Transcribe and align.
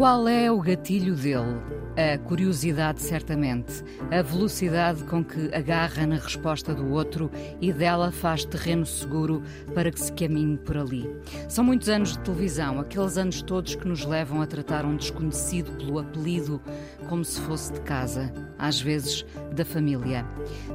Qual 0.00 0.26
é 0.28 0.50
o 0.50 0.58
gatilho 0.62 1.14
dele? 1.14 1.60
A 1.94 2.16
curiosidade, 2.16 3.02
certamente. 3.02 3.84
A 4.10 4.22
velocidade 4.22 5.04
com 5.04 5.22
que 5.22 5.54
agarra 5.54 6.06
na 6.06 6.14
resposta 6.14 6.74
do 6.74 6.90
outro 6.90 7.30
e 7.60 7.70
dela 7.70 8.10
faz 8.10 8.46
terreno 8.46 8.86
seguro 8.86 9.42
para 9.74 9.90
que 9.90 10.00
se 10.00 10.10
caminhe 10.14 10.56
por 10.56 10.78
ali. 10.78 11.06
São 11.50 11.62
muitos 11.62 11.90
anos 11.90 12.12
de 12.12 12.20
televisão, 12.20 12.80
aqueles 12.80 13.18
anos 13.18 13.42
todos 13.42 13.74
que 13.74 13.86
nos 13.86 14.06
levam 14.06 14.40
a 14.40 14.46
tratar 14.46 14.86
um 14.86 14.96
desconhecido 14.96 15.70
pelo 15.76 15.98
apelido 15.98 16.62
como 17.06 17.22
se 17.22 17.38
fosse 17.42 17.70
de 17.74 17.80
casa, 17.82 18.32
às 18.58 18.80
vezes 18.80 19.26
da 19.54 19.66
família. 19.66 20.24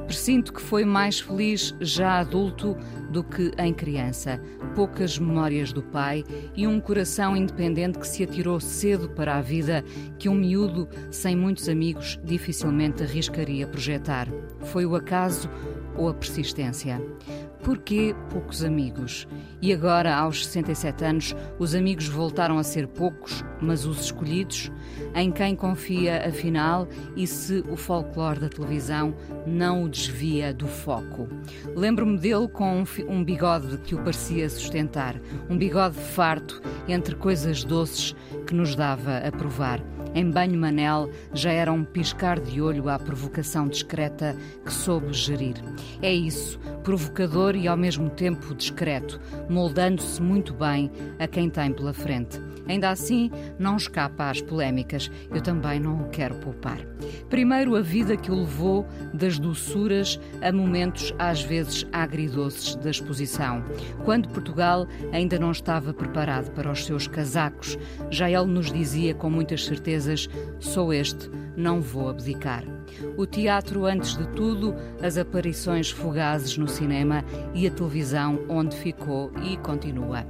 Presinto 0.06 0.52
que 0.52 0.62
foi 0.62 0.84
mais 0.84 1.18
feliz 1.18 1.74
já 1.80 2.20
adulto 2.20 2.76
do 3.10 3.22
que 3.22 3.52
em 3.58 3.72
criança. 3.72 4.40
Poucas 4.74 5.18
memórias 5.18 5.72
do 5.72 5.82
pai 5.82 6.24
e 6.54 6.66
um 6.66 6.80
coração 6.80 7.36
independente 7.36 7.98
que 7.98 8.06
se 8.06 8.22
atirou 8.22 8.60
cedo 8.60 9.08
para 9.08 9.36
a 9.36 9.40
vida 9.40 9.84
que 10.18 10.28
um 10.28 10.34
miúdo 10.34 10.88
sem 11.10 11.36
muitos 11.36 11.68
amigos 11.68 12.18
dificilmente 12.24 13.02
arriscaria 13.02 13.66
projetar. 13.66 14.28
Foi 14.60 14.84
o 14.84 14.94
acaso 14.94 15.48
ou 15.96 16.08
a 16.08 16.14
persistência? 16.14 17.00
Porquê 17.62 18.14
poucos 18.30 18.62
amigos? 18.62 19.26
E 19.60 19.72
agora, 19.72 20.14
aos 20.14 20.46
67 20.46 21.04
anos, 21.04 21.36
os 21.58 21.74
amigos 21.74 22.06
voltaram 22.06 22.58
a 22.58 22.62
ser 22.62 22.86
poucos, 22.86 23.44
mas 23.60 23.84
os 23.84 24.02
escolhidos? 24.02 24.70
Em 25.14 25.30
quem 25.30 25.56
confia, 25.56 26.26
afinal, 26.26 26.86
e 27.16 27.26
se 27.26 27.64
o 27.68 27.76
folclore 27.76 28.40
da 28.40 28.48
televisão 28.48 29.14
não 29.46 29.84
o 29.84 29.88
desvia 29.88 30.54
do 30.54 30.66
foco? 30.66 31.28
Lembro-me 31.74 32.18
dele 32.18 32.48
com 32.48 32.84
um 33.08 33.24
bigode 33.24 33.78
que 33.78 33.94
o 33.94 33.98
parecia 33.98 34.48
sustentar, 34.48 35.20
um 35.50 35.56
bigode 35.56 35.96
farto 35.96 36.62
entre 36.86 37.14
coisas 37.14 37.64
doces 37.64 38.14
que 38.46 38.54
nos 38.54 38.76
dava 38.76 39.18
a 39.18 39.32
provar. 39.32 39.82
Em 40.14 40.30
banho 40.30 40.58
Manel 40.58 41.10
já 41.34 41.52
era 41.52 41.70
um 41.70 41.84
piscar 41.84 42.40
de 42.40 42.58
olho 42.58 42.88
à 42.88 42.98
provocação 42.98 43.68
discreta 43.68 44.34
que 44.64 44.72
soube 44.72 45.12
gerir. 45.12 45.56
É 46.00 46.10
isso, 46.10 46.58
provocador 46.82 47.45
e 47.54 47.68
ao 47.68 47.76
mesmo 47.76 48.10
tempo 48.10 48.54
discreto, 48.54 49.20
moldando-se 49.48 50.20
muito 50.20 50.54
bem 50.54 50.90
a 51.18 51.26
quem 51.28 51.48
tem 51.48 51.72
pela 51.72 51.92
frente. 51.92 52.40
Ainda 52.68 52.90
assim, 52.90 53.30
não 53.58 53.76
escapa 53.76 54.28
às 54.28 54.40
polémicas. 54.40 55.10
Eu 55.30 55.40
também 55.40 55.78
não 55.78 56.02
o 56.02 56.08
quero 56.08 56.34
poupar. 56.36 56.78
Primeiro, 57.30 57.76
a 57.76 57.80
vida 57.80 58.16
que 58.16 58.30
o 58.30 58.40
levou 58.40 58.86
das 59.14 59.38
doçuras 59.38 60.18
a 60.42 60.50
momentos 60.50 61.14
às 61.18 61.42
vezes 61.42 61.86
agridoces 61.92 62.74
da 62.76 62.90
exposição. 62.90 63.64
Quando 64.04 64.28
Portugal 64.28 64.86
ainda 65.12 65.38
não 65.38 65.52
estava 65.52 65.94
preparado 65.94 66.50
para 66.52 66.70
os 66.70 66.84
seus 66.84 67.06
casacos, 67.06 67.78
já 68.10 68.30
ele 68.30 68.46
nos 68.46 68.72
dizia 68.72 69.14
com 69.14 69.30
muitas 69.30 69.64
certezas: 69.64 70.28
sou 70.58 70.92
este, 70.92 71.30
não 71.56 71.80
vou 71.80 72.08
abdicar. 72.08 72.75
O 73.16 73.26
teatro, 73.26 73.84
antes 73.84 74.16
de 74.16 74.26
tudo, 74.28 74.74
as 75.02 75.16
aparições 75.16 75.90
fugazes 75.90 76.56
no 76.56 76.68
cinema 76.68 77.24
e 77.54 77.66
a 77.66 77.70
televisão, 77.70 78.40
onde 78.48 78.76
ficou 78.76 79.30
e 79.42 79.56
continua. 79.58 80.26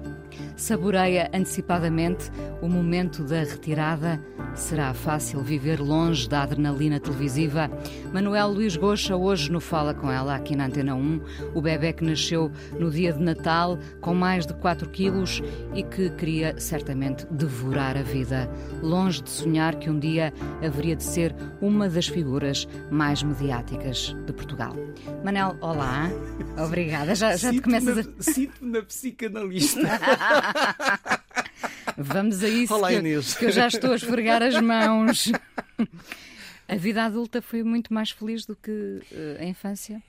Saboreia 0.56 1.30
antecipadamente 1.32 2.30
o 2.60 2.68
momento 2.68 3.22
da 3.24 3.40
retirada. 3.40 4.20
Será 4.56 4.94
fácil 4.94 5.42
viver 5.42 5.80
longe 5.80 6.26
da 6.26 6.42
adrenalina 6.42 6.98
televisiva? 6.98 7.70
Manuel 8.10 8.48
Luís 8.48 8.74
Goxa, 8.74 9.14
hoje 9.14 9.52
no 9.52 9.60
Fala 9.60 9.92
com 9.92 10.10
ela, 10.10 10.34
aqui 10.34 10.56
na 10.56 10.64
Antena 10.64 10.94
1, 10.94 11.20
o 11.54 11.60
bebê 11.60 11.92
que 11.92 12.02
nasceu 12.02 12.50
no 12.78 12.90
dia 12.90 13.12
de 13.12 13.22
Natal, 13.22 13.78
com 14.00 14.14
mais 14.14 14.46
de 14.46 14.54
4 14.54 14.88
quilos 14.88 15.42
e 15.74 15.82
que 15.82 16.08
queria 16.10 16.58
certamente 16.58 17.26
devorar 17.30 17.98
a 17.98 18.02
vida, 18.02 18.50
longe 18.82 19.22
de 19.22 19.28
sonhar 19.28 19.76
que 19.76 19.90
um 19.90 19.98
dia 19.98 20.32
haveria 20.64 20.96
de 20.96 21.04
ser 21.04 21.34
uma 21.60 21.86
das 21.86 22.08
figuras 22.08 22.66
mais 22.90 23.22
mediáticas 23.22 24.16
de 24.24 24.32
Portugal. 24.32 24.74
Manel, 25.22 25.54
olá. 25.60 26.10
Obrigada. 26.56 27.14
Já, 27.14 27.36
já 27.36 27.50
te 27.50 27.60
começas 27.60 27.98
a. 27.98 28.22
Sinto-me 28.22 28.72
na 28.72 28.82
psicanalista. 28.82 29.80
Vamos 31.96 32.42
a 32.42 32.48
isso 32.48 32.74
Olá, 32.74 32.88
que, 32.88 32.96
eu, 32.96 33.22
que 33.22 33.44
eu 33.46 33.50
já 33.50 33.68
estou 33.68 33.92
a 33.92 33.96
esfregar 33.96 34.42
as 34.42 34.60
mãos. 34.60 35.32
A 36.68 36.74
vida 36.74 37.04
adulta 37.04 37.40
foi 37.40 37.62
muito 37.62 37.94
mais 37.94 38.10
feliz 38.10 38.44
do 38.44 38.56
que 38.56 38.70
uh, 38.72 39.40
a 39.40 39.44
infância? 39.44 40.02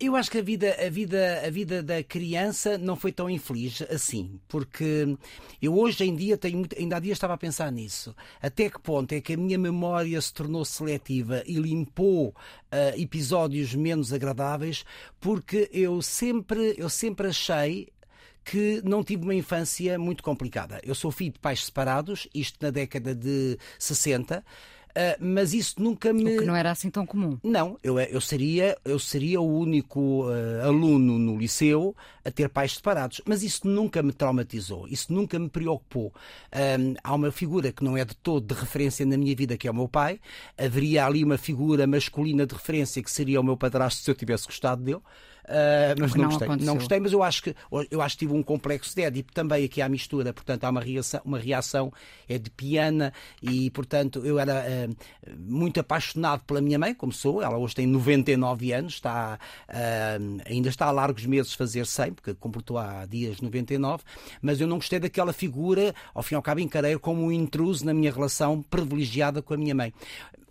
Eu 0.00 0.16
acho 0.16 0.30
que 0.30 0.38
a 0.38 0.42
vida, 0.42 0.74
a 0.84 0.90
vida, 0.90 1.42
a 1.46 1.50
vida 1.50 1.82
da 1.82 2.02
criança 2.02 2.76
não 2.76 2.96
foi 2.96 3.12
tão 3.12 3.30
infeliz 3.30 3.80
assim, 3.82 4.40
porque 4.48 5.16
eu 5.62 5.78
hoje 5.78 6.04
em 6.04 6.16
dia 6.16 6.36
tenho 6.36 6.58
muito, 6.58 6.76
ainda 6.76 6.96
há 6.96 7.00
dias 7.00 7.16
estava 7.16 7.34
a 7.34 7.38
pensar 7.38 7.70
nisso. 7.70 8.14
Até 8.42 8.68
que 8.68 8.80
ponto 8.80 9.12
é 9.12 9.20
que 9.20 9.34
a 9.34 9.36
minha 9.36 9.56
memória 9.56 10.20
se 10.20 10.34
tornou 10.34 10.64
seletiva 10.64 11.44
e 11.46 11.54
limpou 11.54 12.28
uh, 12.28 13.00
episódios 13.00 13.74
menos 13.74 14.12
agradáveis, 14.12 14.84
porque 15.20 15.70
eu 15.72 16.02
sempre, 16.02 16.74
eu 16.76 16.88
sempre 16.88 17.28
achei 17.28 17.88
que 18.44 18.82
não 18.84 19.02
tive 19.02 19.22
uma 19.22 19.34
infância 19.34 19.98
muito 19.98 20.22
complicada. 20.22 20.80
Eu 20.84 20.94
sou 20.94 21.10
filho 21.10 21.32
de 21.32 21.38
pais 21.38 21.64
separados, 21.64 22.28
isto 22.34 22.58
na 22.60 22.70
década 22.70 23.14
de 23.14 23.58
60. 23.78 24.44
Uh, 24.94 25.18
mas 25.18 25.52
isso 25.52 25.74
nunca 25.82 26.12
me. 26.12 26.36
O 26.36 26.38
que 26.38 26.44
não 26.44 26.54
era 26.54 26.70
assim 26.70 26.88
tão 26.88 27.04
comum. 27.04 27.36
Não, 27.42 27.76
eu, 27.82 27.98
eu, 27.98 28.20
seria, 28.20 28.78
eu 28.84 28.96
seria 28.96 29.40
o 29.40 29.58
único 29.58 30.24
uh, 30.28 30.62
aluno 30.62 31.18
no 31.18 31.36
liceu 31.36 31.96
a 32.24 32.30
ter 32.30 32.48
pais 32.48 32.74
separados. 32.76 33.20
Mas 33.26 33.42
isso 33.42 33.66
nunca 33.66 34.04
me 34.04 34.12
traumatizou, 34.12 34.86
isso 34.86 35.12
nunca 35.12 35.36
me 35.36 35.48
preocupou. 35.48 36.14
Um, 36.78 36.94
há 37.02 37.12
uma 37.12 37.32
figura 37.32 37.72
que 37.72 37.82
não 37.82 37.96
é 37.96 38.04
de 38.04 38.14
todo 38.14 38.46
de 38.46 38.60
referência 38.60 39.04
na 39.04 39.16
minha 39.16 39.34
vida, 39.34 39.56
que 39.56 39.66
é 39.66 39.70
o 39.70 39.74
meu 39.74 39.88
pai. 39.88 40.20
Haveria 40.56 41.04
ali 41.06 41.24
uma 41.24 41.38
figura 41.38 41.88
masculina 41.88 42.46
de 42.46 42.54
referência 42.54 43.02
que 43.02 43.10
seria 43.10 43.40
o 43.40 43.44
meu 43.44 43.56
padrasto 43.56 44.00
se 44.00 44.08
eu 44.08 44.14
tivesse 44.14 44.46
gostado 44.46 44.80
dele. 44.80 45.00
Uh, 45.44 46.00
mas 46.00 46.14
não, 46.14 46.22
não, 46.22 46.28
gostei. 46.30 46.46
Aconteceu. 46.46 46.66
Não 46.66 46.74
gostei, 46.76 47.00
mas 47.00 47.12
eu 47.12 47.22
acho 47.22 47.42
que 47.42 47.54
eu 47.90 48.00
acho 48.00 48.16
que 48.16 48.24
tive 48.24 48.34
um 48.34 48.42
complexo 48.42 48.94
de 48.94 49.02
Édipo 49.02 49.32
também 49.32 49.64
aqui 49.64 49.82
à 49.82 49.88
mistura, 49.88 50.32
portanto 50.32 50.64
há 50.64 50.70
uma 50.70 50.80
reação, 50.80 51.20
uma 51.24 51.38
reação 51.38 51.92
é 52.26 52.38
de 52.38 52.50
piana 52.50 53.12
e 53.42 53.70
portanto 53.70 54.22
eu 54.24 54.38
era 54.38 54.64
uh, 54.64 54.96
muito 55.38 55.78
apaixonado 55.78 56.42
pela 56.44 56.62
minha 56.62 56.78
mãe, 56.78 56.94
como 56.94 57.12
sou, 57.12 57.42
ela 57.42 57.58
hoje 57.58 57.74
tem 57.74 57.86
99 57.86 58.72
anos, 58.72 58.94
está, 58.94 59.38
uh, 59.68 60.42
ainda 60.46 60.68
está 60.70 60.86
a 60.86 60.90
largos 60.90 61.26
meses 61.26 61.52
fazer 61.52 61.86
100, 61.86 62.14
porque 62.14 62.34
completou 62.34 62.78
há 62.78 63.04
dias 63.04 63.40
99, 63.40 64.02
mas 64.40 64.60
eu 64.60 64.66
não 64.66 64.76
gostei 64.76 64.98
daquela 64.98 65.32
figura, 65.32 65.94
ao 66.14 66.22
fim 66.22 66.34
e 66.34 66.36
ao 66.36 66.42
cabo 66.42 66.60
encarei 66.60 66.98
como 66.98 67.22
um 67.22 67.32
intruso 67.32 67.84
na 67.84 67.92
minha 67.92 68.10
relação 68.10 68.62
privilegiada 68.62 69.42
com 69.42 69.52
a 69.52 69.56
minha 69.56 69.74
mãe. 69.74 69.92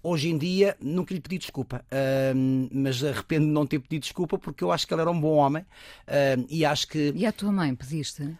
Hoje 0.05 0.29
em 0.29 0.37
dia 0.37 0.75
nunca 0.81 1.13
lhe 1.13 1.21
pedi 1.21 1.37
desculpa, 1.37 1.85
uh, 1.85 2.69
mas 2.73 3.01
arrependo 3.01 3.45
de 3.45 3.51
não 3.53 3.65
ter 3.65 3.79
pedido 3.79 4.01
desculpa 4.01 4.37
porque 4.37 4.61
eu 4.61 4.69
acho 4.69 4.85
que 4.85 4.93
ele 4.93 4.99
era 4.99 5.09
um 5.09 5.19
bom 5.19 5.35
homem 5.35 5.63
uh, 5.63 6.45
e 6.49 6.65
acho 6.65 6.89
que. 6.89 7.13
E 7.15 7.25
a 7.25 7.31
tua 7.31 7.53
mãe 7.53 7.73
pediste? 7.73 8.37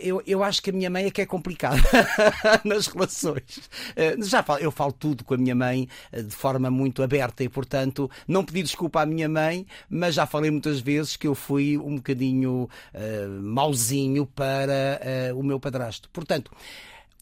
Eu, 0.00 0.20
eu 0.26 0.42
acho 0.42 0.60
que 0.60 0.70
a 0.70 0.72
minha 0.72 0.90
mãe 0.90 1.06
é 1.06 1.10
que 1.10 1.22
é 1.22 1.26
complicada 1.26 1.80
nas 2.64 2.86
relações. 2.86 3.70
Uh, 3.96 4.22
já 4.22 4.42
falo, 4.42 4.60
eu 4.60 4.70
falo 4.70 4.92
tudo 4.92 5.24
com 5.24 5.32
a 5.32 5.38
minha 5.38 5.54
mãe 5.54 5.88
de 6.12 6.34
forma 6.34 6.70
muito 6.70 7.02
aberta 7.02 7.42
e, 7.42 7.48
portanto, 7.48 8.10
não 8.28 8.44
pedi 8.44 8.62
desculpa 8.62 9.00
à 9.00 9.06
minha 9.06 9.30
mãe, 9.30 9.64
mas 9.88 10.16
já 10.16 10.26
falei 10.26 10.50
muitas 10.50 10.80
vezes 10.80 11.16
que 11.16 11.28
eu 11.28 11.34
fui 11.34 11.78
um 11.78 11.96
bocadinho 11.96 12.68
uh, 12.92 13.42
mauzinho 13.42 14.26
para 14.26 15.00
o 15.34 15.42
meu 15.42 15.58
padrasto. 15.58 16.10
Portanto, 16.10 16.50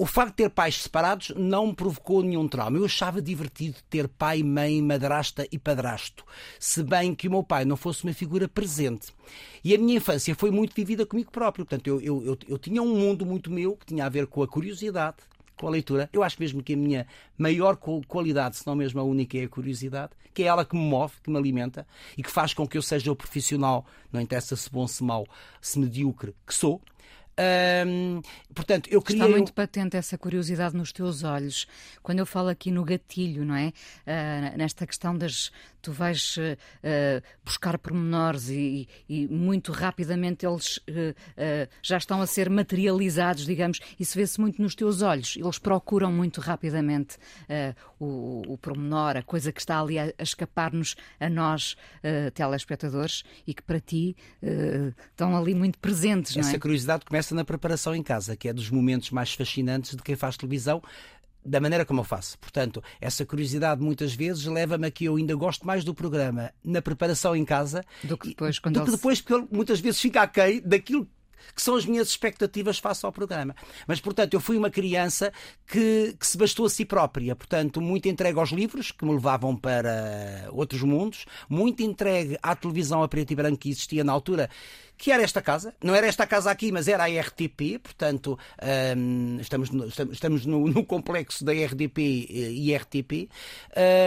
o 0.00 0.06
facto 0.06 0.30
de 0.30 0.36
ter 0.36 0.48
pais 0.48 0.82
separados 0.82 1.30
não 1.36 1.66
me 1.66 1.74
provocou 1.74 2.22
nenhum 2.22 2.48
trauma. 2.48 2.78
Eu 2.78 2.86
achava 2.86 3.20
divertido 3.20 3.76
ter 3.90 4.08
pai, 4.08 4.42
mãe, 4.42 4.80
madrasta 4.80 5.46
e 5.52 5.58
padrasto, 5.58 6.24
se 6.58 6.82
bem 6.82 7.14
que 7.14 7.28
o 7.28 7.30
meu 7.30 7.42
pai 7.42 7.66
não 7.66 7.76
fosse 7.76 8.02
uma 8.04 8.14
figura 8.14 8.48
presente. 8.48 9.12
E 9.62 9.74
a 9.74 9.78
minha 9.78 9.98
infância 9.98 10.34
foi 10.34 10.50
muito 10.50 10.74
vivida 10.74 11.04
comigo 11.04 11.30
próprio. 11.30 11.66
Portanto, 11.66 11.86
eu, 11.86 12.00
eu, 12.00 12.24
eu, 12.24 12.38
eu 12.48 12.58
tinha 12.58 12.82
um 12.82 12.96
mundo 12.96 13.26
muito 13.26 13.50
meu 13.50 13.76
que 13.76 13.84
tinha 13.84 14.06
a 14.06 14.08
ver 14.08 14.26
com 14.26 14.42
a 14.42 14.48
curiosidade, 14.48 15.18
com 15.54 15.66
a 15.66 15.70
leitura. 15.70 16.08
Eu 16.14 16.22
acho 16.22 16.40
mesmo 16.40 16.62
que 16.62 16.72
a 16.72 16.78
minha 16.78 17.06
maior 17.36 17.76
qualidade, 17.76 18.56
se 18.56 18.66
não 18.66 18.74
mesmo 18.74 19.00
a 19.00 19.04
única, 19.04 19.36
é 19.36 19.44
a 19.44 19.48
curiosidade, 19.50 20.12
que 20.32 20.44
é 20.44 20.46
ela 20.46 20.64
que 20.64 20.74
me 20.74 20.82
move, 20.82 21.12
que 21.22 21.30
me 21.30 21.36
alimenta 21.36 21.86
e 22.16 22.22
que 22.22 22.30
faz 22.30 22.54
com 22.54 22.66
que 22.66 22.78
eu 22.78 22.82
seja 22.82 23.12
o 23.12 23.16
profissional, 23.16 23.84
não 24.10 24.18
interessa 24.18 24.56
se 24.56 24.70
bom, 24.70 24.88
se 24.88 25.04
mau, 25.04 25.26
se 25.60 25.78
medíocre, 25.78 26.34
que 26.46 26.54
sou. 26.54 26.80
Portanto, 28.54 28.88
eu 28.90 29.00
queria. 29.00 29.24
Está 29.24 29.36
muito 29.36 29.52
patente 29.52 29.96
essa 29.96 30.18
curiosidade 30.18 30.76
nos 30.76 30.92
teus 30.92 31.22
olhos. 31.22 31.66
Quando 32.02 32.18
eu 32.18 32.26
falo 32.26 32.48
aqui 32.48 32.70
no 32.70 32.84
gatilho, 32.84 33.44
não 33.44 33.54
é? 33.54 33.68
Uh, 33.68 34.58
nesta 34.58 34.86
questão 34.86 35.16
das. 35.16 35.50
Tu 35.82 35.92
vais 35.92 36.36
uh, 36.36 37.22
buscar 37.42 37.78
pormenores 37.78 38.50
e, 38.50 38.86
e, 39.08 39.26
muito 39.28 39.72
rapidamente 39.72 40.44
eles 40.44 40.78
já 41.82 41.96
estão 41.96 42.20
a 42.20 42.26
ser 42.26 42.50
materializados, 42.50 43.46
digamos. 43.46 43.80
Isso 43.98 44.14
vê-se 44.18 44.38
muito 44.38 44.60
nos 44.60 44.74
teus 44.74 45.00
olhos. 45.00 45.36
Eles 45.38 45.58
procuram 45.58 46.12
muito 46.12 46.38
rapidamente 46.38 47.16
o, 47.98 48.42
o 48.46 48.58
pormenor, 48.58 49.16
a 49.16 49.22
coisa 49.22 49.50
que 49.52 49.60
está 49.60 49.80
ali 49.80 49.98
a, 49.98 50.12
a 50.18 50.22
escapar-nos 50.22 50.96
a 51.18 51.30
nós, 51.30 51.76
telespectadores, 52.34 53.22
e 53.46 53.54
que 53.54 53.62
para 53.62 53.80
ti 53.80 54.14
estão 55.10 55.34
ali 55.34 55.54
muito 55.54 55.78
presentes, 55.78 56.36
não 56.36 56.42
é? 56.42 56.46
Essa 56.46 56.58
curiosidade 56.58 57.06
começa 57.06 57.29
na 57.34 57.44
preparação 57.44 57.94
em 57.94 58.02
casa, 58.02 58.36
que 58.36 58.48
é 58.48 58.52
dos 58.52 58.70
momentos 58.70 59.10
mais 59.10 59.32
fascinantes 59.32 59.96
de 59.96 60.02
quem 60.02 60.16
faz 60.16 60.36
televisão 60.36 60.82
da 61.44 61.60
maneira 61.60 61.84
como 61.84 62.00
eu 62.00 62.04
faço. 62.04 62.38
Portanto, 62.38 62.82
essa 63.00 63.24
curiosidade 63.24 63.80
muitas 63.80 64.14
vezes 64.14 64.44
leva-me 64.44 64.86
a 64.86 64.90
que 64.90 65.06
eu 65.06 65.16
ainda 65.16 65.34
gosto 65.34 65.66
mais 65.66 65.84
do 65.84 65.94
programa 65.94 66.52
na 66.62 66.82
preparação 66.82 67.34
em 67.34 67.44
casa 67.44 67.84
do 68.04 68.16
que 68.16 68.28
depois, 68.28 68.58
quando 68.58 68.78
do 68.78 68.84
que 68.84 68.90
depois 68.90 69.20
porque 69.20 69.46
muitas 69.50 69.80
vezes 69.80 70.00
fica 70.00 70.22
aquém 70.22 70.60
daquilo 70.60 71.08
que 71.54 71.62
são 71.62 71.74
as 71.74 71.86
minhas 71.86 72.08
expectativas 72.08 72.78
face 72.78 73.04
ao 73.04 73.12
programa. 73.12 73.54
Mas, 73.86 74.00
portanto, 74.00 74.34
eu 74.34 74.40
fui 74.40 74.56
uma 74.56 74.70
criança 74.70 75.32
que, 75.66 76.14
que 76.18 76.26
se 76.26 76.36
bastou 76.36 76.66
a 76.66 76.70
si 76.70 76.84
própria, 76.84 77.34
portanto, 77.34 77.80
muito 77.80 78.08
entregue 78.08 78.38
aos 78.38 78.50
livros, 78.50 78.92
que 78.92 79.04
me 79.04 79.12
levavam 79.12 79.56
para 79.56 80.48
outros 80.50 80.82
mundos, 80.82 81.24
muito 81.48 81.82
entregue 81.82 82.38
à 82.42 82.54
televisão 82.54 83.02
a 83.02 83.08
preto 83.08 83.32
e 83.32 83.36
branco 83.36 83.58
que 83.58 83.70
existia 83.70 84.04
na 84.04 84.12
altura 84.12 84.50
que 85.00 85.10
era 85.10 85.22
esta 85.22 85.40
casa. 85.40 85.74
Não 85.82 85.94
era 85.94 86.06
esta 86.06 86.26
casa 86.26 86.50
aqui, 86.50 86.70
mas 86.70 86.86
era 86.86 87.04
a 87.04 87.20
RTP, 87.20 87.78
portanto, 87.82 88.38
um, 88.96 89.38
estamos, 89.40 89.70
no, 89.70 89.86
estamos 89.86 90.44
no, 90.44 90.68
no, 90.68 90.84
complexo 90.84 91.42
da 91.42 91.52
RDP 91.52 92.26
e 92.28 92.76
RTP, 92.76 93.30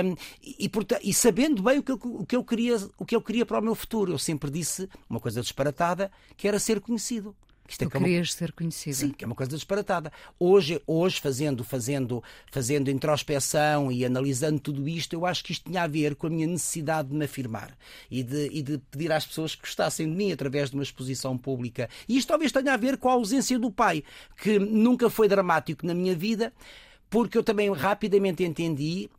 um, 0.05 0.15
e, 0.43 0.67
e, 0.67 0.71
e, 1.09 1.13
sabendo 1.13 1.63
bem 1.63 1.79
o 1.79 1.83
que, 1.83 1.91
eu, 1.91 1.99
o, 2.03 2.25
que 2.27 2.35
eu 2.35 2.43
queria, 2.43 2.77
o 2.95 3.05
que 3.05 3.15
eu 3.15 3.21
queria 3.23 3.43
para 3.43 3.57
o 3.59 3.63
meu 3.63 3.73
futuro. 3.73 4.11
Eu 4.11 4.19
sempre 4.19 4.51
disse 4.51 4.87
uma 5.09 5.19
coisa 5.19 5.41
disparatada, 5.41 6.11
que 6.37 6.47
era 6.47 6.59
ser 6.59 6.79
conhecido. 6.79 7.35
Isto 7.67 7.85
é 7.85 7.87
tu 7.87 7.97
é 7.97 7.99
querias 7.99 8.29
uma... 8.29 8.37
ser 8.37 8.51
conhecida. 8.51 8.95
Sim, 8.95 9.11
que 9.11 9.23
é 9.23 9.27
uma 9.27 9.35
coisa 9.35 9.55
disparatada. 9.55 10.11
Hoje, 10.39 10.81
hoje 10.85 11.19
fazendo, 11.19 11.63
fazendo, 11.63 12.23
fazendo 12.51 12.91
introspeção 12.91 13.91
e 13.91 14.05
analisando 14.05 14.59
tudo 14.59 14.87
isto, 14.87 15.13
eu 15.13 15.25
acho 15.25 15.43
que 15.43 15.51
isto 15.51 15.69
tinha 15.69 15.83
a 15.83 15.87
ver 15.87 16.15
com 16.15 16.27
a 16.27 16.29
minha 16.29 16.47
necessidade 16.47 17.09
de 17.09 17.15
me 17.15 17.25
afirmar 17.25 17.75
e 18.11 18.21
de, 18.21 18.49
e 18.51 18.61
de 18.61 18.77
pedir 18.91 19.11
às 19.11 19.25
pessoas 19.25 19.55
que 19.55 19.61
gostassem 19.61 20.09
de 20.09 20.15
mim 20.15 20.31
através 20.31 20.69
de 20.69 20.75
uma 20.75 20.83
exposição 20.83 21.37
pública. 21.37 21.89
E 22.07 22.17
isto 22.17 22.27
talvez 22.27 22.51
tenha 22.51 22.73
a 22.73 22.77
ver 22.77 22.97
com 22.97 23.09
a 23.09 23.13
ausência 23.13 23.57
do 23.57 23.71
pai, 23.71 24.03
que 24.37 24.59
nunca 24.59 25.09
foi 25.09 25.27
dramático 25.27 25.85
na 25.85 25.93
minha 25.93 26.15
vida, 26.15 26.53
porque 27.09 27.37
eu 27.37 27.43
também 27.43 27.71
rapidamente 27.71 28.43
entendi 28.43 29.09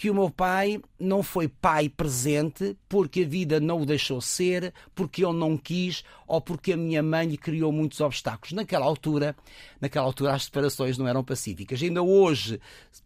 que 0.00 0.08
o 0.08 0.14
meu 0.14 0.30
pai 0.30 0.80
não 0.98 1.22
foi 1.22 1.46
pai 1.46 1.86
presente 1.86 2.74
porque 2.88 3.20
a 3.20 3.28
vida 3.28 3.60
não 3.60 3.82
o 3.82 3.84
deixou 3.84 4.18
ser, 4.18 4.72
porque 4.94 5.22
ele 5.22 5.36
não 5.36 5.58
quis 5.58 6.02
ou 6.26 6.40
porque 6.40 6.72
a 6.72 6.76
minha 6.78 7.02
mãe 7.02 7.28
lhe 7.28 7.36
criou 7.36 7.70
muitos 7.70 8.00
obstáculos. 8.00 8.52
Naquela 8.52 8.86
altura, 8.86 9.36
naquela 9.78 10.06
altura 10.06 10.32
as 10.32 10.44
separações 10.44 10.96
não 10.96 11.06
eram 11.06 11.22
pacíficas. 11.22 11.82
Ainda 11.82 12.02
hoje, 12.02 12.58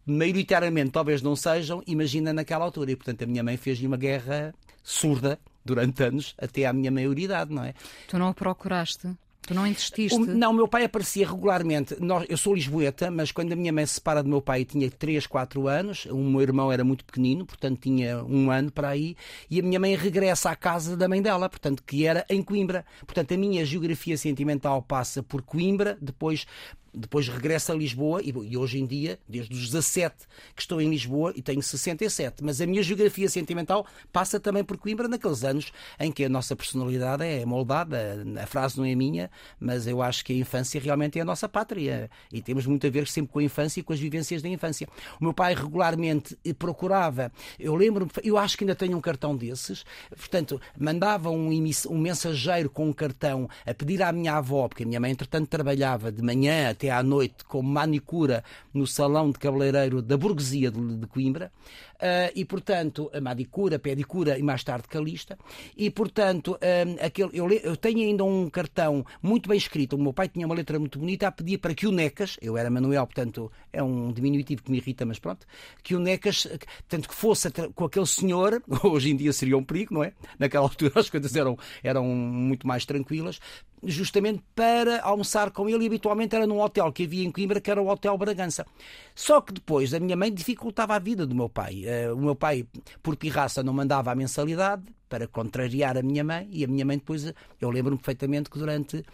maioritariamente, 0.06 0.92
talvez 0.92 1.20
não 1.20 1.34
sejam, 1.34 1.82
imagina 1.84 2.32
naquela 2.32 2.64
altura. 2.64 2.92
E, 2.92 2.96
portanto, 2.96 3.24
a 3.24 3.26
minha 3.26 3.42
mãe 3.42 3.56
fez-lhe 3.56 3.88
uma 3.88 3.96
guerra 3.96 4.54
surda 4.80 5.36
durante 5.64 6.00
anos 6.00 6.32
até 6.38 6.64
à 6.64 6.72
minha 6.72 6.92
maioridade, 6.92 7.52
não 7.52 7.64
é? 7.64 7.74
Tu 8.06 8.16
não 8.16 8.32
procuraste? 8.32 9.08
Tu 9.46 9.54
não 9.54 9.66
insististe? 9.66 10.14
O, 10.16 10.24
não, 10.24 10.52
meu 10.52 10.66
pai 10.66 10.84
aparecia 10.84 11.26
regularmente. 11.26 11.96
Nós, 12.00 12.24
eu 12.28 12.36
sou 12.36 12.54
lisboeta, 12.54 13.10
mas 13.10 13.30
quando 13.30 13.52
a 13.52 13.56
minha 13.56 13.72
mãe 13.72 13.84
se 13.84 13.94
separa 13.94 14.22
do 14.22 14.28
meu 14.28 14.40
pai 14.40 14.64
tinha 14.64 14.90
3, 14.90 15.26
4 15.26 15.68
anos, 15.68 16.06
o 16.06 16.16
meu 16.16 16.40
irmão 16.40 16.72
era 16.72 16.82
muito 16.82 17.04
pequenino, 17.04 17.44
portanto 17.44 17.80
tinha 17.80 18.24
um 18.24 18.50
ano 18.50 18.72
para 18.72 18.88
aí, 18.88 19.16
e 19.50 19.60
a 19.60 19.62
minha 19.62 19.78
mãe 19.78 19.94
regressa 19.94 20.50
à 20.50 20.56
casa 20.56 20.96
da 20.96 21.08
mãe 21.08 21.20
dela, 21.20 21.48
portanto, 21.48 21.82
que 21.86 22.06
era 22.06 22.24
em 22.30 22.42
Coimbra. 22.42 22.84
Portanto, 23.06 23.34
a 23.34 23.36
minha 23.36 23.64
geografia 23.64 24.16
sentimental 24.16 24.80
passa 24.82 25.22
por 25.22 25.42
Coimbra, 25.42 25.98
depois 26.00 26.46
depois 26.94 27.28
regresso 27.28 27.72
a 27.72 27.74
Lisboa 27.74 28.22
e, 28.22 28.30
e, 28.30 28.56
hoje 28.56 28.78
em 28.78 28.86
dia, 28.86 29.18
desde 29.28 29.54
os 29.54 29.70
17 29.70 30.14
que 30.54 30.62
estou 30.62 30.80
em 30.80 30.88
Lisboa 30.88 31.32
e 31.34 31.42
tenho 31.42 31.62
67, 31.62 32.42
mas 32.42 32.60
a 32.60 32.66
minha 32.66 32.82
geografia 32.82 33.28
sentimental 33.28 33.86
passa 34.12 34.38
também 34.38 34.62
por 34.62 34.76
Coimbra 34.76 35.08
naqueles 35.08 35.44
anos 35.44 35.72
em 35.98 36.12
que 36.12 36.24
a 36.24 36.28
nossa 36.28 36.54
personalidade 36.54 37.24
é 37.24 37.44
moldada. 37.44 38.24
A 38.40 38.46
frase 38.46 38.78
não 38.78 38.84
é 38.84 38.94
minha, 38.94 39.30
mas 39.58 39.86
eu 39.86 40.00
acho 40.00 40.24
que 40.24 40.32
a 40.32 40.36
infância 40.36 40.80
realmente 40.80 41.18
é 41.18 41.22
a 41.22 41.24
nossa 41.24 41.48
pátria 41.48 42.10
e 42.32 42.40
temos 42.40 42.66
muito 42.66 42.86
a 42.86 42.90
ver 42.90 43.06
sempre 43.08 43.32
com 43.32 43.38
a 43.38 43.42
infância 43.42 43.80
e 43.80 43.82
com 43.82 43.92
as 43.92 44.00
vivências 44.00 44.42
da 44.42 44.48
infância. 44.48 44.88
O 45.20 45.24
meu 45.24 45.34
pai 45.34 45.54
regularmente 45.54 46.36
procurava, 46.58 47.32
eu 47.58 47.74
lembro-me, 47.74 48.10
eu 48.22 48.38
acho 48.38 48.56
que 48.56 48.64
ainda 48.64 48.74
tenho 48.74 48.96
um 48.96 49.00
cartão 49.00 49.36
desses, 49.36 49.84
portanto, 50.10 50.60
mandava 50.78 51.30
um, 51.30 51.50
um 51.88 51.98
mensageiro 51.98 52.70
com 52.70 52.88
um 52.88 52.92
cartão 52.92 53.48
a 53.66 53.74
pedir 53.74 54.02
à 54.02 54.12
minha 54.12 54.34
avó, 54.34 54.68
porque 54.68 54.82
a 54.82 54.86
minha 54.86 55.00
mãe 55.00 55.10
entretanto 55.10 55.48
trabalhava 55.48 56.12
de 56.12 56.22
manhã 56.22 56.70
até 56.70 56.83
até 56.84 56.90
à 56.90 57.02
noite 57.02 57.44
como 57.48 57.68
manicura 57.68 58.44
no 58.72 58.86
salão 58.86 59.30
de 59.30 59.38
cabeleireiro 59.38 60.02
da 60.02 60.16
burguesia 60.16 60.70
de, 60.70 60.96
de 60.96 61.06
Coimbra. 61.06 61.50
Uh, 61.94 62.30
e, 62.34 62.44
portanto, 62.44 63.10
a 63.14 63.20
manicura, 63.20 63.78
pedicura 63.78 64.38
e 64.38 64.42
mais 64.42 64.64
tarde 64.64 64.88
calista. 64.88 65.38
E, 65.76 65.90
portanto, 65.90 66.52
uh, 66.52 67.04
aquele, 67.04 67.30
eu, 67.32 67.50
eu, 67.50 67.76
tenho 67.76 68.00
ainda 68.00 68.24
um 68.24 68.50
cartão 68.50 69.06
muito 69.22 69.48
bem 69.48 69.56
escrito. 69.56 69.96
O 69.96 70.02
meu 70.02 70.12
pai 70.12 70.28
tinha 70.28 70.44
uma 70.44 70.54
letra 70.54 70.78
muito 70.78 70.98
bonita 70.98 71.28
a 71.28 71.32
pedir 71.32 71.58
para 71.58 71.74
que 71.74 71.86
o 71.86 71.92
Necas, 71.92 72.36
eu 72.42 72.58
era 72.58 72.68
Manuel, 72.68 73.06
portanto, 73.06 73.50
é 73.72 73.82
um 73.82 74.12
diminutivo 74.12 74.62
que 74.62 74.70
me 74.70 74.78
irrita, 74.78 75.04
mas 75.06 75.18
pronto, 75.18 75.46
que 75.82 75.94
o 75.94 76.00
Necas, 76.00 76.48
tanto 76.88 77.08
que 77.08 77.14
fosse 77.14 77.48
com 77.74 77.84
aquele 77.84 78.06
senhor, 78.06 78.62
hoje 78.82 79.10
em 79.10 79.16
dia 79.16 79.32
seria 79.32 79.56
um 79.56 79.64
perigo, 79.64 79.94
não 79.94 80.04
é? 80.04 80.12
Naquela 80.38 80.64
altura 80.64 80.92
as 80.96 81.08
coisas 81.08 81.34
eram, 81.36 81.56
eram 81.82 82.04
muito 82.04 82.66
mais 82.66 82.84
tranquilas, 82.84 83.40
justamente 83.82 84.42
para 84.54 85.02
almoçar 85.02 85.50
com 85.50 85.68
ele 85.68 85.84
e 85.84 85.86
habitualmente 85.86 86.34
era 86.34 86.46
num 86.46 86.60
hotel 86.60 86.92
que 86.92 87.04
havia 87.04 87.24
em 87.24 87.30
Coimbra, 87.30 87.60
que 87.60 87.70
era 87.70 87.80
o 87.80 87.88
Hotel 87.88 88.16
Bragança. 88.16 88.66
Só 89.14 89.40
que 89.40 89.52
depois 89.52 89.92
a 89.94 90.00
minha 90.00 90.16
mãe 90.16 90.32
dificultava 90.32 90.94
a 90.94 90.98
vida 90.98 91.26
do 91.26 91.34
meu 91.34 91.48
pai. 91.48 91.83
Uh, 91.84 92.14
o 92.14 92.20
meu 92.20 92.34
pai, 92.34 92.66
por 93.02 93.16
pirraça, 93.16 93.62
não 93.62 93.72
mandava 93.72 94.10
a 94.10 94.14
mensalidade 94.14 94.84
para 95.08 95.26
contrariar 95.28 95.96
a 95.96 96.02
minha 96.02 96.24
mãe 96.24 96.48
e 96.50 96.64
a 96.64 96.66
minha 96.66 96.84
mãe 96.84 96.98
depois, 96.98 97.32
eu 97.60 97.70
lembro-me 97.70 97.98
perfeitamente 97.98 98.50
que 98.50 98.58
durante 98.58 99.04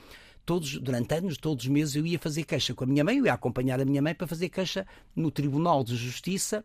todos, 0.46 0.78
durante 0.78 1.14
anos, 1.14 1.36
todos 1.36 1.64
os 1.64 1.70
meses, 1.70 1.94
eu 1.94 2.06
ia 2.06 2.18
fazer 2.18 2.44
queixa 2.44 2.74
com 2.74 2.84
a 2.84 2.86
minha 2.86 3.04
mãe, 3.04 3.18
eu 3.18 3.26
ia 3.26 3.32
acompanhar 3.32 3.80
a 3.80 3.84
minha 3.84 4.02
mãe 4.02 4.14
para 4.14 4.26
fazer 4.26 4.48
queixa 4.48 4.86
no 5.14 5.30
Tribunal 5.30 5.84
de 5.84 5.94
Justiça 5.96 6.64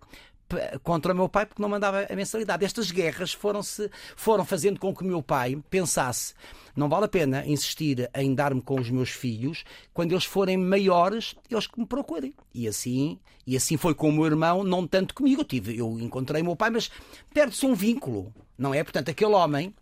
contra 0.84 1.14
o 1.14 1.16
meu 1.16 1.28
pai 1.28 1.46
porque 1.46 1.62
não 1.62 1.70
mandava 1.70 2.06
a 2.10 2.16
mensalidade. 2.16 2.66
Estas 2.66 2.92
guerras 2.92 3.34
foram-se 3.34 3.90
foram 4.16 4.46
fazendo 4.46 4.80
com 4.80 4.94
que 4.94 5.04
o 5.04 5.08
meu 5.08 5.22
pai 5.22 5.58
pensasse 5.70 6.34
não 6.76 6.90
vale 6.90 7.06
a 7.06 7.08
pena 7.08 7.46
insistir 7.46 8.10
em 8.14 8.36
dar-me 8.36 8.62
com 8.62 8.80
os 8.80 8.90
meus 8.90 9.10
filhos 9.10 9.64
quando 9.94 10.12
eles 10.12 10.26
forem 10.26 10.58
maiores, 10.58 11.36
eles 11.50 11.68
que 11.68 11.80
me 11.80 11.86
procurem. 11.86 12.34
E 12.54 12.68
assim, 12.68 13.18
e 13.48 13.56
assim 13.56 13.78
foi 13.78 13.94
com 13.94 14.10
o 14.10 14.12
meu 14.12 14.26
irmão, 14.26 14.64
não 14.64 14.86
tanto 14.86 15.14
comigo. 15.14 15.42
Eu, 15.42 15.46
tive, 15.46 15.78
eu 15.78 16.00
encontrei 16.00 16.42
o 16.42 16.46
meu 16.46 16.56
pai, 16.56 16.70
mas 16.70 16.92
perde-se 17.34 17.66
um 17.66 17.74
vínculo, 17.74 18.34
não 18.58 18.74
é? 18.74 18.84
Portanto, 18.84 19.10
aquele 19.10 19.34
homem 19.34 19.74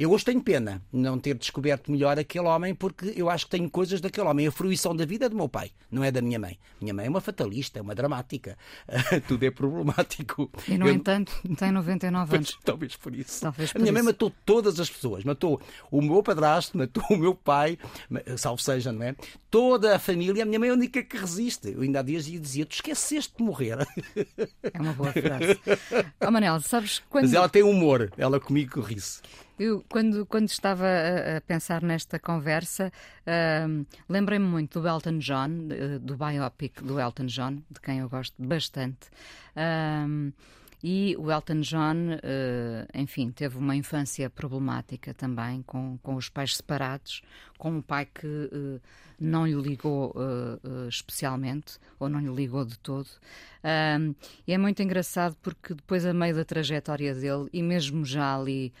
eu 0.00 0.10
hoje 0.10 0.24
tenho 0.24 0.40
pena 0.40 0.80
não 0.90 1.18
ter 1.18 1.34
descoberto 1.34 1.92
melhor 1.92 2.18
aquele 2.18 2.46
homem, 2.46 2.74
porque 2.74 3.12
eu 3.14 3.28
acho 3.28 3.44
que 3.44 3.50
tenho 3.50 3.68
coisas 3.68 4.00
daquele 4.00 4.26
homem. 4.26 4.46
A 4.46 4.50
fruição 4.50 4.96
da 4.96 5.04
vida 5.04 5.26
é 5.26 5.28
do 5.28 5.36
meu 5.36 5.46
pai, 5.46 5.72
não 5.90 6.02
é 6.02 6.10
da 6.10 6.22
minha 6.22 6.38
mãe. 6.38 6.58
Minha 6.80 6.94
mãe 6.94 7.04
é 7.04 7.10
uma 7.10 7.20
fatalista, 7.20 7.78
é 7.78 7.82
uma 7.82 7.94
dramática. 7.94 8.56
Tudo 9.28 9.44
é 9.44 9.50
problemático. 9.50 10.50
E, 10.66 10.78
no 10.78 10.88
eu... 10.88 10.94
entanto, 10.94 11.30
tem 11.54 11.70
99 11.70 12.34
anos. 12.34 12.50
Pois, 12.52 12.64
talvez 12.64 12.96
por 12.96 13.14
isso. 13.14 13.42
Talvez 13.42 13.72
por 13.72 13.76
a 13.76 13.82
minha 13.82 13.90
isso. 13.90 13.94
mãe 14.02 14.02
matou 14.02 14.32
todas 14.46 14.80
as 14.80 14.88
pessoas. 14.88 15.22
Matou 15.22 15.60
o 15.90 16.00
meu 16.00 16.22
padrasto, 16.22 16.78
matou 16.78 17.04
o 17.10 17.16
meu 17.18 17.34
pai, 17.34 17.78
salvo 18.38 18.62
seja, 18.62 18.90
não 18.92 19.02
é? 19.02 19.14
Toda 19.50 19.96
a 19.96 19.98
família. 19.98 20.44
A 20.44 20.46
minha 20.46 20.58
mãe 20.58 20.70
é 20.70 20.72
a 20.72 20.76
única 20.76 21.02
que 21.02 21.18
resiste. 21.18 21.72
Eu 21.72 21.82
ainda 21.82 22.00
há 22.00 22.02
dias 22.02 22.24
dizia: 22.24 22.64
Tu 22.64 22.76
esqueceste 22.76 23.34
de 23.36 23.42
morrer. 23.42 23.86
É 24.62 24.80
uma 24.80 24.94
boa 24.94 25.12
frase. 25.12 25.60
Oh, 26.26 26.30
Manel, 26.30 26.60
sabes 26.60 27.02
quando. 27.10 27.24
Mas 27.24 27.34
ela 27.34 27.48
tem 27.48 27.62
humor. 27.62 28.12
Ela 28.16 28.38
comigo 28.38 28.80
ri-se. 28.80 29.20
Eu, 29.60 29.84
quando, 29.90 30.24
quando 30.24 30.48
estava 30.48 30.86
a, 30.86 31.40
pensar 31.42 31.82
nesta 31.82 32.18
conversa, 32.18 32.90
uh, 33.26 33.86
lembrei-me 34.08 34.46
muito 34.46 34.80
do 34.80 34.88
Elton 34.88 35.18
John, 35.18 35.50
do 36.00 36.16
biopic 36.16 36.82
do 36.82 36.98
Elton 36.98 37.26
John, 37.26 37.56
de 37.70 37.78
quem 37.78 37.98
eu 37.98 38.08
gosto 38.08 38.42
bastante. 38.42 39.10
Uh, 39.54 40.32
e 40.82 41.14
o 41.18 41.30
Elton 41.30 41.60
John, 41.60 42.14
uh, 42.14 42.88
enfim, 42.94 43.30
teve 43.30 43.58
uma 43.58 43.76
infância 43.76 44.30
problemática 44.30 45.12
também, 45.12 45.62
com, 45.62 45.98
com 46.02 46.14
os 46.14 46.30
pais 46.30 46.56
separados, 46.56 47.20
com 47.58 47.70
um 47.70 47.82
pai 47.82 48.06
que 48.06 48.26
uh, 48.26 48.80
não 49.20 49.46
lhe 49.46 49.52
ligou 49.52 50.14
uh, 50.16 50.88
especialmente, 50.88 51.78
ou 51.98 52.08
não 52.08 52.18
lhe 52.18 52.34
ligou 52.34 52.64
de 52.64 52.78
todo. 52.78 53.08
e 54.48 54.54
é 54.54 54.56
muito 54.56 54.82
engraçado 54.82 55.36
porque 55.42 55.74
depois, 55.74 56.06
a 56.06 56.14
meio 56.14 56.34
da 56.34 56.46
trajetória 56.46 57.14
dele, 57.14 57.50
e 57.52 57.62
mesmo 57.62 58.06
já 58.06 58.34
ali 58.34 58.72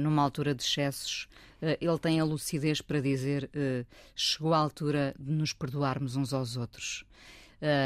numa 0.00 0.22
altura 0.22 0.54
de 0.54 0.62
excessos, 0.62 1.28
uh, 1.62 1.76
ele 1.80 1.98
tem 1.98 2.20
a 2.20 2.24
lucidez 2.24 2.80
para 2.80 3.00
dizer 3.00 3.50
uh, 3.54 3.86
chegou 4.14 4.52
a 4.52 4.58
altura 4.58 5.14
de 5.18 5.32
nos 5.32 5.52
perdoarmos 5.52 6.16
uns 6.16 6.32
aos 6.32 6.56
outros. 6.56 7.04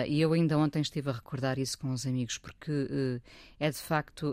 e 0.07 0.21
eu 0.21 0.33
ainda 0.33 0.57
ontem 0.57 0.81
estive 0.81 1.11
a 1.11 1.13
recordar 1.13 1.59
isso 1.59 1.77
com 1.77 1.91
os 1.93 2.07
amigos, 2.07 2.39
porque 2.39 2.89
é 3.59 3.69
de 3.69 3.79
facto 3.79 4.33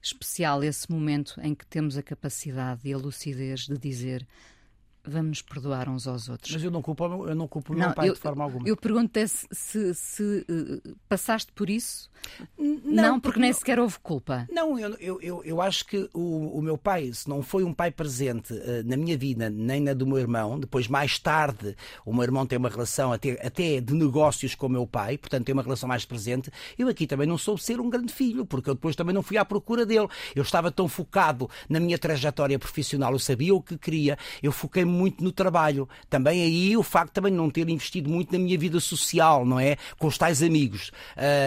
especial 0.00 0.64
esse 0.64 0.90
momento 0.90 1.38
em 1.42 1.54
que 1.54 1.66
temos 1.66 1.98
a 1.98 2.02
capacidade 2.02 2.80
e 2.84 2.92
a 2.94 2.96
lucidez 2.96 3.66
de 3.66 3.76
dizer 3.76 4.26
vamos 5.06 5.28
nos 5.28 5.42
perdoar 5.42 5.88
uns 5.88 6.06
aos 6.06 6.28
outros. 6.28 6.52
Mas 6.52 6.62
eu 6.62 6.70
não 6.70 6.82
culpo, 6.82 7.04
eu 7.04 7.34
não 7.34 7.46
culpo 7.46 7.72
o 7.72 7.76
meu 7.76 7.92
pai 7.92 8.08
eu, 8.08 8.14
de 8.14 8.20
forma 8.20 8.44
alguma. 8.44 8.68
Eu 8.68 8.76
pergunto 8.76 9.18
se, 9.28 9.46
se, 9.52 9.94
se 9.94 10.46
uh, 10.48 10.96
passaste 11.08 11.52
por 11.52 11.68
isso. 11.70 12.10
Não, 12.58 13.02
não 13.02 13.20
porque 13.20 13.38
nem 13.38 13.52
sequer 13.52 13.78
houve 13.78 13.98
culpa. 13.98 14.46
Não, 14.50 14.78
eu, 14.78 14.94
eu, 14.98 15.20
eu, 15.20 15.44
eu 15.44 15.60
acho 15.60 15.84
que 15.86 16.08
o, 16.14 16.58
o 16.58 16.62
meu 16.62 16.78
pai, 16.78 17.12
se 17.12 17.28
não 17.28 17.42
foi 17.42 17.64
um 17.64 17.72
pai 17.72 17.90
presente 17.90 18.52
uh, 18.54 18.82
na 18.84 18.96
minha 18.96 19.16
vida, 19.16 19.50
nem 19.50 19.80
na 19.80 19.92
do 19.92 20.06
meu 20.06 20.18
irmão, 20.18 20.58
depois 20.58 20.88
mais 20.88 21.18
tarde 21.18 21.76
o 22.04 22.12
meu 22.12 22.22
irmão 22.22 22.46
tem 22.46 22.58
uma 22.58 22.68
relação 22.68 23.12
até, 23.12 23.32
até 23.46 23.80
de 23.80 23.94
negócios 23.94 24.54
com 24.54 24.66
o 24.66 24.70
meu 24.70 24.86
pai, 24.86 25.18
portanto 25.18 25.44
tem 25.44 25.52
uma 25.52 25.62
relação 25.62 25.88
mais 25.88 26.04
presente, 26.04 26.50
eu 26.78 26.88
aqui 26.88 27.06
também 27.06 27.26
não 27.26 27.38
soube 27.38 27.62
ser 27.62 27.80
um 27.80 27.90
grande 27.90 28.12
filho, 28.12 28.46
porque 28.46 28.70
eu 28.70 28.74
depois 28.74 28.96
também 28.96 29.14
não 29.14 29.22
fui 29.22 29.36
à 29.36 29.44
procura 29.44 29.84
dele. 29.84 30.08
Eu 30.34 30.42
estava 30.42 30.70
tão 30.70 30.88
focado 30.88 31.48
na 31.68 31.78
minha 31.78 31.98
trajetória 31.98 32.58
profissional, 32.58 33.12
eu 33.12 33.18
sabia 33.18 33.54
o 33.54 33.60
que 33.60 33.76
queria, 33.76 34.18
eu 34.42 34.50
foquei 34.50 34.84
muito 34.94 35.22
no 35.22 35.32
trabalho. 35.32 35.88
Também 36.08 36.42
aí 36.42 36.76
o 36.76 36.82
facto 36.82 37.12
também 37.12 37.32
de 37.32 37.38
não 37.38 37.50
ter 37.50 37.68
investido 37.68 38.08
muito 38.08 38.32
na 38.32 38.38
minha 38.38 38.58
vida 38.58 38.80
social, 38.80 39.44
não 39.44 39.58
é? 39.60 39.76
Com 39.98 40.06
os 40.06 40.16
tais 40.16 40.42
amigos. 40.42 40.90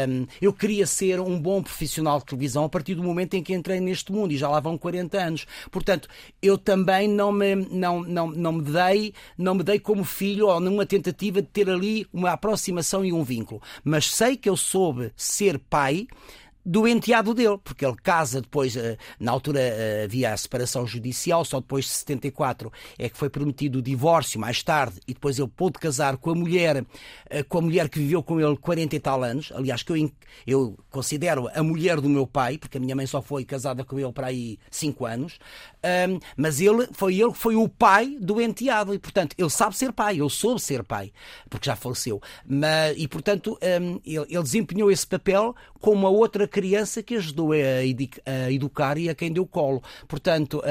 Um, 0.07 0.27
eu 0.41 0.53
queria 0.53 0.85
ser 0.85 1.19
um 1.19 1.39
bom 1.39 1.63
profissional 1.63 2.19
de 2.19 2.25
televisão 2.25 2.65
a 2.65 2.69
partir 2.69 2.95
do 2.95 3.03
momento 3.03 3.35
em 3.35 3.43
que 3.43 3.53
entrei 3.53 3.79
neste 3.79 4.11
mundo 4.11 4.31
e 4.33 4.37
já 4.37 4.49
lá 4.49 4.59
vão 4.59 4.77
40 4.77 5.17
anos. 5.17 5.47
Portanto, 5.71 6.07
eu 6.41 6.57
também 6.57 7.07
não 7.07 7.31
me, 7.31 7.55
não, 7.55 8.03
não, 8.03 8.27
não 8.29 8.51
me 8.51 8.63
dei, 8.63 9.13
não 9.37 9.55
me 9.55 9.63
dei 9.63 9.79
como 9.79 10.03
filho 10.03 10.47
ou 10.47 10.59
numa 10.59 10.85
tentativa 10.85 11.41
de 11.41 11.47
ter 11.47 11.69
ali 11.69 12.05
uma 12.11 12.31
aproximação 12.31 13.03
e 13.05 13.13
um 13.13 13.23
vínculo. 13.23 13.61
Mas 13.83 14.11
sei 14.11 14.35
que 14.35 14.49
eu 14.49 14.57
soube 14.57 15.11
ser 15.15 15.57
pai 15.59 16.07
do 16.67 16.85
enteado 16.85 17.33
dele, 17.33 17.57
porque 17.63 17.85
ele 17.85 17.95
casa 17.95 18.41
depois, 18.41 18.75
eh, 18.75 18.97
na 19.17 19.31
altura 19.31 19.61
eh, 19.61 20.03
havia 20.03 20.33
a 20.33 20.37
separação 20.37 20.85
judicial, 20.85 21.45
só 21.45 21.61
depois 21.61 21.85
de 21.85 21.91
74 21.91 22.69
é 22.99 23.07
que 23.07 23.15
foi 23.17 23.29
permitido 23.29 23.77
o 23.77 23.81
divórcio, 23.81 24.37
mais 24.37 24.61
tarde, 24.61 24.99
e 25.07 25.13
depois 25.13 25.39
ele 25.39 25.47
pôde 25.47 25.79
casar 25.79 26.17
com 26.17 26.31
a 26.31 26.35
mulher, 26.35 26.83
eh, 27.29 27.41
com 27.41 27.59
a 27.59 27.61
mulher 27.61 27.87
que 27.87 27.97
viveu 27.99 28.21
com 28.21 28.37
ele 28.41 28.57
40 28.57 28.97
e 28.97 28.99
tal 28.99 29.23
anos, 29.23 29.49
aliás, 29.55 29.81
que 29.81 29.93
eu, 29.93 30.11
eu 30.45 30.77
considero 30.89 31.49
a 31.55 31.63
mulher 31.63 32.01
do 32.01 32.09
meu 32.09 32.27
pai, 32.27 32.57
porque 32.57 32.77
a 32.77 32.81
minha 32.81 32.97
mãe 32.97 33.07
só 33.07 33.21
foi 33.21 33.45
casada 33.45 33.85
com 33.85 33.97
ele 33.97 34.11
para 34.11 34.27
aí 34.27 34.59
5 34.69 35.05
anos, 35.05 35.39
mas 36.35 36.59
ele 36.59 36.85
foi 36.91 37.15
ele 37.15 37.33
foi 37.33 37.55
o 37.55 37.69
pai 37.69 38.17
do 38.19 38.41
enteado, 38.41 38.93
e 38.93 38.99
portanto, 38.99 39.35
ele 39.37 39.49
sabe 39.49 39.77
ser 39.77 39.93
pai, 39.93 40.19
ele 40.19 40.29
soube 40.29 40.59
ser 40.59 40.83
pai, 40.83 41.13
porque 41.49 41.67
já 41.67 41.77
faleceu, 41.77 42.21
mas, 42.45 42.93
e 42.97 43.07
portanto, 43.07 43.57
ele, 43.61 44.25
ele 44.29 44.43
desempenhou 44.43 44.91
esse 44.91 45.07
papel 45.07 45.55
com 45.79 45.91
uma 45.91 46.09
outra 46.09 46.47
criança 46.57 47.03
que 47.03 47.15
ajudou 47.15 47.51
a, 47.51 48.49
educar 48.51 48.97
e 48.97 49.09
a 49.09 49.15
quem 49.15 49.31
deu 49.31 49.45
colo. 49.45 49.83
Portanto, 50.07 50.61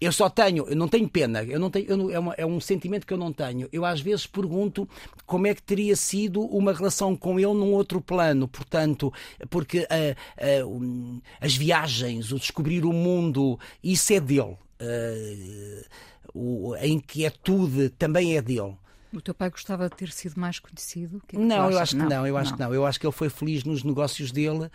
eu 0.00 0.10
só 0.10 0.30
tenho, 0.30 0.66
eu 0.66 0.74
não 0.74 0.88
tenho 0.88 1.06
pena, 1.08 1.44
eu 1.44 1.60
não 1.60 1.70
tenho, 1.70 1.86
eu 1.86 1.96
não, 1.96 2.10
é, 2.10 2.18
uma, 2.18 2.34
é, 2.38 2.46
um 2.46 2.58
sentimento 2.58 3.06
que 3.06 3.12
eu 3.12 3.18
não 3.18 3.30
tenho. 3.32 3.68
Eu 3.70 3.84
às 3.84 4.00
vezes 4.00 4.26
pergunto 4.26 4.88
como 5.26 5.46
é 5.46 5.54
que 5.54 5.62
teria 5.62 5.94
sido 5.94 6.40
uma 6.40 6.72
relação 6.72 7.14
com 7.14 7.38
ele 7.38 7.52
num 7.52 7.74
outro 7.74 8.00
plano, 8.00 8.48
portanto, 8.48 9.12
porque 9.50 9.80
uh, 9.80 10.66
uh, 10.66 11.22
as 11.38 11.54
viagens, 11.54 12.32
o 12.32 12.38
descobrir 12.38 12.84
o 12.86 12.92
mundo, 12.94 13.60
isso 13.84 14.14
é 14.14 14.20
dele. 14.20 14.56
Uh, 14.80 16.74
a 16.74 16.86
inquietude 16.86 17.90
também 17.90 18.38
é 18.38 18.42
dele. 18.42 18.76
O 19.12 19.20
teu 19.20 19.34
pai 19.34 19.50
gostava 19.50 19.88
de 19.88 19.96
ter 19.96 20.12
sido 20.12 20.38
mais 20.38 20.60
conhecido? 20.60 21.20
É 21.32 21.36
não, 21.36 21.68
eu 21.68 21.78
acho 21.80 21.96
que 21.96 22.02
não, 22.02 22.08
não 22.08 22.26
eu 22.26 22.36
acho 22.36 22.50
não. 22.50 22.56
que 22.56 22.62
não. 22.62 22.74
Eu 22.74 22.86
acho 22.86 23.00
que 23.00 23.04
ele 23.04 23.12
foi 23.12 23.28
feliz 23.28 23.64
nos 23.64 23.82
negócios 23.82 24.30
dele. 24.30 24.70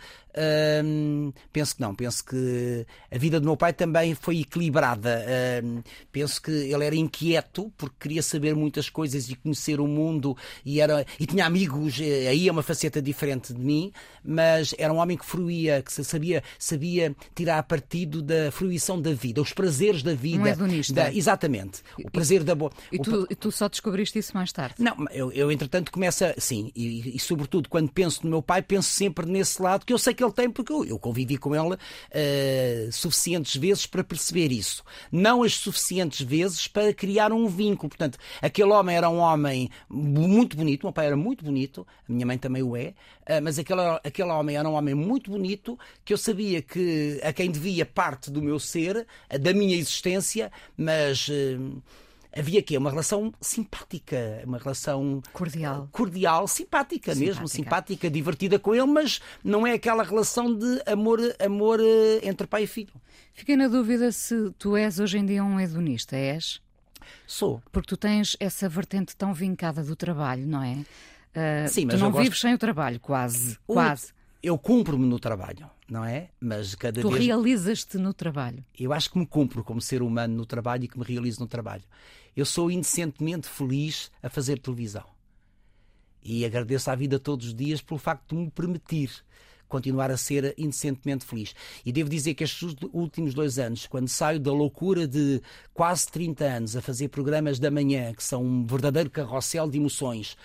Hum, 0.84 1.32
penso 1.52 1.76
que 1.76 1.80
não. 1.80 1.94
Penso 1.94 2.24
que 2.24 2.86
a 3.10 3.16
vida 3.16 3.40
do 3.40 3.46
meu 3.46 3.56
pai 3.56 3.72
também 3.72 4.14
foi 4.14 4.40
equilibrada. 4.40 5.24
Hum, 5.64 5.82
penso 6.12 6.40
que 6.42 6.50
ele 6.50 6.84
era 6.84 6.94
inquieto 6.94 7.72
porque 7.76 7.96
queria 8.00 8.22
saber 8.22 8.54
muitas 8.54 8.90
coisas 8.90 9.28
e 9.30 9.34
conhecer 9.34 9.80
o 9.80 9.86
mundo 9.86 10.36
e 10.64 10.80
era 10.80 11.06
e 11.18 11.26
tinha 11.26 11.46
amigos. 11.46 11.98
Eh, 12.00 12.28
aí 12.28 12.48
é 12.48 12.52
uma 12.52 12.62
faceta 12.62 13.00
diferente 13.00 13.54
de 13.54 13.60
mim, 13.60 13.92
mas 14.22 14.74
era 14.76 14.92
um 14.92 14.98
homem 14.98 15.16
que 15.16 15.24
fruía, 15.24 15.82
que 15.82 15.92
sabia 16.04 16.42
sabia 16.58 17.16
tirar 17.34 17.62
partido 17.62 18.20
da 18.20 18.50
fruição 18.50 19.00
da 19.00 19.12
vida, 19.12 19.40
os 19.40 19.52
prazeres 19.52 20.02
da 20.02 20.14
vida. 20.14 20.42
Um 20.42 20.46
hedonista. 20.46 20.92
Da, 20.92 21.12
exatamente. 21.12 21.82
O 21.98 22.10
prazer 22.10 22.44
da 22.44 22.54
boa. 22.54 22.70
E, 22.92 22.98
tu, 22.98 23.26
tu 23.36 23.50
só 23.50 23.68
descobriste 23.68 24.18
isso 24.18 24.26
isso 24.26 24.36
mais 24.36 24.52
tarde. 24.52 24.74
Não, 24.78 24.96
eu, 25.10 25.30
eu 25.32 25.50
entretanto 25.50 25.92
começo 25.92 26.24
a. 26.24 26.34
Sim, 26.38 26.70
e, 26.74 27.16
e, 27.16 27.18
sobretudo 27.18 27.68
quando 27.68 27.90
penso 27.90 28.24
no 28.24 28.30
meu 28.30 28.42
pai, 28.42 28.62
penso 28.62 28.90
sempre 28.90 29.26
nesse 29.26 29.62
lado 29.62 29.86
que 29.86 29.92
eu 29.92 29.98
sei 29.98 30.12
que 30.12 30.22
ele 30.26 30.34
tem, 30.34 30.50
porque 30.50 30.72
eu, 30.72 30.84
eu 30.84 30.98
convivi 30.98 31.36
com 31.36 31.54
ele 31.54 31.74
uh, 31.74 32.92
suficientes 32.92 33.56
vezes 33.56 33.86
para 33.86 34.04
perceber 34.04 34.52
isso. 34.52 34.84
Não 35.10 35.42
as 35.42 35.54
suficientes 35.54 36.20
vezes 36.20 36.68
para 36.68 36.92
criar 36.92 37.32
um 37.32 37.46
vínculo. 37.46 37.88
Portanto, 37.88 38.18
aquele 38.42 38.70
homem 38.70 38.96
era 38.96 39.08
um 39.08 39.18
homem 39.18 39.70
muito 39.88 40.56
bonito, 40.56 40.84
o 40.84 40.86
meu 40.86 40.92
pai 40.92 41.06
era 41.06 41.16
muito 41.16 41.44
bonito, 41.44 41.86
a 42.08 42.12
minha 42.12 42.26
mãe 42.26 42.38
também 42.38 42.62
o 42.62 42.76
é, 42.76 42.94
uh, 43.28 43.42
mas 43.42 43.58
aquele, 43.58 43.80
aquele 44.04 44.30
homem 44.30 44.56
era 44.56 44.68
um 44.68 44.74
homem 44.74 44.94
muito 44.94 45.30
bonito 45.30 45.78
que 46.04 46.12
eu 46.12 46.18
sabia 46.18 46.60
que 46.60 47.20
a 47.22 47.32
quem 47.32 47.50
devia 47.50 47.86
parte 47.86 48.30
do 48.30 48.42
meu 48.42 48.58
ser, 48.58 49.06
da 49.40 49.52
minha 49.52 49.76
existência, 49.76 50.50
mas. 50.76 51.28
Uh, 51.28 51.82
havia 52.36 52.60
aqui 52.60 52.76
uma 52.76 52.90
relação 52.90 53.32
simpática, 53.40 54.42
uma 54.44 54.58
relação 54.58 55.22
cordial, 55.32 55.88
cordial, 55.90 56.46
simpática, 56.46 57.14
simpática, 57.14 57.14
mesmo, 57.14 57.48
simpática, 57.48 58.10
divertida 58.10 58.58
com 58.58 58.74
ele, 58.74 58.86
mas 58.86 59.20
não 59.42 59.66
é 59.66 59.72
aquela 59.72 60.02
relação 60.02 60.54
de 60.54 60.82
amor, 60.86 61.20
amor 61.44 61.80
eh, 61.80 62.28
entre 62.28 62.46
pai 62.46 62.64
e 62.64 62.66
filho. 62.66 62.92
Fiquei 63.32 63.56
na 63.56 63.68
dúvida 63.68 64.12
se 64.12 64.50
tu 64.58 64.76
és 64.76 64.98
hoje 64.98 65.18
em 65.18 65.26
dia 65.26 65.42
um 65.42 65.58
hedonista, 65.58 66.16
és? 66.16 66.60
Sou. 67.26 67.62
Porque 67.72 67.88
tu 67.88 67.96
tens 67.96 68.36
essa 68.38 68.68
vertente 68.68 69.16
tão 69.16 69.32
vincada 69.32 69.82
do 69.82 69.96
trabalho, 69.96 70.46
não 70.46 70.62
é? 70.62 70.74
Uh, 70.74 71.68
Sim, 71.68 71.86
mas 71.86 71.96
tu 71.96 72.00
não 72.00 72.12
vives 72.12 72.28
gosto... 72.28 72.40
sem 72.42 72.54
o 72.54 72.58
trabalho, 72.58 73.00
quase, 73.00 73.58
o... 73.66 73.74
quase. 73.74 74.14
Eu 74.42 74.56
cumpro-me 74.56 75.06
no 75.06 75.18
trabalho, 75.18 75.68
não 75.88 76.04
é? 76.04 76.28
Mas 76.40 76.74
cada 76.74 77.00
tu 77.00 77.10
vez. 77.10 77.20
Tu 77.20 77.26
realizas-te 77.26 77.98
no 77.98 78.14
trabalho. 78.14 78.64
Eu 78.78 78.92
acho 78.92 79.10
que 79.10 79.18
me 79.18 79.26
cumpro 79.26 79.64
como 79.64 79.80
ser 79.80 80.02
humano 80.02 80.34
no 80.34 80.46
trabalho 80.46 80.84
e 80.84 80.88
que 80.88 80.98
me 80.98 81.04
realizo 81.04 81.40
no 81.40 81.46
trabalho 81.46 81.82
eu 82.36 82.44
sou 82.44 82.70
indecentemente 82.70 83.48
feliz 83.48 84.10
a 84.22 84.28
fazer 84.28 84.58
televisão. 84.58 85.04
E 86.22 86.44
agradeço 86.44 86.90
à 86.90 86.94
vida 86.94 87.18
todos 87.18 87.46
os 87.46 87.54
dias 87.54 87.80
pelo 87.80 87.98
facto 87.98 88.34
de 88.34 88.42
me 88.42 88.50
permitir 88.50 89.10
continuar 89.68 90.10
a 90.10 90.16
ser 90.16 90.54
indecentemente 90.56 91.24
feliz. 91.24 91.54
E 91.84 91.92
devo 91.92 92.08
dizer 92.08 92.34
que 92.34 92.44
estes 92.44 92.76
últimos 92.92 93.34
dois 93.34 93.58
anos, 93.58 93.86
quando 93.86 94.08
saio 94.08 94.38
da 94.38 94.52
loucura 94.52 95.06
de 95.06 95.40
quase 95.74 96.06
30 96.08 96.44
anos 96.44 96.76
a 96.76 96.82
fazer 96.82 97.08
programas 97.08 97.58
da 97.58 97.70
manhã, 97.70 98.12
que 98.12 98.22
são 98.22 98.44
um 98.44 98.66
verdadeiro 98.66 99.10
carrossel 99.10 99.68
de 99.68 99.78
emoções, 99.78 100.36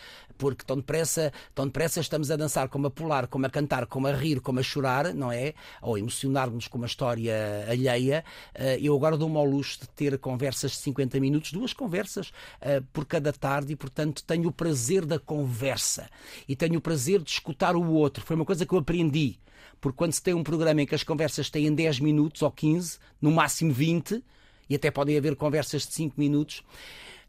porque 0.42 0.66
tão 0.66 0.78
depressa, 0.78 1.32
tão 1.54 1.68
depressa 1.68 2.00
estamos 2.00 2.32
a 2.32 2.36
dançar 2.36 2.68
como 2.68 2.88
a 2.88 2.90
pular, 2.90 3.28
como 3.28 3.46
a 3.46 3.50
cantar, 3.50 3.86
como 3.86 4.08
a 4.08 4.12
rir, 4.12 4.42
como 4.42 4.60
a 4.60 4.64
chorar, 4.64 5.14
não 5.14 5.32
é? 5.32 5.54
Ou 5.84 6.00
emocionar-nos 6.00 6.68
com 6.68 6.80
uma 6.80 6.88
história 6.88 7.64
alheia. 7.70 8.26
Eh, 8.56 8.80
eu 8.82 8.96
agora 8.96 9.16
dou-me 9.16 9.38
ao 9.38 9.46
luxo 9.46 9.82
de 9.82 9.90
ter 9.90 10.18
conversas 10.18 10.72
de 10.72 10.78
50 10.78 11.20
minutos, 11.20 11.52
duas 11.52 11.74
conversas 11.74 12.32
eh, 12.60 12.82
por 12.92 13.06
cada 13.06 13.32
tarde 13.32 13.74
e, 13.74 13.76
portanto, 13.76 14.24
tenho 14.24 14.50
o 14.50 14.52
prazer 14.52 15.06
da 15.06 15.20
conversa 15.20 16.10
e 16.48 16.56
tenho 16.56 16.80
o 16.80 16.82
prazer 16.82 17.22
de 17.22 17.30
escutar 17.30 17.76
o 17.76 17.92
outro. 17.92 18.26
Foi 18.26 18.36
uma 18.36 18.46
coisa 18.46 18.66
que 18.66 18.74
eu 18.74 18.80
aprendi. 18.80 19.38
Porque 19.80 19.98
quando 19.98 20.14
se 20.14 20.24
tem 20.24 20.34
um 20.34 20.44
programa 20.44 20.82
em 20.82 20.88
que 20.88 20.96
as 20.96 21.04
conversas 21.04 21.52
têm 21.52 21.72
10 21.72 22.00
minutos 22.00 22.42
ou 22.42 22.50
15, 22.50 22.98
no 23.22 23.30
máximo 23.30 23.72
20, 23.72 24.24
e 24.68 24.74
até 24.74 24.90
podem 24.90 25.16
haver 25.16 25.36
conversas 25.36 25.86
de 25.86 25.94
5 25.94 26.20
minutos, 26.20 26.64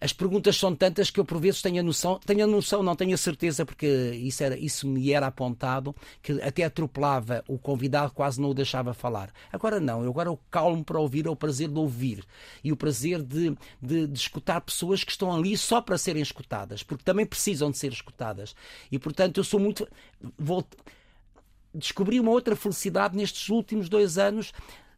as 0.02 0.12
perguntas 0.12 0.56
são 0.56 0.74
tantas 0.74 1.10
que 1.10 1.20
eu 1.20 1.24
por 1.24 1.38
vezes 1.38 1.62
tenho 1.62 1.78
a 1.78 1.82
noção, 1.82 2.18
tenho 2.26 2.42
a 2.42 2.46
noção, 2.46 2.82
não 2.82 2.96
tenho 2.96 3.14
a 3.14 3.16
certeza, 3.16 3.64
porque 3.64 3.86
isso, 3.86 4.42
era, 4.42 4.58
isso 4.58 4.88
me 4.88 5.12
era 5.12 5.28
apontado, 5.28 5.94
que 6.20 6.32
até 6.42 6.64
atropelava 6.64 7.44
o 7.46 7.56
convidado, 7.56 8.12
quase 8.12 8.40
não 8.40 8.50
o 8.50 8.54
deixava 8.54 8.92
falar. 8.92 9.32
Agora 9.52 9.78
não, 9.78 10.02
eu 10.02 10.10
agora 10.10 10.32
o 10.32 10.36
calmo 10.50 10.84
para 10.84 10.98
ouvir 10.98 11.26
é 11.26 11.30
o 11.30 11.36
prazer 11.36 11.68
de 11.68 11.78
ouvir 11.78 12.24
e 12.64 12.72
o 12.72 12.76
prazer 12.76 13.22
de, 13.22 13.56
de, 13.80 14.08
de 14.08 14.18
escutar 14.18 14.60
pessoas 14.62 15.04
que 15.04 15.12
estão 15.12 15.32
ali 15.32 15.56
só 15.56 15.80
para 15.80 15.96
serem 15.96 16.20
escutadas, 16.20 16.82
porque 16.82 17.04
também 17.04 17.24
precisam 17.24 17.70
de 17.70 17.78
ser 17.78 17.92
escutadas. 17.92 18.56
E 18.90 18.98
portanto 18.98 19.38
eu 19.38 19.44
sou 19.44 19.60
muito. 19.60 19.86
Vou, 20.36 20.66
descobri 21.72 22.18
uma 22.18 22.32
outra 22.32 22.56
felicidade 22.56 23.16
nestes 23.16 23.48
últimos 23.48 23.88
dois 23.88 24.18
anos 24.18 24.52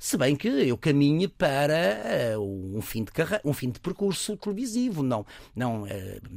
Se 0.04 0.18
bem 0.18 0.36
que 0.36 0.46
eu 0.46 0.76
caminhe 0.76 1.26
para 1.26 2.36
uh, 2.36 2.76
um, 2.76 2.82
fim 2.82 3.04
de 3.04 3.10
carreira, 3.10 3.40
um 3.42 3.54
fim 3.54 3.70
de 3.70 3.80
percurso 3.80 4.36
televisivo. 4.36 5.02
Não, 5.02 5.24
não 5.56 5.84
uh, 5.84 5.88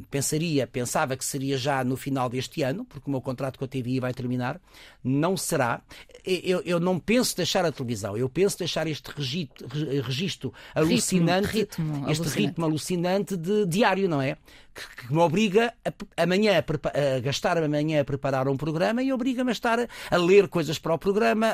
pensaria, 0.09 0.65
pensava 0.65 1.17
que 1.17 1.25
seria 1.25 1.57
já 1.57 1.83
no 1.83 1.97
final 1.97 2.29
deste 2.29 2.63
ano, 2.63 2.85
porque 2.85 3.09
o 3.09 3.11
meu 3.11 3.19
contrato 3.19 3.59
com 3.59 3.65
a 3.65 3.67
TVI 3.67 3.99
vai 3.99 4.13
terminar. 4.13 4.57
Não 5.03 5.35
será. 5.35 5.81
Eu, 6.25 6.61
eu 6.61 6.79
não 6.79 6.97
penso 6.97 7.35
deixar 7.35 7.65
a 7.65 7.71
televisão, 7.73 8.15
eu 8.15 8.29
penso 8.29 8.57
deixar 8.57 8.87
este 8.87 9.11
registro, 9.11 9.67
registro 10.01 10.53
alucinante, 10.73 11.47
ritmo, 11.47 11.91
ritmo 11.93 12.09
este 12.09 12.21
alucinante. 12.21 12.47
ritmo 12.47 12.65
alucinante 12.65 13.35
de 13.35 13.65
diário, 13.65 14.07
não 14.07 14.21
é? 14.21 14.37
Que, 14.77 15.07
que 15.07 15.13
me 15.13 15.19
obriga 15.19 15.73
a, 15.83 16.23
amanhã 16.23 16.53
a, 16.53 17.15
a 17.15 17.19
gastar 17.19 17.57
amanhã 17.57 18.01
a 18.01 18.05
preparar 18.05 18.47
um 18.47 18.55
programa 18.55 19.01
e 19.01 19.11
obriga-me 19.11 19.49
a 19.49 19.51
estar 19.51 19.79
a, 19.79 19.87
a 20.11 20.17
ler 20.17 20.47
coisas 20.47 20.77
para 20.77 20.93
o 20.93 20.99
programa, 20.99 21.47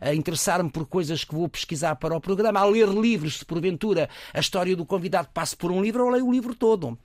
a, 0.00 0.08
a 0.08 0.14
interessar-me 0.14 0.70
por 0.70 0.86
coisas 0.86 1.24
que 1.24 1.34
vou 1.34 1.48
pesquisar 1.48 1.96
para 1.96 2.16
o 2.16 2.20
programa, 2.20 2.60
a 2.60 2.64
ler 2.64 2.88
livros, 2.88 3.38
se 3.38 3.44
porventura 3.44 4.08
a 4.32 4.38
história 4.38 4.76
do 4.76 4.86
convidado 4.86 5.28
passe 5.34 5.56
por 5.56 5.72
um 5.72 5.82
livro, 5.82 6.04
eu 6.04 6.10
leio 6.10 6.26
o 6.26 6.32
livro 6.32 6.54
todo. 6.54 6.96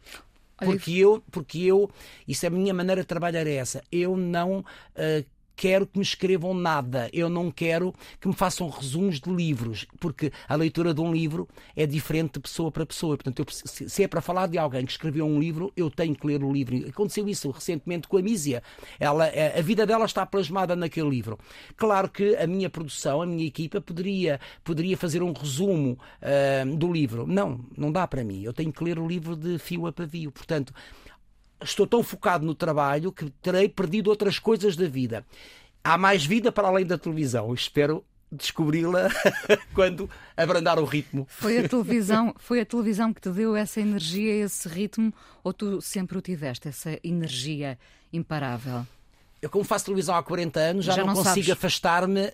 Porque 0.58 0.92
eu, 0.92 1.24
porque 1.32 1.60
eu, 1.60 1.90
isso 2.28 2.46
é 2.46 2.48
a 2.48 2.52
minha 2.52 2.74
maneira 2.74 3.02
de 3.02 3.08
trabalhar 3.08 3.46
é 3.46 3.56
essa. 3.56 3.84
Eu 3.92 4.18
não 4.18 4.60
uh, 4.60 5.26
quero 5.58 5.88
que 5.88 5.98
me 5.98 6.04
escrevam 6.04 6.54
nada, 6.54 7.10
eu 7.12 7.28
não 7.28 7.50
quero 7.50 7.94
que 8.22 8.28
me 8.28 8.34
façam 8.34 8.70
resumos 8.70 9.20
de 9.20 9.30
livros, 9.30 9.88
porque 10.00 10.32
a 10.48 10.56
leitura 10.56 10.94
de 10.94 11.02
um 11.02 11.12
livro 11.12 11.48
é 11.76 11.88
diferente 11.88 12.34
de 12.34 12.42
pessoa 12.42 12.72
para 12.72 12.86
pessoa. 12.86 13.18
Portanto, 13.18 13.40
eu, 13.40 13.46
se 13.50 14.04
é 14.04 14.08
para 14.08 14.22
falar 14.22 14.48
de 14.48 14.58
alguém 14.60 14.86
que 14.86 14.92
escreveu 14.92 15.26
um 15.26 15.40
livro, 15.40 15.74
eu 15.76 15.90
tenho 15.90 16.16
que 16.16 16.28
ler 16.28 16.44
o 16.44 16.54
livro. 16.54 16.88
Aconteceu 16.88 17.28
isso 17.28 17.50
recentemente 17.50 18.08
com 18.08 18.18
a 18.18 18.22
Mísia. 18.22 18.62
Ela, 19.00 19.30
a 19.58 19.62
vida 19.62 19.86
dela 19.86 20.06
está 20.06 20.26
plasmada 20.26 20.76
naquele 20.76 21.10
livro. 21.10 21.40
Claro 21.76 22.08
que 22.08 22.36
a 22.36 22.46
minha 22.46 22.70
produção, 22.70 23.24
a 23.24 23.26
minha 23.26 23.46
equipa, 23.46 23.82
poderia, 23.82 24.40
poderia 24.64 24.96
fazer 24.96 25.24
um 25.24 25.34
resumo 25.34 25.98
uh, 26.22 26.76
do 26.76 26.92
livro. 26.94 27.26
Não, 27.26 27.66
não 27.76 27.92
dá 27.92 28.08
para 28.08 28.24
mim. 28.24 28.44
Eu 28.44 28.54
tenho 28.54 28.72
que 28.72 28.84
ler 28.84 29.00
o 29.00 29.08
livro 29.08 29.36
de 29.36 29.58
fio 29.58 29.88
a 29.88 29.92
pavio. 29.92 30.32
Portanto, 30.32 30.72
estou 31.62 31.88
tão 31.88 32.04
focado 32.04 32.46
no 32.46 32.56
trabalho 32.56 33.12
que 33.12 33.30
terei 33.42 33.70
perdido 33.70 34.10
outras 34.10 34.40
coisas 34.40 34.76
da 34.76 34.88
vida. 34.88 35.26
Há 35.84 35.98
mais 35.98 36.26
vida 36.26 36.52
para 36.52 36.68
além 36.68 36.86
da 36.86 36.98
televisão. 36.98 37.54
Espero 37.54 38.04
descobri-la 38.32 39.10
quando 39.74 40.10
abrandar 40.36 40.80
o 40.80 40.86
ritmo. 40.86 41.26
Foi 41.30 41.58
a 41.60 41.68
televisão, 41.68 42.36
foi 42.38 42.60
a 42.62 42.66
televisão 42.66 43.14
que 43.14 43.22
te 43.22 43.30
deu 43.30 43.56
essa 43.56 43.80
energia, 43.80 44.44
esse 44.44 44.68
ritmo, 44.68 45.14
ou 45.44 45.54
tu 45.54 45.82
sempre 45.82 46.18
o 46.18 46.22
tiveste 46.22 46.68
essa 46.68 47.00
energia 47.04 47.78
imparável? 48.12 48.86
Eu, 49.42 49.50
como 49.50 49.64
faço 49.64 49.86
televisão 49.86 50.16
há 50.16 50.24
40 50.24 50.60
anos, 50.60 50.86
já, 50.86 50.94
já 50.94 51.06
não, 51.06 51.14
não, 51.14 51.24
consigo 51.24 51.52
afastar-me 51.52 52.32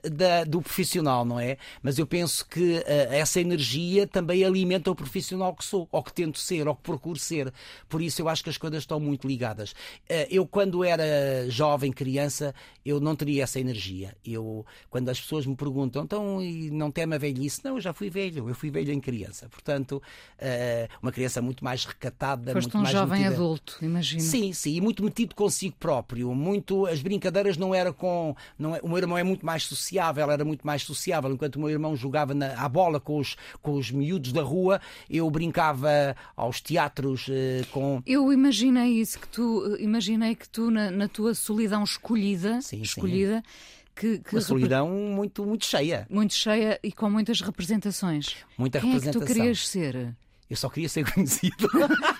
do 0.47 0.61
profissional, 0.61 1.25
não 1.25 1.39
é? 1.39 1.57
Mas 1.81 1.99
eu 1.99 2.07
penso 2.07 2.45
que 2.47 2.77
uh, 2.77 2.83
essa 3.11 3.41
energia 3.41 4.07
também 4.07 4.43
alimenta 4.45 4.89
o 4.89 4.95
profissional 4.95 5.53
que 5.53 5.65
sou, 5.65 5.87
ou 5.91 6.01
que 6.01 6.13
tento 6.13 6.39
ser, 6.39 6.67
ou 6.67 6.75
que 6.75 6.81
procuro 6.81 7.19
ser. 7.19 7.53
Por 7.89 8.01
isso 8.01 8.21
eu 8.21 8.29
acho 8.29 8.43
que 8.43 8.49
as 8.49 8.57
coisas 8.57 8.83
estão 8.83 8.99
muito 8.99 9.27
ligadas. 9.27 9.71
Uh, 9.71 10.27
eu, 10.29 10.47
quando 10.47 10.83
era 10.83 11.03
jovem, 11.49 11.91
criança, 11.91 12.55
eu 12.85 13.01
não 13.01 13.15
teria 13.15 13.43
essa 13.43 13.59
energia. 13.59 14.15
Eu, 14.25 14.65
quando 14.89 15.09
as 15.09 15.19
pessoas 15.19 15.45
me 15.45 15.55
perguntam, 15.57 16.03
então, 16.03 16.41
e 16.41 16.71
não 16.71 16.89
teme 16.89 17.15
a 17.15 17.17
velhice? 17.17 17.61
Não, 17.65 17.75
eu 17.75 17.81
já 17.81 17.91
fui 17.91 18.09
velho, 18.09 18.47
eu 18.47 18.55
fui 18.55 18.71
velho 18.71 18.93
em 18.93 19.01
criança. 19.01 19.49
Portanto, 19.49 20.01
uh, 20.39 20.97
uma 21.01 21.11
criança 21.11 21.41
muito 21.41 21.65
mais 21.65 21.83
recatada, 21.83 22.53
Foste 22.53 22.67
muito 22.67 22.77
um 22.77 22.81
mais 22.81 22.93
jovem 22.93 23.19
metida. 23.19 23.35
adulto, 23.35 23.77
imagino. 23.81 24.21
Sim, 24.21 24.53
sim, 24.53 24.75
e 24.75 24.81
muito 24.81 25.03
metido 25.03 25.35
consigo 25.35 25.75
próprio, 25.77 26.33
muito 26.33 26.92
as 26.93 27.01
brincadeiras 27.01 27.57
não 27.57 27.73
era 27.73 27.91
com. 27.91 28.35
Não 28.57 28.75
é, 28.75 28.79
o 28.81 28.87
meu 28.87 28.97
irmão 28.97 29.17
é 29.17 29.23
muito 29.23 29.45
mais 29.45 29.63
sociável, 29.63 30.29
era 30.31 30.45
muito 30.45 30.65
mais 30.65 30.83
sociável. 30.83 31.31
Enquanto 31.31 31.57
o 31.57 31.59
meu 31.59 31.69
irmão 31.69 31.95
jogava 31.95 32.33
na, 32.33 32.53
à 32.53 32.69
bola 32.69 32.99
com 32.99 33.17
os, 33.17 33.35
com 33.61 33.73
os 33.73 33.91
miúdos 33.91 34.31
da 34.31 34.41
rua, 34.41 34.79
eu 35.09 35.29
brincava 35.29 36.15
aos 36.35 36.61
teatros 36.61 37.27
eh, 37.29 37.63
com. 37.71 38.01
Eu 38.05 38.31
imaginei 38.31 38.99
isso, 38.99 39.19
que 39.19 39.27
tu 39.27 39.75
imaginei 39.79 40.35
que 40.35 40.47
tu, 40.47 40.71
na, 40.71 40.91
na 40.91 41.07
tua 41.07 41.33
solidão 41.33 41.83
escolhida, 41.83 42.61
sim, 42.61 42.81
escolhida 42.81 43.37
sim. 43.37 43.83
Que, 43.95 44.17
que 44.17 44.35
uma 44.35 44.41
solidão 44.41 44.89
muito, 44.89 45.45
muito 45.45 45.65
cheia. 45.65 46.07
Muito 46.09 46.33
cheia 46.33 46.79
e 46.81 46.91
com 46.91 47.09
muitas 47.09 47.41
representações. 47.41 48.37
Muita 48.57 48.79
Quem 48.79 48.89
representação. 48.89 49.21
É 49.21 49.25
que 49.25 49.33
tu 49.33 49.35
querias 49.35 49.67
ser? 49.67 50.15
Eu 50.53 50.57
só 50.57 50.69
queria 50.69 50.87
ser 50.87 51.03
conhecido. 51.11 51.67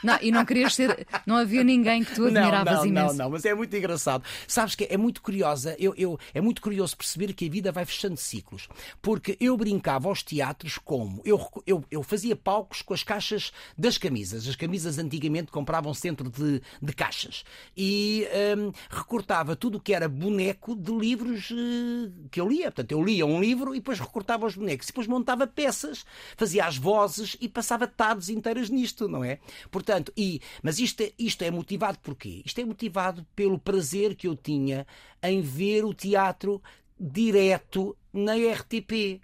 Não, 0.04 0.18
e 0.20 0.32
não 0.32 0.44
querias 0.44 0.74
ser. 0.74 1.06
Não 1.24 1.36
havia 1.36 1.64
ninguém 1.64 2.04
que 2.04 2.16
tu 2.16 2.26
admiravas 2.26 2.66
não, 2.66 2.80
não, 2.80 2.86
imenso. 2.88 3.16
Não, 3.16 3.26
não, 3.26 3.30
mas 3.30 3.46
é 3.46 3.54
muito 3.54 3.76
engraçado. 3.78 4.24
Sabes 4.48 4.74
que 4.74 4.88
é 4.90 4.98
muito 4.98 5.22
curiosa, 5.22 5.76
eu, 5.78 5.94
eu, 5.96 6.20
é 6.34 6.42
muito 6.42 6.60
curioso 6.60 6.98
perceber 6.98 7.32
que 7.34 7.46
a 7.46 7.50
vida 7.50 7.72
vai 7.72 7.86
fechando 7.86 8.18
ciclos. 8.18 8.68
Porque 9.04 9.38
eu 9.40 9.56
brincava 9.56 10.08
aos 10.08 10.24
teatros 10.24 10.80
como? 10.80 11.22
Eu, 11.24 11.40
eu, 11.68 11.86
eu 11.92 12.02
fazia 12.02 12.36
palcos 12.36 12.82
com 12.82 12.96
as 12.96 13.04
caixas 13.04 13.52
das 13.78 14.00
camisas. 14.00 14.48
As 14.48 14.56
camisas 14.56 14.98
antigamente 14.98 15.52
compravam 15.52 15.94
centro 15.94 16.28
de, 16.28 16.60
de 16.82 16.94
caixas. 16.94 17.44
E 17.78 18.28
hum, 18.58 18.72
recortava 18.90 19.56
tudo 19.56 19.78
o 19.78 19.80
que 19.80 19.94
era 19.94 20.10
boneco 20.10 20.76
de 20.76 20.92
livros 20.92 21.52
uh, 21.52 22.12
que 22.32 22.42
eu 22.42 22.50
lia. 22.50 22.72
Portanto, 22.72 22.94
eu 22.94 23.04
lia 23.04 23.28
um 23.28 23.40
livro 23.40 23.76
e 23.76 23.78
depois 23.78 24.00
recortava 24.00 24.48
os 24.48 24.56
bonecos. 24.56 24.88
E 24.88 24.92
depois 24.92 25.06
montava 25.06 25.46
peças, 25.46 26.04
fazia 26.36 26.66
as 26.66 26.78
vozes 26.78 27.38
e 27.40 27.48
passava 27.48 27.86
tardes 28.24 28.30
inteiras 28.30 28.70
nisto, 28.70 29.08
não 29.08 29.24
é? 29.24 29.40
Portanto, 29.72 30.12
e, 30.16 30.42
mas 30.62 30.80
isto 30.80 31.02
é, 31.02 31.12
isto 31.18 31.44
é 31.44 31.52
motivado 31.52 31.98
por 32.00 32.16
quê? 32.16 32.42
Isto 32.46 32.62
é 32.62 32.66
motivado 32.66 33.26
pelo 33.36 33.58
prazer 33.60 34.16
que 34.16 34.28
eu 34.28 34.36
tinha 34.36 34.86
em 35.22 35.42
ver 35.42 35.84
o 35.86 35.94
teatro 35.94 36.62
direto 37.00 37.96
na 38.12 38.34
RTP. 38.36 39.22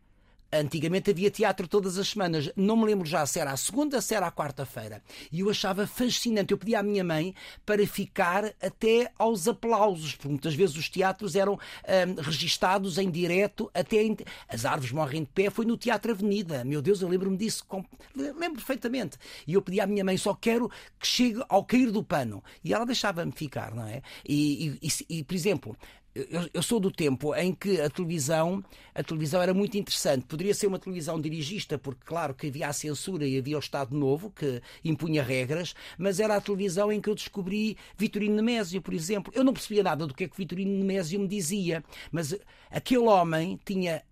Antigamente 0.51 1.11
havia 1.11 1.29
teatro 1.29 1.67
todas 1.67 1.97
as 1.97 2.09
semanas. 2.09 2.51
Não 2.55 2.75
me 2.75 2.85
lembro 2.85 3.07
já 3.07 3.25
se 3.25 3.39
era 3.39 3.51
a 3.51 3.57
segunda, 3.57 4.01
se 4.01 4.15
era 4.15 4.25
a 4.25 4.31
quarta-feira. 4.31 5.01
E 5.31 5.41
eu 5.41 5.49
achava 5.49 5.85
fascinante. 5.85 6.51
Eu 6.51 6.57
pedi 6.57 6.73
à 6.75 6.81
minha 6.81 7.03
mãe 7.03 7.35
para 7.65 7.85
ficar 7.85 8.45
até 8.61 9.11
aos 9.17 9.47
aplausos, 9.47 10.15
porque 10.15 10.27
muitas 10.27 10.55
vezes 10.55 10.75
os 10.75 10.89
teatros 10.89 11.35
eram 11.35 11.53
hum, 11.53 12.21
registados 12.21 12.97
em 12.97 13.09
direto 13.11 13.69
até. 13.73 14.03
Em... 14.03 14.17
As 14.47 14.65
Árvores 14.65 14.91
Morrem 14.91 15.21
de 15.21 15.29
Pé 15.29 15.49
foi 15.49 15.65
no 15.65 15.77
Teatro 15.77 16.11
Avenida. 16.11 16.63
Meu 16.63 16.81
Deus, 16.81 17.01
eu 17.01 17.07
lembro-me 17.07 17.37
disso. 17.37 17.63
Com... 17.67 17.85
Lembro 18.15 18.55
perfeitamente. 18.55 19.17
E 19.45 19.53
eu 19.53 19.61
pedi 19.61 19.79
à 19.79 19.85
minha 19.85 20.03
mãe, 20.03 20.17
só 20.17 20.33
quero 20.33 20.69
que 20.99 21.05
chegue 21.05 21.43
ao 21.47 21.63
cair 21.63 21.91
do 21.91 22.03
pano. 22.03 22.43
E 22.63 22.73
ela 22.73 22.85
deixava-me 22.85 23.31
ficar, 23.31 23.73
não 23.75 23.85
é? 23.85 24.01
E, 24.27 24.77
e, 24.81 24.87
e, 24.87 25.19
e 25.19 25.23
por 25.23 25.35
exemplo, 25.35 25.77
eu, 26.15 26.49
eu, 26.53 26.63
sou 26.63 26.79
do 26.79 26.91
tempo 26.91 27.35
em 27.35 27.53
que 27.53 27.79
a 27.79 27.89
televisão, 27.89 28.63
a 28.95 29.03
televisão 29.03 29.41
era 29.41 29.53
muito 29.53 29.77
interessante. 29.77 30.25
Poderia 30.25 30.53
ser 30.53 30.67
uma 30.67 30.79
televisão 30.79 31.19
dirigista, 31.19 31.77
porque 31.77 32.01
claro 32.05 32.33
que 32.33 32.47
havia 32.47 32.67
a 32.67 32.73
censura 32.73 33.27
e 33.27 33.37
havia 33.37 33.55
o 33.55 33.59
Estado 33.59 33.95
Novo 33.95 34.31
que 34.31 34.61
impunha 34.83 35.23
regras, 35.23 35.75
mas 35.97 36.19
era 36.19 36.35
a 36.35 36.41
televisão 36.41 36.91
em 36.91 36.99
que 36.99 37.09
eu 37.09 37.15
descobri 37.15 37.77
Vitorino 37.97 38.35
Nemésio, 38.35 38.81
por 38.81 38.93
exemplo. 38.93 39.31
Eu 39.35 39.43
não 39.43 39.53
percebia 39.53 39.83
nada 39.83 40.07
do 40.07 40.13
que 40.13 40.23
é 40.23 40.27
que 40.27 40.37
Vitorino 40.37 40.71
Nemésio 40.71 41.19
me 41.19 41.27
dizia, 41.27 41.83
mas 42.11 42.35
aquele 42.69 43.01
homem 43.01 43.59
tinha 43.63 44.03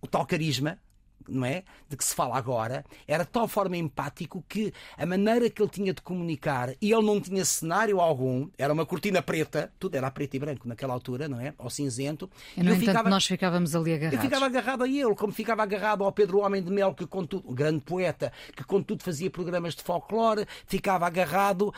o 0.00 0.06
tal 0.06 0.26
carisma, 0.26 0.78
não 1.28 1.44
é? 1.44 1.64
De 1.88 1.96
que 1.96 2.04
se 2.04 2.14
fala 2.14 2.36
agora, 2.36 2.84
era 3.06 3.24
de 3.24 3.30
tal 3.30 3.46
forma 3.48 3.76
empático 3.76 4.44
que 4.48 4.72
a 4.96 5.06
maneira 5.06 5.48
que 5.48 5.62
ele 5.62 5.70
tinha 5.70 5.92
de 5.92 6.02
comunicar, 6.02 6.74
e 6.80 6.92
ele 6.92 7.02
não 7.02 7.20
tinha 7.20 7.44
cenário 7.44 8.00
algum, 8.00 8.48
era 8.58 8.72
uma 8.72 8.86
cortina 8.86 9.22
preta, 9.22 9.72
tudo 9.78 9.96
era 9.96 10.10
preto 10.10 10.34
e 10.34 10.38
branco 10.38 10.68
naquela 10.68 10.94
altura, 10.94 11.28
não 11.28 11.40
é? 11.40 11.54
Ou 11.58 11.70
cinzento. 11.70 12.30
E, 12.56 12.62
no 12.62 12.70
entanto, 12.70 12.86
ficava, 12.86 13.10
nós 13.10 13.26
ficávamos 13.26 13.74
ali 13.74 13.94
agarrados. 13.94 14.18
Eu 14.18 14.22
ficava 14.22 14.46
agarrado 14.46 14.84
a 14.84 14.88
ele, 14.88 15.14
como 15.14 15.32
ficava 15.32 15.62
agarrado 15.62 16.04
ao 16.04 16.12
Pedro 16.12 16.40
Homem 16.40 16.62
de 16.62 16.70
Mel, 16.70 16.94
que 16.94 17.06
contudo, 17.06 17.48
um 17.48 17.54
grande 17.54 17.80
poeta, 17.80 18.32
que 18.54 18.64
contudo 18.64 19.02
fazia 19.02 19.30
programas 19.30 19.74
de 19.74 19.82
folclore, 19.82 20.46
ficava 20.66 21.06
agarrado 21.06 21.72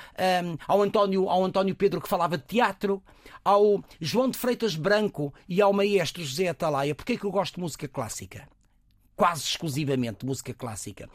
um, 0.44 0.57
ao, 0.66 0.83
António, 0.83 1.28
ao 1.28 1.44
António 1.44 1.74
Pedro, 1.74 2.00
que 2.00 2.09
falava 2.09 2.37
de 2.37 2.44
teatro, 2.44 3.02
ao 3.44 3.83
João 4.00 4.28
de 4.30 4.38
Freitas 4.38 4.76
Branco 4.76 5.33
e 5.48 5.61
ao 5.61 5.72
maestro 5.72 6.22
José 6.22 6.48
Atalaia. 6.48 6.94
Porquê 6.94 7.14
é 7.14 7.16
que 7.16 7.24
eu 7.24 7.30
gosto 7.30 7.57
de 7.57 7.61
música 7.61 7.88
clássica? 7.88 8.48
Quase 9.16 9.42
exclusivamente 9.42 10.27
música 10.27 10.53
clássica, 10.53 11.09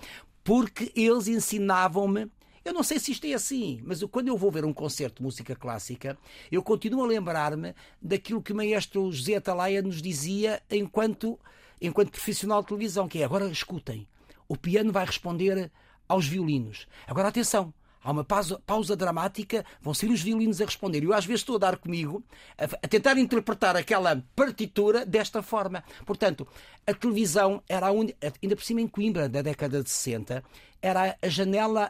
porque 0.43 0.91
eles 0.95 1.27
ensinavam-me. 1.27 2.29
Eu 2.63 2.73
não 2.73 2.83
sei 2.83 2.99
se 2.99 3.11
isto 3.11 3.25
é 3.25 3.33
assim, 3.33 3.81
mas 3.83 4.03
quando 4.03 4.27
eu 4.27 4.37
vou 4.37 4.51
ver 4.51 4.65
um 4.65 4.73
concerto 4.73 5.17
de 5.17 5.23
música 5.23 5.55
clássica, 5.55 6.17
eu 6.51 6.61
continuo 6.61 7.03
a 7.03 7.07
lembrar-me 7.07 7.73
daquilo 8.01 8.41
que 8.41 8.51
o 8.51 8.55
maestro 8.55 9.11
José 9.11 9.35
Atalaia 9.35 9.81
nos 9.81 10.01
dizia 10.01 10.61
enquanto, 10.69 11.39
enquanto 11.81 12.11
profissional 12.11 12.61
de 12.61 12.67
televisão, 12.67 13.07
que 13.07 13.21
é 13.21 13.23
agora 13.23 13.49
escutem, 13.49 14.07
o 14.47 14.57
piano 14.57 14.91
vai 14.91 15.05
responder 15.05 15.71
aos 16.07 16.27
violinos. 16.27 16.87
Agora 17.07 17.29
atenção, 17.29 17.73
Há 18.03 18.11
uma 18.11 18.23
pausa, 18.23 18.59
pausa, 18.65 18.95
dramática, 18.95 19.65
vão 19.81 19.93
ser 19.93 20.09
os 20.09 20.21
violinos 20.21 20.61
a 20.61 20.65
responder. 20.65 21.03
Eu 21.03 21.13
às 21.13 21.25
vezes 21.25 21.41
estou 21.41 21.57
a 21.57 21.59
dar 21.59 21.77
comigo, 21.77 22.23
a, 22.57 22.63
a, 22.63 22.87
tentar 22.87 23.17
interpretar 23.17 23.75
aquela 23.75 24.23
partitura 24.35 25.05
desta 25.05 25.41
forma. 25.41 25.83
Portanto, 26.05 26.47
a 26.87 26.93
televisão 26.93 27.61
era 27.67 27.87
a 27.87 27.91
única, 27.91 28.33
ainda 28.41 28.55
por 28.55 28.63
cima 28.63 28.81
em 28.81 28.87
Coimbra, 28.87 29.27
da 29.27 29.41
década 29.41 29.83
de 29.83 29.89
60, 29.89 30.43
era 30.81 31.17
a 31.21 31.27
janela. 31.27 31.89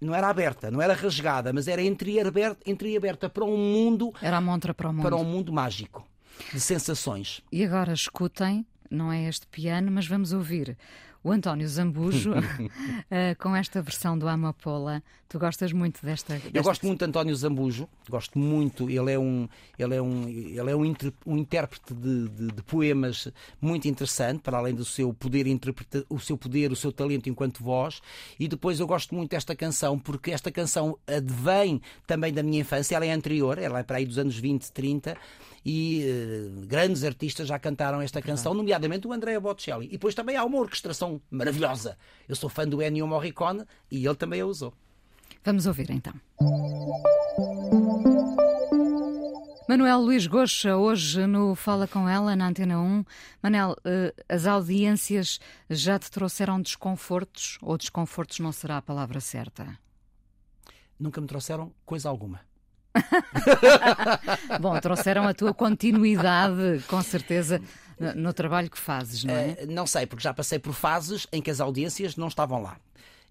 não 0.00 0.14
era 0.14 0.28
aberta, 0.28 0.70
não 0.70 0.82
era 0.82 0.92
rasgada, 0.92 1.52
mas 1.52 1.66
era 1.66 1.82
entreaberta, 1.82 2.58
entreaberta 2.70 3.30
para 3.30 3.44
um 3.44 3.56
mundo. 3.56 4.12
Era 4.20 4.36
a 4.36 4.40
montra 4.40 4.74
para 4.74 4.90
o 4.90 4.92
mundo. 4.92 5.02
Para 5.02 5.16
um 5.16 5.24
mundo 5.24 5.52
mágico, 5.52 6.06
de 6.52 6.60
sensações. 6.60 7.40
E 7.50 7.64
agora 7.64 7.92
escutem 7.92 8.66
não 8.92 9.10
é 9.10 9.26
este 9.26 9.46
piano, 9.46 9.90
mas 9.90 10.06
vamos 10.06 10.32
ouvir 10.32 10.76
o 11.24 11.30
António 11.30 11.68
Zambujo 11.68 12.32
uh, 12.32 12.34
com 13.38 13.54
esta 13.54 13.80
versão 13.80 14.18
do 14.18 14.28
Amapola. 14.28 15.02
Tu 15.28 15.38
gostas 15.38 15.72
muito 15.72 16.04
desta, 16.04 16.34
desta... 16.34 16.50
Eu 16.52 16.62
gosto 16.62 16.86
muito 16.86 16.98
de 16.98 17.04
António 17.06 17.34
Zambujo, 17.34 17.88
gosto 18.10 18.38
muito. 18.38 18.90
Ele 18.90 19.12
é 19.12 19.18
um, 19.18 19.48
ele 19.78 19.94
é 19.94 20.02
um, 20.02 20.28
ele 20.28 20.70
é 20.70 20.76
um, 20.76 20.84
inter, 20.84 21.12
um 21.24 21.38
intérprete 21.38 21.94
de, 21.94 22.28
de, 22.28 22.46
de, 22.48 22.62
poemas 22.64 23.28
muito 23.60 23.88
interessante, 23.88 24.40
para 24.40 24.58
além 24.58 24.74
do 24.74 24.84
seu 24.84 25.14
poder 25.14 25.46
interpreta, 25.46 26.04
o 26.10 26.18
seu 26.18 26.36
poder, 26.36 26.70
o 26.70 26.76
seu 26.76 26.92
talento 26.92 27.28
enquanto 27.28 27.62
voz. 27.62 28.02
E 28.38 28.46
depois 28.46 28.80
eu 28.80 28.86
gosto 28.86 29.14
muito 29.14 29.30
desta 29.30 29.56
canção, 29.56 29.98
porque 29.98 30.32
esta 30.32 30.50
canção 30.50 30.98
advém 31.06 31.80
também 32.06 32.32
da 32.32 32.42
minha 32.42 32.60
infância, 32.60 32.96
ela 32.96 33.06
é 33.06 33.12
anterior, 33.12 33.58
ela 33.58 33.78
é 33.78 33.82
para 33.82 33.98
aí 33.98 34.04
dos 34.04 34.18
anos 34.18 34.36
20, 34.36 34.70
30 34.70 35.16
e 35.64 36.04
uh, 36.04 36.66
grandes 36.66 37.04
artistas 37.04 37.48
já 37.48 37.58
cantaram 37.58 38.00
esta 38.00 38.20
canção, 38.20 38.54
nomeadamente 38.54 39.06
o 39.06 39.12
Andrea 39.12 39.40
Bocelli. 39.40 39.86
E 39.86 39.92
depois 39.92 40.14
também 40.14 40.36
há 40.36 40.44
uma 40.44 40.58
orquestração 40.58 41.20
maravilhosa. 41.30 41.96
Eu 42.28 42.34
sou 42.34 42.50
fã 42.50 42.66
do 42.66 42.82
Ennio 42.82 43.06
Morricone 43.06 43.64
e 43.90 44.04
ele 44.04 44.16
também 44.16 44.40
a 44.40 44.46
usou. 44.46 44.72
Vamos 45.44 45.66
ouvir 45.66 45.90
então. 45.90 46.14
Manuel 49.68 50.00
Luís 50.00 50.26
Goxa, 50.26 50.76
hoje 50.76 51.26
no 51.26 51.54
Fala 51.54 51.88
Com 51.88 52.08
Ela, 52.08 52.36
na 52.36 52.48
Antena 52.48 52.78
1. 52.78 53.04
Manel, 53.42 53.76
eh, 53.84 54.12
as 54.28 54.46
audiências 54.46 55.40
já 55.70 55.98
te 55.98 56.10
trouxeram 56.10 56.60
desconfortos 56.60 57.58
ou 57.62 57.78
desconfortos 57.78 58.38
não 58.40 58.52
será 58.52 58.76
a 58.76 58.82
palavra 58.82 59.20
certa? 59.20 59.78
Nunca 60.98 61.20
me 61.20 61.26
trouxeram 61.26 61.72
coisa 61.86 62.08
alguma. 62.08 62.40
Bom, 64.60 64.78
trouxeram 64.80 65.26
a 65.26 65.34
tua 65.34 65.54
continuidade, 65.54 66.82
com 66.88 67.02
certeza, 67.02 67.60
no 68.14 68.32
trabalho 68.32 68.70
que 68.70 68.78
fazes, 68.78 69.24
não 69.24 69.34
é? 69.34 69.56
Uh, 69.62 69.70
não 69.70 69.86
sei, 69.86 70.06
porque 70.06 70.22
já 70.22 70.34
passei 70.34 70.58
por 70.58 70.72
fases 70.72 71.26
em 71.32 71.40
que 71.40 71.50
as 71.50 71.60
audiências 71.60 72.16
não 72.16 72.28
estavam 72.28 72.62
lá. 72.62 72.76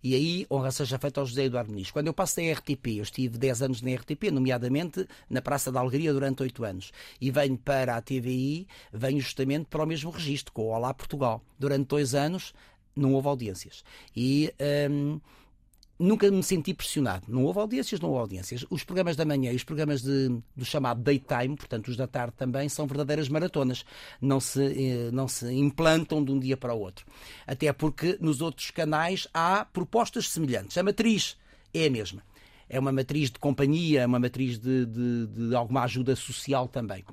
E 0.04 0.16
aí, 0.16 0.48
honra 0.50 0.72
seja 0.72 0.98
feita 0.98 1.20
ao 1.20 1.28
José 1.28 1.44
Eduardo 1.44 1.70
Muniz. 1.70 1.92
Quando 1.92 2.08
eu 2.08 2.14
passei 2.14 2.50
a 2.50 2.56
RTP, 2.56 2.98
eu 2.98 3.04
estive 3.04 3.38
10 3.38 3.62
anos 3.62 3.82
na 3.84 3.94
RTP, 3.94 4.32
nomeadamente 4.32 5.08
na 5.30 5.44
Praça 5.44 5.72
da 5.72 5.80
Alegria 5.80 6.12
durante 6.12 6.42
8 6.42 6.64
anos. 6.64 6.92
E 7.20 7.30
venho 7.30 7.56
para 7.56 7.96
a 7.96 8.02
TVI, 8.02 8.68
venho 8.92 9.22
justamente 9.22 9.66
para 9.66 9.84
o 9.84 9.86
mesmo 9.86 10.10
registro, 10.10 10.52
com 10.54 10.64
o 10.64 10.70
Olá 10.70 10.92
Portugal. 10.92 11.44
Durante 11.60 11.86
dois 11.86 12.16
anos 12.16 12.52
não 12.96 13.14
houve 13.14 13.28
audiências. 13.28 13.84
E. 14.16 14.52
Um, 14.90 15.20
nunca 16.02 16.30
me 16.30 16.44
senti 16.44 16.74
pressionado. 16.74 17.26
Não 17.28 17.44
houve 17.44 17.60
audiências, 17.60 18.00
não 18.00 18.10
houve 18.10 18.22
audiências. 18.22 18.66
Os 18.70 18.84
programas 18.84 19.16
da 19.16 19.24
manhã 19.24 19.52
e 19.52 19.56
os 19.56 19.64
programas 19.64 20.02
de, 20.02 20.30
do 20.56 20.66
chamado 20.66 21.02
daytime, 21.02 21.56
portanto 21.56 21.88
os 21.88 21.96
da 21.96 22.08
tarde 22.08 22.34
também, 22.36 22.68
são 22.68 22.88
verdadeiras 22.88 23.30
maratonas. 23.30 23.86
Não 24.20 24.40
se, 24.40 24.62
eh, 24.62 25.12
não 25.12 25.28
se 25.28 25.52
implantam 25.54 26.24
de 26.24 26.32
um 26.32 26.40
dia 26.40 26.58
para 26.58 26.74
o 26.74 26.80
outro. 26.80 27.06
Até 27.46 27.72
porque 27.72 28.18
nos 28.20 28.42
outros 28.42 28.72
canais 28.72 29.28
há 29.34 29.64
propostas 29.64 30.30
semelhantes. 30.30 30.78
A 30.78 30.84
matriz 30.84 31.38
é 31.74 31.86
a 31.86 31.90
mesma 31.90 32.24
é 32.72 32.80
uma 32.80 32.92
matriz 32.92 33.30
de 33.30 33.38
companhia, 33.38 34.04
é 34.04 34.06
uma 34.06 34.18
matriz 34.18 34.58
de, 34.58 34.86
de, 34.86 35.28
de 35.28 35.56
alguma 35.56 35.84
ajuda 35.84 36.16
social 36.16 36.70
também. 36.70 37.04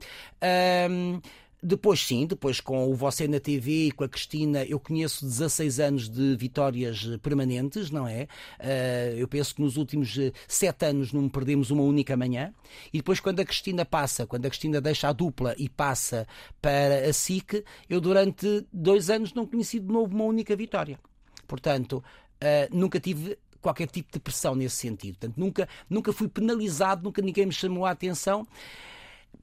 Um, 0.88 1.20
depois 1.62 2.00
sim, 2.00 2.26
depois 2.26 2.60
com 2.60 2.88
o 2.88 2.94
Você 2.94 3.26
na 3.26 3.40
TV, 3.40 3.90
com 3.96 4.04
a 4.04 4.08
Cristina, 4.08 4.64
eu 4.64 4.78
conheço 4.78 5.24
16 5.24 5.80
anos 5.80 6.08
de 6.08 6.36
vitórias 6.36 7.04
permanentes, 7.20 7.90
não 7.90 8.06
é? 8.06 8.28
Uh, 8.60 9.16
eu 9.16 9.26
penso 9.26 9.54
que 9.54 9.62
nos 9.62 9.76
últimos 9.76 10.16
7 10.46 10.84
eh, 10.84 10.88
anos 10.88 11.12
não 11.12 11.28
perdemos 11.28 11.70
uma 11.70 11.82
única 11.82 12.16
manhã. 12.16 12.54
E 12.92 12.98
depois 12.98 13.18
quando 13.18 13.40
a 13.40 13.44
Cristina 13.44 13.84
passa, 13.84 14.26
quando 14.26 14.46
a 14.46 14.48
Cristina 14.48 14.80
deixa 14.80 15.08
a 15.08 15.12
dupla 15.12 15.54
e 15.58 15.68
passa 15.68 16.26
para 16.62 17.08
a 17.08 17.12
SIC, 17.12 17.64
eu 17.88 18.00
durante 18.00 18.64
dois 18.72 19.10
anos 19.10 19.34
não 19.34 19.46
conheci 19.46 19.80
de 19.80 19.86
novo 19.86 20.14
uma 20.14 20.24
única 20.24 20.54
vitória. 20.54 20.98
Portanto, 21.46 22.04
uh, 22.42 22.76
nunca 22.76 23.00
tive 23.00 23.36
qualquer 23.60 23.88
tipo 23.88 24.12
de 24.12 24.20
pressão 24.20 24.54
nesse 24.54 24.76
sentido. 24.76 25.18
Portanto, 25.18 25.36
nunca, 25.36 25.68
nunca 25.90 26.12
fui 26.12 26.28
penalizado, 26.28 27.02
nunca 27.02 27.20
ninguém 27.20 27.46
me 27.46 27.52
chamou 27.52 27.84
a 27.84 27.90
atenção. 27.90 28.46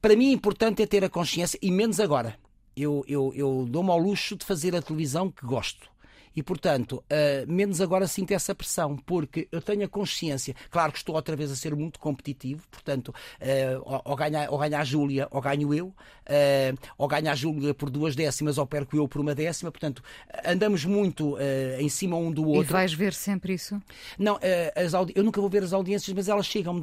Para 0.00 0.16
mim, 0.16 0.32
importante 0.32 0.82
é 0.82 0.86
ter 0.86 1.04
a 1.04 1.08
consciência, 1.08 1.58
e 1.62 1.70
menos 1.70 2.00
agora. 2.00 2.38
Eu, 2.76 3.04
eu, 3.08 3.32
eu 3.34 3.66
dou-me 3.68 3.90
ao 3.90 3.98
luxo 3.98 4.36
de 4.36 4.44
fazer 4.44 4.76
a 4.76 4.82
televisão 4.82 5.30
que 5.30 5.46
gosto. 5.46 5.88
E, 6.36 6.42
portanto, 6.42 7.02
uh, 7.10 7.50
menos 7.50 7.80
agora 7.80 8.06
sinto 8.06 8.32
essa 8.32 8.54
pressão, 8.54 8.94
porque 8.94 9.48
eu 9.50 9.62
tenho 9.62 9.84
a 9.84 9.88
consciência, 9.88 10.54
claro 10.70 10.92
que 10.92 10.98
estou 10.98 11.14
outra 11.14 11.34
vez 11.34 11.50
a 11.50 11.56
ser 11.56 11.74
muito 11.74 11.98
competitivo, 11.98 12.62
portanto, 12.70 13.08
uh, 13.08 14.02
ou, 14.04 14.14
ganha, 14.14 14.46
ou 14.50 14.58
ganha 14.58 14.78
a 14.78 14.84
Júlia 14.84 15.26
ou 15.30 15.40
ganho 15.40 15.72
eu, 15.72 15.86
uh, 15.86 16.78
ou 16.98 17.08
ganha 17.08 17.32
a 17.32 17.34
Júlia 17.34 17.72
por 17.72 17.88
duas 17.88 18.14
décimas 18.14 18.58
ou 18.58 18.66
perco 18.66 18.96
eu 18.96 19.08
por 19.08 19.22
uma 19.22 19.34
décima, 19.34 19.72
portanto, 19.72 20.02
andamos 20.44 20.84
muito 20.84 21.38
em 21.78 21.88
cima 21.88 22.16
um 22.16 22.30
do 22.30 22.46
outro. 22.46 22.70
E 22.70 22.72
vais 22.72 22.92
ver 22.92 23.14
sempre 23.14 23.54
isso? 23.54 23.80
Não, 24.18 24.38
eu 25.14 25.24
nunca 25.24 25.40
vou 25.40 25.48
ver 25.48 25.62
as 25.62 25.72
audiências, 25.72 26.14
mas 26.14 26.28
elas 26.28 26.44
chegam, 26.44 26.82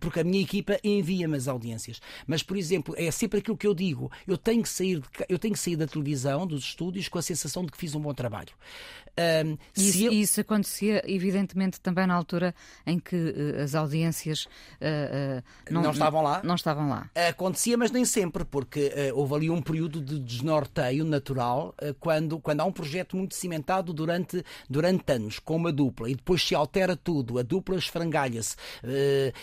porque 0.00 0.20
a 0.20 0.24
minha 0.24 0.42
equipa 0.42 0.78
envia-me 0.82 1.36
as 1.36 1.46
audiências. 1.46 2.00
Mas, 2.26 2.42
por 2.42 2.56
exemplo, 2.56 2.94
é 2.96 3.10
sempre 3.10 3.38
aquilo 3.38 3.56
que 3.56 3.66
eu 3.66 3.74
digo, 3.74 4.10
eu 4.26 4.36
tenho 4.36 4.62
que 4.62 4.68
sair, 4.68 5.00
de, 5.00 5.08
eu 5.28 5.38
tenho 5.38 5.54
que 5.54 5.60
sair 5.60 5.76
da 5.76 5.86
televisão, 5.86 6.46
dos 6.46 6.64
estúdios, 6.64 7.08
com 7.08 7.18
a 7.18 7.22
sensação 7.22 7.64
de 7.64 7.70
que 7.70 7.78
fiz 7.78 7.94
um 7.94 8.00
bom 8.00 8.14
trabalho. 8.14 8.50
Um, 9.44 9.58
isso, 9.76 10.04
eu... 10.04 10.12
isso, 10.12 10.40
acontecia, 10.40 11.02
evidentemente, 11.06 11.80
também 11.80 12.06
na 12.06 12.14
altura 12.14 12.54
em 12.86 12.98
que 12.98 13.16
uh, 13.16 13.62
as 13.62 13.74
audiências 13.74 14.44
uh, 14.44 15.38
uh, 15.38 15.42
não, 15.70 15.82
não, 15.82 15.90
estavam 15.90 16.22
lá. 16.22 16.40
Não 16.42 16.54
estavam 16.54 16.88
lá. 16.88 17.10
Acontecia, 17.28 17.76
mas 17.76 17.90
nem 17.90 18.04
sempre, 18.04 18.44
porque 18.44 18.92
houve 19.14 19.34
ali 19.34 19.50
um 19.50 19.60
período 19.60 20.00
de 20.00 20.18
desnorteio 20.18 21.04
natural 21.04 21.74
quando, 21.98 22.38
quando 22.38 22.60
há 22.60 22.64
um 22.64 22.72
projeto 22.72 23.16
muito 23.16 23.34
cimentado 23.34 23.92
durante, 23.92 24.44
durante 24.68 25.12
anos, 25.12 25.38
com 25.38 25.56
uma 25.56 25.72
dupla, 25.72 26.08
e 26.10 26.14
depois 26.14 26.42
se 26.42 26.54
altera 26.54 26.96
tudo, 26.96 27.38
a 27.38 27.42
dupla 27.42 27.76
esfrangalha-se, 27.76 28.56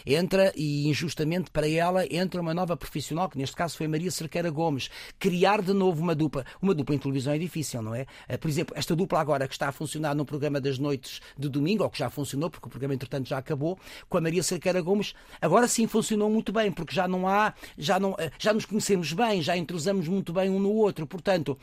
entra, 0.05 0.51
e 0.55 0.87
injustamente 0.87 1.51
para 1.51 1.67
ela, 1.69 2.05
entra 2.11 2.41
uma 2.41 2.53
nova 2.53 2.75
profissional, 2.75 3.29
que 3.29 3.37
neste 3.37 3.55
caso 3.55 3.77
foi 3.77 3.87
Maria 3.87 4.11
Cerqueira 4.11 4.49
Gomes. 4.49 4.89
Criar 5.19 5.61
de 5.61 5.73
novo 5.73 6.01
uma 6.01 6.15
dupla. 6.15 6.45
Uma 6.61 6.73
dupla 6.73 6.95
em 6.95 6.99
televisão 6.99 7.33
é 7.33 7.37
difícil, 7.37 7.81
não 7.81 7.93
é? 7.93 8.05
Por 8.39 8.49
exemplo, 8.49 8.75
esta 8.77 8.95
dupla 8.95 9.19
agora 9.27 9.45
que 9.45 9.53
está 9.53 9.67
a 9.67 9.71
funcionar 9.73 10.15
no 10.15 10.23
programa 10.23 10.61
das 10.61 10.79
noites 10.79 11.19
de 11.37 11.49
domingo, 11.49 11.83
ou 11.83 11.89
que 11.89 11.99
já 11.99 12.09
funcionou, 12.09 12.49
porque 12.49 12.65
o 12.65 12.69
programa 12.69 12.93
entretanto 12.93 13.27
já 13.27 13.37
acabou, 13.37 13.77
com 14.07 14.17
a 14.17 14.21
Maria 14.21 14.41
Cerqueira 14.41 14.81
Gomes, 14.81 15.13
agora 15.41 15.67
sim 15.67 15.85
funcionou 15.85 16.29
muito 16.29 16.53
bem, 16.53 16.71
porque 16.71 16.95
já 16.95 17.09
não 17.09 17.27
há, 17.27 17.53
já, 17.77 17.99
não, 17.99 18.15
eh, 18.17 18.31
já 18.39 18.53
nos 18.53 18.65
conhecemos 18.65 19.11
bem, 19.11 19.41
já 19.41 19.57
entrosamos 19.57 20.07
muito 20.07 20.31
bem 20.31 20.49
um 20.49 20.59
no 20.59 20.71
outro, 20.71 21.05
portanto 21.05 21.59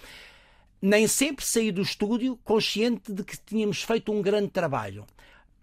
nem 0.83 1.09
sempre 1.09 1.43
saí 1.43 1.73
do 1.73 1.81
estúdio 1.81 2.39
consciente 2.45 3.11
de 3.11 3.25
que 3.25 3.39
tínhamos 3.39 3.83
feito 3.83 4.13
um 4.13 4.21
grande 4.21 4.49
trabalho. 4.49 5.07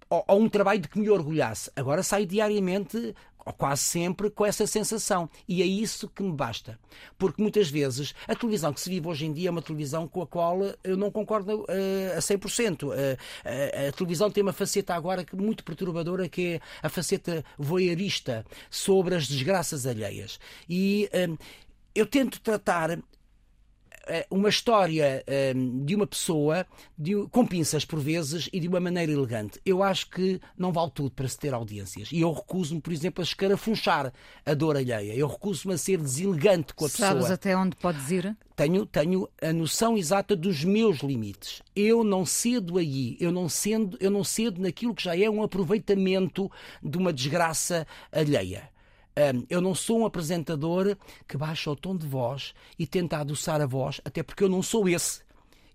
Ou, 0.10 0.26
ou, 0.28 0.42
um 0.42 0.50
trabalho 0.50 0.82
de 0.82 0.90
que 0.90 1.00
me 1.00 1.10
orgulhasse. 1.10 1.72
Agora 1.76 2.02
saio 2.02 2.26
diariamente 2.26 3.16
ou 3.45 3.54
quase 3.54 3.82
sempre, 3.82 4.30
com 4.30 4.45
essa 4.45 4.67
sensação. 4.67 5.30
E 5.47 5.62
é 5.62 5.65
isso 5.65 6.08
que 6.08 6.23
me 6.23 6.32
basta. 6.32 6.80
Porque 7.17 7.41
muitas 7.41 7.69
vezes 7.69 8.13
a 8.27 8.36
televisão 8.36 8.73
que 8.73 8.82
se 8.82 8.89
vive 8.89 9.08
hoje 9.08 9.25
em 9.25 9.34
dia 9.34 9.49
é 9.49 9.51
uma 9.51 9.62
televisão 9.62 10.08
com 10.08 10.21
a 10.21 10.27
qual 10.27 10.60
eu 10.84 10.97
não 10.97 11.12
concordo 11.12 11.62
uh, 11.62 12.17
a 12.17 12.19
100%. 12.19 12.84
Uh, 12.84 12.88
uh, 12.89 13.89
a 13.89 13.91
televisão 13.91 14.30
tem 14.30 14.43
uma 14.43 14.54
faceta 14.54 14.93
agora 14.93 15.25
muito 15.34 15.63
perturbadora 15.63 16.27
que 16.30 16.56
é 16.56 16.62
a 16.82 16.89
faceta 16.89 17.43
voyeurista 17.58 18.45
sobre 18.69 19.15
as 19.15 19.27
desgraças 19.27 19.86
alheias. 19.86 20.39
E 20.69 21.10
eh, 21.12 21.30
eu 21.93 22.06
tento 22.06 22.39
tratar 22.39 22.91
eh, 22.91 22.99
uma 24.30 24.50
história 24.50 25.24
um, 25.56 25.86
de 25.86 25.96
uma 25.96 26.08
pessoa 26.08 26.66
de, 26.98 27.16
com 27.32 27.46
pinças 27.46 27.86
por 27.86 28.00
vezes 28.00 28.50
e 28.52 28.60
de 28.60 28.68
uma 28.68 28.80
maneira 28.80 29.12
elegante. 29.12 29.60
Eu 29.66 29.84
acho 29.84 30.10
que 30.10 30.40
não 30.58 30.72
vale 30.72 30.92
tudo 30.92 31.12
para 31.12 31.28
se 31.28 31.38
ter 31.38 31.54
audiências. 31.54 32.10
E 32.12 32.22
eu 32.22 32.32
recuso-me, 32.32 32.82
por 32.82 32.94
exemplo, 32.94 33.22
a 33.22 33.26
escarafunchar 33.26 34.14
a 34.46 34.54
dor 34.54 34.76
alheia. 34.76 35.14
Eu 35.14 35.28
recuso-me 35.28 35.74
a 35.74 35.78
ser 35.78 35.98
deselegante 35.98 36.74
com 36.74 36.86
a 36.86 36.90
Sabes 36.90 37.02
pessoa. 37.02 37.22
Sabes 37.22 37.32
até 37.32 37.56
onde 37.56 37.76
podes 37.76 38.12
ir? 38.12 38.36
Tenho, 38.56 38.86
tenho 38.86 39.30
a 39.42 39.54
noção 39.54 39.98
exata 39.98 40.36
dos 40.36 40.64
meus 40.64 41.00
limites. 41.00 41.62
Eu 41.76 42.04
não 42.04 42.26
cedo 42.26 42.78
aí, 42.78 43.18
eu 43.20 43.32
não, 43.32 43.50
cedo, 43.50 43.98
eu 44.00 44.12
não 44.12 44.24
cedo 44.24 44.62
naquilo 44.62 44.94
que 44.94 45.04
já 45.04 45.18
é 45.18 45.30
um 45.30 45.42
aproveitamento 45.42 46.52
de 46.84 46.98
uma 46.98 47.12
desgraça 47.14 47.88
alheia. 48.12 48.70
Eu 49.50 49.62
não 49.62 49.76
sou 49.76 50.00
um 50.00 50.06
apresentador 50.06 50.95
que 51.28 51.38
baixa 51.38 51.69
o 51.69 51.76
tom 51.76 51.95
de 51.95 52.08
voz 52.08 52.54
e 52.80 52.88
tenta 52.88 53.17
adoçar 53.17 53.62
a 53.62 53.65
voz, 53.65 54.00
até 54.06 54.24
porque 54.24 54.43
eu 54.43 54.50
não 54.50 54.63
sou 54.63 54.88
esse. 54.88 55.21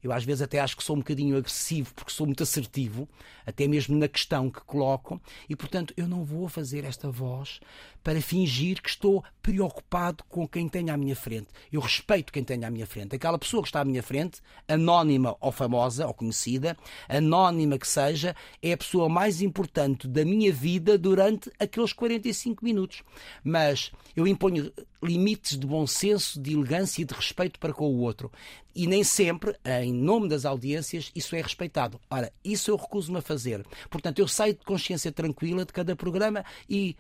Eu 0.03 0.13
às 0.13 0.25
vezes 0.25 0.43
até 0.43 0.61
acho 0.61 0.77
que 0.77 0.85
sou 0.85 0.95
um 0.95 1.01
bocadinho 1.01 1.37
agressivo 1.37 1.93
porque 1.95 2.13
sou 2.13 2.27
muito 2.27 2.43
assertivo, 2.43 3.09
até 3.45 3.67
mesmo 3.67 3.97
na 3.99 4.07
questão 4.07 4.51
que 4.51 4.61
coloco, 4.61 5.21
e 5.49 5.57
portanto 5.57 5.93
eu 5.97 6.07
não 6.07 6.25
vou 6.25 6.49
fazer 6.49 6.85
esta 6.85 7.11
voz 7.11 7.61
para 8.07 8.21
fingir 8.21 8.81
que 8.81 8.89
estou 8.89 9.25
preocupado 9.43 10.23
com 10.29 10.47
quem 10.47 10.69
tem 10.69 10.91
à 10.91 10.97
minha 10.97 11.17
frente. 11.17 11.49
Eu 11.73 11.81
respeito 11.81 12.33
quem 12.33 12.45
tem 12.45 12.65
à 12.65 12.71
minha 12.71 12.87
frente. 12.87 13.17
Aquela 13.17 13.37
pessoa 13.37 13.65
que 13.65 13.69
está 13.69 13.81
à 13.81 13.85
minha 13.85 14.01
frente, 14.01 14.41
anónima 14.69 15.37
ou 15.41 15.51
famosa 15.51 16.07
ou 16.07 16.15
conhecida, 16.15 16.77
anónima 17.09 17.77
que 17.77 17.89
seja, 17.89 18.37
é 18.63 18.75
a 18.75 18.77
pessoa 18.77 19.09
mais 19.09 19.43
importante 19.43 20.07
da 20.07 20.25
minha 20.25 20.53
vida 20.53 20.97
durante 20.97 21.51
aqueles 21.59 21.93
45 21.93 22.65
minutos. 22.65 23.03
Mas 23.43 23.91
eu 24.15 24.25
imponho 24.25 24.73
limites 25.03 25.59
de 25.59 25.67
bom 25.67 25.85
senso, 25.85 26.41
de 26.41 26.55
elegância 26.55 27.03
e 27.03 27.05
de 27.05 27.13
respeito 27.13 27.59
para 27.59 27.73
com 27.73 27.87
o 27.87 27.99
outro. 27.99 28.31
e 28.75 28.87
nem 28.87 29.03
sempre, 29.03 29.57
em 29.65 29.91
nome 29.91 30.29
das 30.29 30.45
audiências, 30.45 31.11
isso 31.15 31.35
é 31.35 31.41
respeitado. 31.41 31.99
Ora, 32.11 32.31
isso 32.45 32.71
eu 32.71 32.77
recuso-me 32.77 33.19
a 33.19 33.23
fazer. 33.23 33.65
Portanto, 33.89 34.19
eu 34.19 34.29
saio 34.29 34.53
de 34.53 34.65
consciência 34.67 35.11
tranquila 35.11 35.65
de 35.65 35.73
cada 35.73 35.97
programa 35.97 36.45
e 36.69 36.95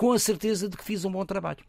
com 0.00 0.12
a 0.12 0.18
certeza 0.18 0.66
de 0.66 0.78
que 0.78 0.82
fiz 0.82 1.04
um 1.04 1.12
bom 1.12 1.26
trabalho. 1.26 1.62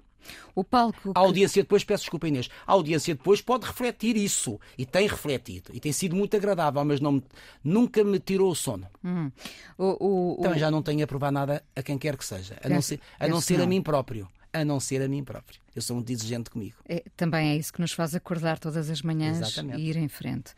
O 0.56 0.64
palco. 0.64 1.12
A 1.14 1.20
audiência 1.20 1.62
depois, 1.62 1.84
peço 1.84 2.04
desculpa 2.04 2.30
Inês, 2.30 2.50
a 2.66 2.72
audiência 2.72 3.14
depois 3.14 3.42
pode 3.42 3.66
refletir 3.66 4.16
isso. 4.16 4.58
E 4.78 4.86
tem 4.86 5.06
refletido. 5.06 5.72
E 5.74 5.82
tem 5.82 5.92
sido 5.92 6.16
muito 6.16 6.38
agradável, 6.38 6.86
mas 6.86 7.02
não, 7.02 7.22
nunca 7.62 8.06
me 8.06 8.20
tirou 8.20 8.50
o 8.50 8.56
sono. 8.56 8.88
Hum. 9.04 9.30
O, 9.78 9.98
o, 10.00 10.38
então 10.40 10.58
já 10.58 10.72
não 10.72 10.82
tenho 10.82 11.04
a 11.04 11.08
provar 11.08 11.30
nada 11.30 11.62
a 11.76 11.84
quem 11.84 11.98
quer 11.98 12.16
que 12.16 12.24
seja. 12.24 12.58
A 12.64 12.70
não 12.70 12.82
ser, 12.82 13.02
a, 13.20 13.28
não 13.28 13.42
ser 13.42 13.60
a 13.60 13.66
mim 13.66 13.82
próprio. 13.82 14.30
A 14.54 14.66
não 14.66 14.80
ser 14.80 15.02
a 15.02 15.08
mim 15.08 15.24
próprio. 15.24 15.62
Eu 15.74 15.82
sou 15.82 15.96
muito 15.96 16.12
exigente 16.12 16.50
comigo. 16.50 16.76
É, 16.88 17.04
também 17.16 17.52
é 17.52 17.56
isso 17.56 17.72
que 17.72 17.80
nos 17.80 17.94
faz 17.94 18.14
acordar 18.14 18.60
todas 18.60 18.90
as 18.90 19.02
manhãs 19.02 19.38
Exatamente. 19.38 19.80
e 19.80 19.90
ir 19.90 19.96
em 19.96 20.10
frente. 20.10 20.54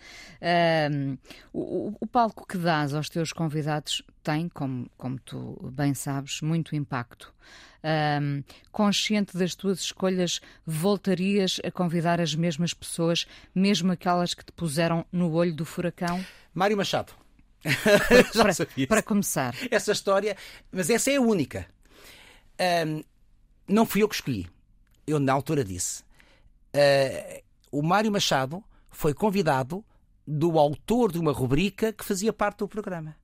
Um, 0.91 1.17
o, 1.53 1.95
o, 1.99 2.07
palco 2.07 2.47
que 2.47 2.57
dás 2.57 2.95
aos 2.95 3.09
teus 3.09 3.31
convidados 3.31 4.01
tem, 4.23 4.49
como, 4.49 4.89
como 4.97 5.19
tu 5.19 5.71
bem 5.71 5.93
sabes, 5.93 6.41
muito 6.41 6.75
impacto. 6.75 7.31
Um, 7.83 8.43
consciente 8.71 9.37
das 9.37 9.53
tuas 9.53 9.81
escolhas, 9.81 10.41
voltarias 10.65 11.59
a 11.63 11.69
convidar 11.69 12.19
as 12.19 12.33
mesmas 12.33 12.73
pessoas, 12.73 13.27
mesmo 13.53 13.91
aquelas 13.91 14.33
que 14.33 14.43
te 14.43 14.51
puseram 14.53 15.05
no 15.11 15.31
olho 15.33 15.53
do 15.53 15.65
furacão? 15.65 16.25
Mário 16.55 16.77
Machado. 16.77 17.13
para, 18.33 18.53
para, 18.87 19.03
começar. 19.03 19.53
Essa 19.69 19.91
história, 19.91 20.35
mas 20.71 20.89
essa 20.89 21.11
é 21.11 21.17
a 21.17 21.21
única. 21.21 21.67
Um, 22.87 23.03
não 23.67 23.85
fui 23.85 24.03
eu 24.03 24.09
que 24.09 24.15
escolhi. 24.15 24.47
Eu, 25.05 25.19
na 25.19 25.33
altura, 25.33 25.63
disse. 25.63 26.03
Uh, 26.73 27.43
o 27.71 27.81
Mário 27.81 28.11
Machado 28.11 28.63
foi 28.89 29.13
convidado 29.13 29.83
do 30.25 30.57
autor 30.57 31.11
de 31.11 31.19
uma 31.19 31.31
rubrica 31.31 31.91
que 31.91 32.05
fazia 32.05 32.31
parte 32.31 32.59
do 32.59 32.67
programa. 32.67 33.15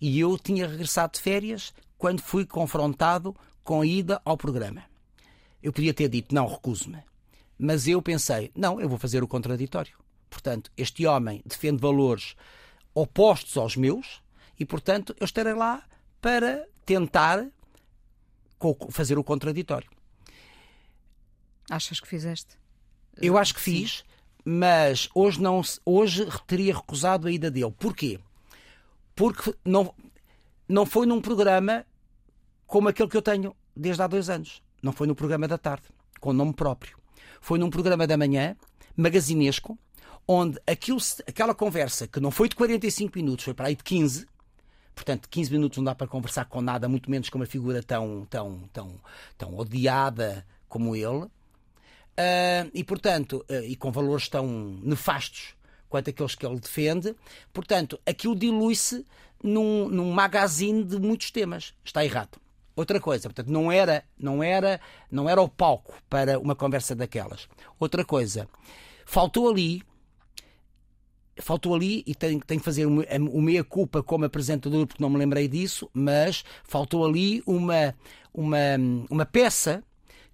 E 0.00 0.18
eu 0.18 0.38
tinha 0.38 0.66
regressado 0.66 1.14
de 1.14 1.20
férias 1.20 1.74
quando 1.98 2.22
fui 2.22 2.46
confrontado 2.46 3.36
com 3.62 3.82
a 3.82 3.86
ida 3.86 4.20
ao 4.24 4.36
programa. 4.36 4.82
Eu 5.62 5.72
podia 5.72 5.92
ter 5.92 6.08
dito, 6.08 6.34
não, 6.34 6.46
recuso-me. 6.46 6.98
Mas 7.58 7.86
eu 7.86 8.00
pensei, 8.00 8.50
não, 8.56 8.80
eu 8.80 8.88
vou 8.88 8.98
fazer 8.98 9.22
o 9.22 9.28
contraditório. 9.28 9.92
Portanto, 10.30 10.70
este 10.76 11.06
homem 11.06 11.42
defende 11.44 11.82
valores 11.82 12.34
opostos 12.94 13.56
aos 13.58 13.76
meus 13.76 14.22
e, 14.58 14.64
portanto, 14.64 15.14
eu 15.20 15.24
estarei 15.24 15.52
lá 15.52 15.82
para 16.20 16.66
tentar 16.86 17.46
fazer 18.90 19.18
o 19.18 19.24
contraditório. 19.24 19.88
Achas 21.70 22.00
que 22.00 22.08
fizeste? 22.08 22.58
Eu 23.20 23.38
acho 23.38 23.54
que 23.54 23.60
fiz, 23.60 23.98
Sim. 23.98 24.04
mas 24.44 25.08
hoje 25.14 25.40
não 25.40 25.62
hoje 25.84 26.26
teria 26.46 26.74
recusado 26.74 27.28
a 27.28 27.32
ida 27.32 27.50
dele. 27.50 27.72
Porquê? 27.78 28.18
Porque 29.14 29.54
não, 29.64 29.94
não 30.68 30.86
foi 30.86 31.06
num 31.06 31.20
programa 31.20 31.84
como 32.66 32.88
aquele 32.88 33.08
que 33.08 33.16
eu 33.16 33.22
tenho 33.22 33.54
desde 33.76 34.02
há 34.02 34.06
dois 34.06 34.30
anos. 34.30 34.62
Não 34.82 34.92
foi 34.92 35.06
no 35.06 35.14
programa 35.14 35.46
da 35.46 35.58
tarde, 35.58 35.86
com 36.20 36.32
nome 36.32 36.54
próprio. 36.54 36.98
Foi 37.40 37.58
num 37.58 37.70
programa 37.70 38.06
da 38.06 38.16
manhã, 38.16 38.56
magazinesco, 38.96 39.78
onde 40.26 40.58
aquilo, 40.66 40.98
aquela 41.26 41.54
conversa 41.54 42.06
que 42.06 42.20
não 42.20 42.30
foi 42.30 42.48
de 42.48 42.56
45 42.56 43.16
minutos, 43.16 43.44
foi 43.44 43.54
para 43.54 43.66
aí 43.68 43.76
de 43.76 43.82
15, 43.82 44.26
Portanto, 45.00 45.30
15 45.30 45.50
minutos 45.50 45.78
não 45.78 45.84
dá 45.84 45.94
para 45.94 46.06
conversar 46.06 46.44
com 46.44 46.60
nada, 46.60 46.86
muito 46.86 47.10
menos 47.10 47.30
com 47.30 47.38
uma 47.38 47.46
figura 47.46 47.82
tão, 47.82 48.26
tão, 48.28 48.68
tão, 48.70 49.00
tão 49.38 49.56
odiada 49.56 50.46
como 50.68 50.94
ele. 50.94 51.24
Uh, 51.24 52.68
e, 52.74 52.84
portanto, 52.84 53.42
uh, 53.48 53.64
e 53.64 53.76
com 53.76 53.90
valores 53.90 54.28
tão 54.28 54.46
nefastos 54.82 55.54
quanto 55.88 56.10
aqueles 56.10 56.34
que 56.34 56.44
ele 56.44 56.60
defende. 56.60 57.16
Portanto, 57.50 57.98
aquilo 58.04 58.36
dilui-se 58.36 59.06
num, 59.42 59.88
num 59.88 60.12
magazine 60.12 60.84
de 60.84 61.00
muitos 61.00 61.30
temas. 61.30 61.72
Está 61.82 62.04
errado. 62.04 62.38
Outra 62.76 63.00
coisa, 63.00 63.26
portanto, 63.26 63.48
não 63.48 63.72
era, 63.72 64.04
não 64.18 64.42
era, 64.42 64.78
não 65.10 65.30
era 65.30 65.40
o 65.40 65.48
palco 65.48 65.94
para 66.10 66.38
uma 66.38 66.54
conversa 66.54 66.94
daquelas. 66.94 67.48
Outra 67.78 68.04
coisa, 68.04 68.46
faltou 69.06 69.48
ali 69.48 69.82
faltou 71.40 71.74
ali, 71.74 72.02
e 72.06 72.14
tenho, 72.14 72.40
tenho 72.40 72.60
que 72.60 72.64
fazer 72.64 72.86
o 72.86 73.40
meia-culpa 73.40 74.02
como 74.02 74.24
apresentador, 74.24 74.86
porque 74.86 75.02
não 75.02 75.10
me 75.10 75.18
lembrei 75.18 75.48
disso, 75.48 75.88
mas 75.92 76.44
faltou 76.64 77.04
ali 77.04 77.42
uma, 77.46 77.94
uma, 78.32 78.58
uma 79.10 79.26
peça 79.26 79.82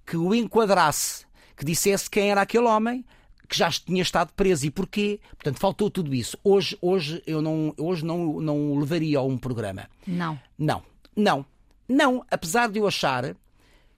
que 0.05 0.16
o 0.16 0.35
enquadrasse, 0.35 1.27
que 1.57 1.64
dissesse 1.64 2.09
quem 2.09 2.31
era 2.31 2.40
aquele 2.40 2.66
homem, 2.66 3.05
que 3.49 3.57
já 3.57 3.71
tinha 3.71 4.03
estado 4.03 4.33
preso 4.33 4.66
e 4.66 4.71
porquê. 4.71 5.21
Portanto, 5.31 5.59
faltou 5.59 5.90
tudo 5.90 6.14
isso. 6.14 6.38
Hoje, 6.42 6.77
hoje 6.81 7.23
eu 7.27 7.40
não, 7.40 7.73
hoje 7.77 8.05
não, 8.05 8.40
não 8.40 8.79
levaria 8.79 9.19
a 9.19 9.23
um 9.23 9.38
programa. 9.38 9.88
Não. 10.07 10.38
Não, 10.59 10.83
não, 11.14 11.47
não. 11.88 12.25
Apesar 12.31 12.69
de 12.69 12.79
eu 12.79 12.87
achar 12.87 13.37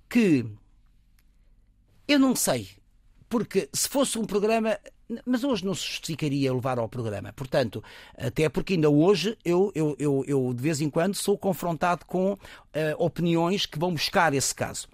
que 0.08 0.46
eu 2.06 2.18
não 2.18 2.34
sei, 2.34 2.68
porque 3.28 3.68
se 3.72 3.88
fosse 3.88 4.18
um 4.18 4.24
programa 4.24 4.78
mas 5.24 5.44
hoje 5.44 5.64
não 5.64 5.74
se 5.74 5.86
justificaria 5.86 6.52
levar 6.52 6.78
ao 6.78 6.88
programa. 6.88 7.32
Portanto, 7.32 7.82
até 8.16 8.48
porque 8.48 8.74
ainda 8.74 8.90
hoje 8.90 9.36
eu, 9.44 9.72
eu, 9.74 9.96
eu, 9.98 10.24
eu 10.26 10.54
de 10.54 10.62
vez 10.62 10.80
em 10.80 10.90
quando 10.90 11.14
sou 11.14 11.38
confrontado 11.38 12.04
com 12.04 12.32
uh, 12.32 12.38
opiniões 12.98 13.66
que 13.66 13.78
vão 13.78 13.92
buscar 13.92 14.34
esse 14.34 14.54
caso. 14.54 14.88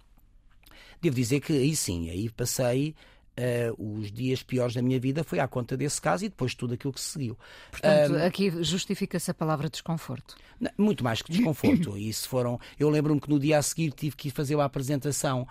Devo 1.00 1.16
dizer 1.16 1.40
que 1.40 1.52
aí 1.52 1.74
sim, 1.74 2.08
aí 2.10 2.30
passei 2.30 2.94
Uh, 3.36 3.98
os 3.98 4.12
dias 4.12 4.44
piores 4.44 4.74
da 4.74 4.82
minha 4.82 5.00
vida 5.00 5.24
foi 5.24 5.40
à 5.40 5.48
conta 5.48 5.76
desse 5.76 6.00
caso 6.00 6.24
e 6.24 6.28
depois 6.28 6.54
tudo 6.54 6.74
aquilo 6.74 6.92
que 6.92 7.00
se 7.00 7.10
seguiu. 7.10 7.36
Portanto, 7.70 8.12
uh, 8.12 8.24
aqui 8.24 8.62
justifica-se 8.62 9.28
a 9.28 9.34
palavra 9.34 9.68
desconforto. 9.68 10.36
Não, 10.60 10.70
muito 10.78 11.02
mais 11.02 11.20
que 11.20 11.32
desconforto. 11.32 11.96
Isso 11.98 12.28
foram. 12.28 12.60
Eu 12.78 12.88
lembro-me 12.88 13.20
que 13.20 13.28
no 13.28 13.38
dia 13.38 13.58
a 13.58 13.62
seguir 13.62 13.90
tive 13.90 14.14
que 14.14 14.28
ir 14.28 14.30
fazer 14.30 14.58
a 14.58 14.64
apresentação 14.64 15.48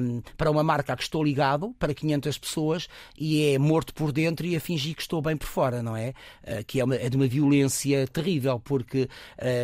um, 0.00 0.22
para 0.36 0.50
uma 0.50 0.62
marca 0.62 0.92
a 0.92 0.96
que 0.96 1.02
estou 1.02 1.24
ligado, 1.24 1.74
para 1.80 1.92
500 1.92 2.38
pessoas, 2.38 2.88
e 3.18 3.54
é 3.54 3.58
morto 3.58 3.92
por 3.92 4.12
dentro 4.12 4.46
e 4.46 4.54
a 4.54 4.60
fingir 4.60 4.94
que 4.94 5.02
estou 5.02 5.20
bem 5.20 5.36
por 5.36 5.48
fora, 5.48 5.82
não 5.82 5.96
é? 5.96 6.10
Uh, 6.44 6.64
que 6.64 6.80
é, 6.80 6.84
uma, 6.84 6.94
é, 6.94 7.08
de 7.08 7.16
uma 7.16 7.26
violência 7.26 8.06
terrível, 8.06 8.60
porque, 8.60 9.08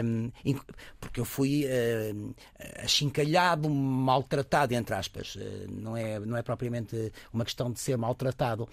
um, 0.05 0.33
porque 1.01 1.21
eu 1.21 1.25
fui 1.25 1.65
achincalhado, 2.83 3.69
maltratado, 3.71 4.75
entre 4.75 4.95
aspas. 4.95 5.39
não, 5.69 5.97
é, 5.97 6.19
não 6.19 6.37
é 6.37 6.43
propriamente 6.43 7.13
uma 7.33 7.45
questão 7.45 7.52
questão 7.53 7.71
de 7.71 7.79
ser 7.79 7.97
maltratado 7.99 8.69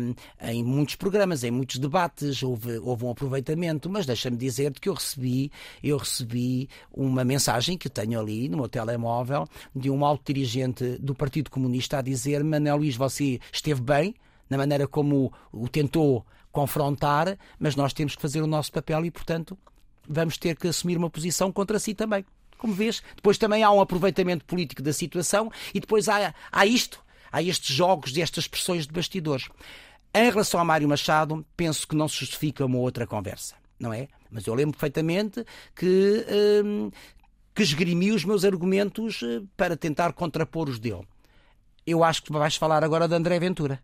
um, 0.00 0.14
em 0.48 0.64
muitos 0.64 0.96
programas, 0.96 1.44
em 1.44 1.50
muitos 1.50 1.78
debates, 1.78 2.42
houve, 2.42 2.78
houve 2.78 3.04
um 3.04 3.10
aproveitamento, 3.10 3.88
mas 3.90 4.06
deixa-me 4.06 4.36
dizer 4.36 4.72
que 4.72 4.88
eu 4.88 4.94
recebi, 4.94 5.52
eu 5.82 5.98
recebi 5.98 6.68
uma 6.92 7.24
mensagem 7.24 7.76
que 7.76 7.88
tenho 7.88 8.18
ali 8.18 8.48
no 8.48 8.56
meu 8.56 8.68
telemóvel 8.68 9.46
de 9.74 9.90
um 9.90 10.04
alto 10.04 10.32
dirigente 10.32 10.98
do 10.98 11.14
Partido 11.14 11.50
Comunista 11.50 11.98
a 11.98 12.02
dizer 12.02 12.42
Manuel 12.42 12.78
Luís, 12.78 12.96
você 12.96 13.38
esteve 13.52 13.82
bem 13.82 14.14
na 14.48 14.56
maneira 14.56 14.86
como 14.86 15.32
o 15.52 15.68
tentou 15.68 16.24
confrontar, 16.50 17.36
mas 17.58 17.76
nós 17.76 17.92
temos 17.92 18.16
que 18.16 18.22
fazer 18.22 18.40
o 18.40 18.46
nosso 18.46 18.72
papel 18.72 19.04
e, 19.04 19.10
portanto, 19.10 19.58
vamos 20.08 20.38
ter 20.38 20.56
que 20.56 20.68
assumir 20.68 20.96
uma 20.96 21.10
posição 21.10 21.52
contra 21.52 21.78
si 21.78 21.94
também. 21.94 22.24
Como 22.56 22.72
vês, 22.72 23.02
depois 23.14 23.36
também 23.36 23.62
há 23.62 23.70
um 23.70 23.80
aproveitamento 23.80 24.44
político 24.46 24.82
da 24.82 24.92
situação 24.92 25.50
e 25.74 25.80
depois 25.80 26.08
há, 26.08 26.32
há 26.50 26.64
isto 26.64 27.04
há 27.30 27.42
estes 27.42 27.74
jogos 27.74 28.16
e 28.16 28.22
estas 28.22 28.46
pressões 28.46 28.86
de 28.86 28.92
bastidores. 28.92 29.48
Em 30.14 30.30
relação 30.30 30.58
a 30.58 30.64
Mário 30.64 30.88
Machado, 30.88 31.44
penso 31.56 31.86
que 31.86 31.94
não 31.94 32.08
se 32.08 32.20
justifica 32.20 32.64
uma 32.64 32.78
outra 32.78 33.06
conversa, 33.06 33.54
não 33.78 33.92
é? 33.92 34.08
Mas 34.30 34.46
eu 34.46 34.54
lembro 34.54 34.72
perfeitamente 34.72 35.44
que, 35.74 36.26
hum, 36.64 36.90
que 37.54 37.62
esgrimi 37.62 38.12
os 38.12 38.24
meus 38.24 38.44
argumentos 38.44 39.20
eh, 39.22 39.42
para 39.56 39.76
tentar 39.76 40.12
contrapor 40.12 40.68
os 40.68 40.78
dele. 40.78 41.06
Eu 41.86 42.02
acho 42.02 42.22
que 42.22 42.32
vais 42.32 42.56
falar 42.56 42.82
agora 42.82 43.06
de 43.06 43.14
André 43.14 43.38
Ventura. 43.38 43.80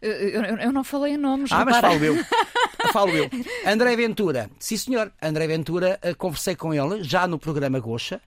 Eu, 0.00 0.10
eu, 0.10 0.42
eu 0.56 0.72
não 0.72 0.82
falei 0.82 1.14
em 1.14 1.16
nomes. 1.16 1.52
Ah, 1.52 1.64
mas 1.64 1.78
falo 1.78 2.04
eu. 2.04 2.16
falo 2.92 3.10
eu. 3.10 3.30
André 3.64 3.94
Ventura. 3.94 4.50
Sim, 4.58 4.76
senhor. 4.76 5.12
André 5.22 5.46
Ventura, 5.46 5.98
eh, 6.02 6.12
conversei 6.14 6.56
com 6.56 6.74
ele 6.74 7.04
já 7.04 7.26
no 7.26 7.38
programa 7.38 7.78
Gocha. 7.78 8.20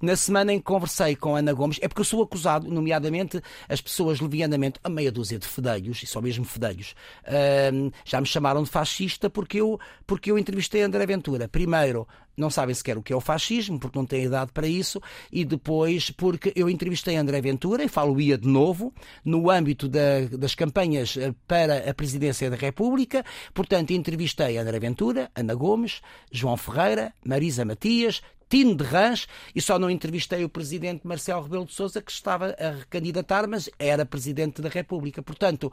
Na 0.00 0.16
semana 0.16 0.52
em 0.52 0.58
que 0.58 0.64
conversei 0.64 1.14
com 1.14 1.36
Ana 1.36 1.52
Gomes, 1.52 1.78
é 1.82 1.88
porque 1.88 2.00
eu 2.00 2.04
sou 2.04 2.22
acusado, 2.22 2.70
nomeadamente 2.70 3.40
as 3.68 3.80
pessoas 3.80 4.18
levianamente, 4.18 4.80
a 4.82 4.88
meia 4.88 5.12
dúzia 5.12 5.38
de 5.38 5.46
fedelhos, 5.46 6.02
e 6.02 6.06
só 6.06 6.22
mesmo 6.22 6.44
fedelhos, 6.44 6.94
uh, 7.26 7.92
já 8.04 8.18
me 8.18 8.26
chamaram 8.26 8.62
de 8.62 8.70
fascista 8.70 9.28
porque 9.28 9.60
eu, 9.60 9.78
porque 10.06 10.30
eu 10.30 10.38
entrevistei 10.38 10.80
André 10.80 11.04
Ventura. 11.04 11.48
Primeiro, 11.48 12.08
não 12.34 12.48
sabem 12.48 12.74
sequer 12.74 12.96
o 12.96 13.02
que 13.02 13.12
é 13.12 13.16
o 13.16 13.20
fascismo, 13.20 13.78
porque 13.78 13.98
não 13.98 14.06
têm 14.06 14.24
idade 14.24 14.50
para 14.52 14.66
isso, 14.66 15.00
e 15.30 15.44
depois 15.44 16.10
porque 16.10 16.52
eu 16.56 16.70
entrevistei 16.70 17.16
André 17.16 17.40
Ventura, 17.42 17.84
e 17.84 17.88
falo-ia 17.88 18.38
de 18.38 18.48
novo, 18.48 18.94
no 19.22 19.50
âmbito 19.50 19.86
da, 19.86 20.20
das 20.38 20.54
campanhas 20.54 21.16
eh, 21.16 21.34
para 21.46 21.90
a 21.90 21.92
presidência 21.92 22.48
da 22.48 22.56
República, 22.56 23.24
portanto 23.52 23.90
entrevistei 23.90 24.56
André 24.56 24.78
Ventura, 24.78 25.30
Ana 25.34 25.54
Gomes, 25.54 26.00
João 26.32 26.56
Ferreira, 26.56 27.12
Marisa 27.24 27.64
Matias, 27.64 28.22
tino 28.50 28.74
de 28.74 28.82
rãs 28.82 29.28
e 29.54 29.62
só 29.62 29.78
não 29.78 29.88
entrevistei 29.88 30.44
o 30.44 30.48
presidente 30.48 31.06
Marcelo 31.06 31.42
Rebelo 31.42 31.64
de 31.64 31.72
Sousa, 31.72 32.02
que 32.02 32.10
estava 32.10 32.56
a 32.58 32.70
recandidatar, 32.70 33.48
mas 33.48 33.70
era 33.78 34.04
presidente 34.04 34.60
da 34.60 34.68
República. 34.68 35.22
Portanto, 35.22 35.72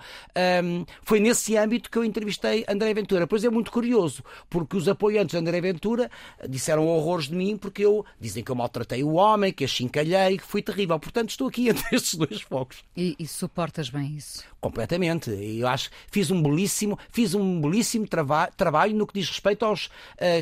um, 0.63 0.85
foi 1.01 1.19
nesse 1.19 1.57
âmbito 1.57 1.89
que 1.89 1.97
eu 1.97 2.05
entrevistei 2.05 2.63
André 2.69 2.93
Ventura. 2.93 3.25
Pois 3.25 3.43
é 3.43 3.49
muito 3.49 3.71
curioso, 3.71 4.23
porque 4.47 4.77
os 4.77 4.87
apoiantes 4.87 5.31
de 5.31 5.37
André 5.37 5.59
Ventura 5.59 6.09
disseram 6.47 6.85
horrores 6.85 7.27
de 7.27 7.35
mim, 7.35 7.57
porque 7.57 7.83
eu 7.83 8.05
dizem 8.19 8.43
que 8.43 8.51
eu 8.51 8.55
maltratei 8.55 9.03
o 9.03 9.13
homem, 9.13 9.51
que 9.51 9.65
achincalhei, 9.65 10.37
que 10.37 10.45
fui 10.45 10.61
terrível. 10.61 10.99
Portanto, 10.99 11.31
estou 11.31 11.47
aqui 11.47 11.67
entre 11.69 11.95
estes 11.95 12.13
dois 12.13 12.41
focos. 12.41 12.83
E, 12.95 13.15
e 13.17 13.25
suportas 13.25 13.89
bem 13.89 14.15
isso? 14.15 14.43
Completamente. 14.61 15.31
Eu 15.31 15.67
acho 15.67 15.89
que 15.89 15.95
fiz 16.11 16.29
um 16.29 16.43
belíssimo, 16.43 16.99
fiz 17.11 17.33
um 17.33 17.59
belíssimo 17.59 18.07
trava 18.07 18.51
trabalho 18.55 18.95
no 18.95 19.07
que 19.07 19.19
diz 19.19 19.29
respeito 19.29 19.65
aos 19.65 19.85
uh, 19.85 19.89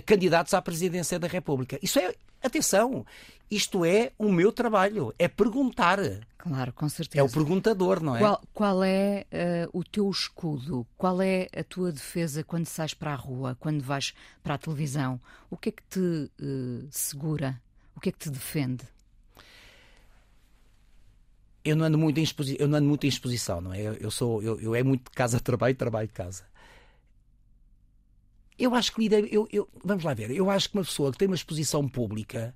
candidatos 0.06 0.54
à 0.54 0.62
presidência 0.62 1.18
da 1.18 1.28
República. 1.28 1.80
Isso 1.82 2.00
é, 2.00 2.14
atenção, 2.46 3.06
isto 3.50 3.86
é 3.86 4.12
o 4.18 4.32
meu 4.32 4.52
trabalho, 4.52 5.14
é 5.20 5.28
perguntar. 5.28 6.00
Claro, 6.38 6.74
com 6.74 6.90
certeza. 6.90 7.22
É 7.22 7.24
o 7.24 7.32
perguntador, 7.32 8.02
não 8.02 8.16
é? 8.16 8.20
Qual, 8.20 8.42
qual 8.54 8.84
é 8.84 9.26
uh, 9.32 9.78
o 9.78 9.84
teu 9.84 10.10
escudo? 10.10 10.86
Qual 10.98 11.22
é 11.22 11.48
a 11.56 11.64
tua 11.64 11.92
defesa 11.92 12.44
quando 12.44 12.66
sais 12.66 12.94
para 12.94 13.14
a 13.14 13.16
rua, 13.16 13.56
quando 13.60 13.82
vais 13.82 14.14
para 14.44 14.56
a 14.56 14.58
televisão? 14.58 15.20
O 15.50 15.58
que 15.58 15.70
é 15.70 15.72
que 15.72 15.84
te 15.84 16.00
uh, 16.00 16.88
segura? 16.90 17.62
O 17.96 18.00
que 18.00 18.10
é 18.10 18.12
que 18.12 18.20
te 18.20 18.30
defende? 18.30 18.84
Eu 21.64 21.76
não 21.76 21.86
ando 21.86 21.98
muito 21.98 22.20
em 22.20 22.24
exposição, 22.24 22.58
eu 22.60 22.68
não 22.68 22.78
ando 22.78 22.88
muito 22.88 23.06
em 23.06 23.10
exposição, 23.10 23.60
não 23.60 23.74
é? 23.74 23.98
Eu 24.00 24.12
sou, 24.12 24.42
eu, 24.44 24.60
eu 24.60 24.76
é 24.76 24.84
muito 24.84 25.06
de 25.06 25.12
casa 25.12 25.40
trabalho, 25.42 25.76
trabalho 25.76 26.08
de 26.08 26.14
casa. 26.14 26.44
Eu 28.58 28.74
acho 28.74 28.94
que 28.94 29.08
eu, 29.32 29.48
eu, 29.52 29.68
vamos 29.84 30.04
lá 30.04 30.14
ver, 30.14 30.32
eu 30.32 30.50
acho 30.50 30.70
que 30.70 30.78
uma 30.78 30.84
pessoa 30.84 31.12
que 31.12 31.18
tem 31.18 31.28
uma 31.28 31.36
exposição 31.36 31.88
pública 31.88 32.56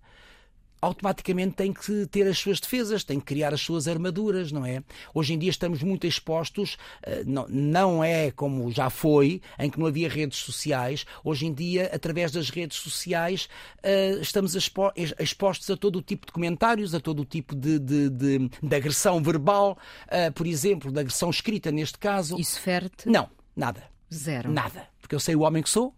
automaticamente 0.82 1.56
tem 1.56 1.74
que 1.74 2.06
ter 2.08 2.28
as 2.28 2.38
suas 2.38 2.60
defesas, 2.60 3.04
tem 3.04 3.20
que 3.20 3.26
criar 3.26 3.54
as 3.54 3.62
suas 3.62 3.88
armaduras, 3.88 4.52
não 4.52 4.66
é? 4.66 4.84
Hoje 5.14 5.34
em 5.34 5.38
dia 5.38 5.50
estamos 5.50 5.84
muito 5.84 6.08
expostos, 6.08 6.78
eh, 7.04 7.24
não 7.26 8.04
é 8.04 8.32
como 8.32 8.72
já 8.72 8.90
foi, 8.90 9.42
em 9.58 9.70
que 9.70 9.80
não 9.80 9.86
havia 9.86 10.08
redes 10.08 10.40
sociais. 10.40 11.06
Hoje 11.24 11.46
em 11.46 11.54
dia, 11.54 11.90
através 11.94 12.32
das 12.32 12.50
redes 12.50 12.78
sociais, 12.78 13.50
eh, 13.84 14.18
estamos 14.22 14.56
expostos 14.56 15.70
a 15.70 15.78
todo 15.78 15.98
o 15.98 16.02
tipo 16.02 16.26
de 16.26 16.32
comentários, 16.32 16.96
a 16.96 17.00
todo 17.00 17.22
o 17.22 17.26
tipo 17.26 17.56
de, 17.56 17.78
de, 17.78 18.10
de, 18.10 18.50
de 18.64 18.76
agressão 18.76 19.22
verbal, 19.22 19.78
eh, 20.08 20.32
por 20.32 20.48
exemplo, 20.48 20.92
de 20.92 21.00
agressão 21.00 21.30
escrita 21.30 21.72
neste 21.72 21.98
caso. 21.98 22.40
Isso 22.40 22.60
fere-te? 22.62 23.10
Não, 23.10 23.30
nada. 23.56 23.99
Zero. 24.14 24.52
Nada. 24.52 24.88
Porque 25.02 25.16
eu 25.16 25.20
sei 25.20 25.36
o 25.36 25.42
homem 25.42 25.64
que 25.64 25.70
sou, 25.70 25.94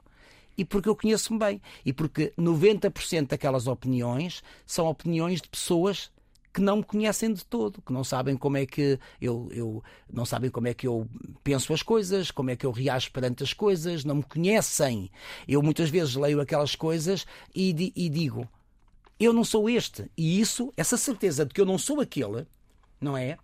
e 0.57 0.65
porque 0.65 0.89
eu 0.89 0.95
conheço-me 0.95 1.39
bem. 1.39 1.61
E 1.85 1.93
porque 1.93 2.33
90% 2.37 3.27
daquelas 3.27 3.67
opiniões 3.67 4.43
são 4.65 4.87
opiniões 4.87 5.41
de 5.41 5.49
pessoas 5.49 6.11
que 6.53 6.61
não 6.61 6.77
me 6.77 6.83
conhecem 6.83 7.33
de 7.33 7.45
todo, 7.45 7.81
que 7.81 7.93
não 7.93 8.03
sabem 8.03 8.35
como 8.35 8.57
é 8.57 8.65
que 8.65 8.99
eu, 9.21 9.47
eu 9.51 9.83
não 10.11 10.25
sabem 10.25 10.49
como 10.49 10.67
é 10.67 10.73
que 10.73 10.85
eu 10.85 11.07
penso 11.43 11.73
as 11.73 11.81
coisas, 11.81 12.29
como 12.29 12.49
é 12.49 12.55
que 12.55 12.65
eu 12.65 12.71
reajo 12.71 13.09
perante 13.11 13.41
as 13.41 13.53
coisas, 13.53 14.03
não 14.03 14.15
me 14.15 14.23
conhecem. 14.23 15.09
Eu 15.47 15.61
muitas 15.61 15.89
vezes 15.89 16.15
leio 16.15 16.41
aquelas 16.41 16.75
coisas 16.75 17.25
e, 17.55 17.93
e 17.95 18.09
digo, 18.09 18.47
eu 19.19 19.31
não 19.31 19.45
sou 19.45 19.69
este. 19.69 20.11
E 20.17 20.41
isso, 20.41 20.73
essa 20.75 20.97
certeza 20.97 21.45
de 21.45 21.53
que 21.53 21.61
eu 21.61 21.65
não 21.65 21.77
sou 21.77 22.01
aquele, 22.01 22.45
não 22.99 23.15
é? 23.15 23.37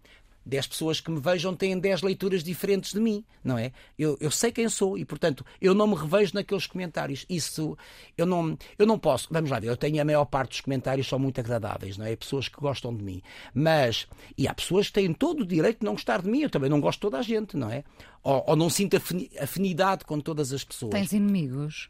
10 0.47 0.67
pessoas 0.67 1.01
que 1.01 1.11
me 1.11 1.19
vejam 1.19 1.55
têm 1.55 1.77
10 1.77 2.01
leituras 2.01 2.43
diferentes 2.43 2.93
de 2.93 2.99
mim, 2.99 3.23
não 3.43 3.57
é? 3.57 3.71
Eu, 3.97 4.17
eu 4.19 4.31
sei 4.31 4.51
quem 4.51 4.69
sou 4.69 4.97
e, 4.97 5.03
portanto, 5.03 5.45
eu 5.61 5.73
não 5.73 5.87
me 5.87 5.95
revejo 5.95 6.33
naqueles 6.33 6.65
comentários. 6.65 7.25
Isso, 7.29 7.77
eu 8.17 8.25
não, 8.25 8.57
eu 8.79 8.85
não 8.85 8.97
posso. 8.97 9.27
Vamos 9.29 9.49
lá 9.49 9.59
ver, 9.59 9.67
eu 9.67 9.77
tenho 9.77 10.01
a 10.01 10.05
maior 10.05 10.25
parte 10.25 10.51
dos 10.51 10.61
comentários 10.61 11.07
são 11.07 11.19
muito 11.19 11.39
agradáveis, 11.39 11.97
não 11.97 12.05
é? 12.05 12.15
Pessoas 12.15 12.47
que 12.47 12.59
gostam 12.59 12.95
de 12.95 13.03
mim. 13.03 13.21
Mas, 13.53 14.07
e 14.37 14.47
há 14.47 14.53
pessoas 14.53 14.87
que 14.87 14.93
têm 14.93 15.13
todo 15.13 15.41
o 15.41 15.45
direito 15.45 15.79
de 15.79 15.85
não 15.85 15.93
gostar 15.93 16.21
de 16.21 16.29
mim, 16.29 16.41
eu 16.41 16.49
também 16.49 16.69
não 16.69 16.79
gosto 16.79 16.99
de 16.99 17.01
toda 17.01 17.19
a 17.19 17.21
gente, 17.21 17.57
não 17.57 17.69
é? 17.69 17.83
Ou, 18.23 18.43
ou 18.47 18.55
não 18.55 18.69
sinto 18.69 18.97
afinidade 19.39 20.05
com 20.05 20.19
todas 20.19 20.53
as 20.53 20.63
pessoas. 20.63 20.91
Tens 20.91 21.11
inimigos? 21.11 21.89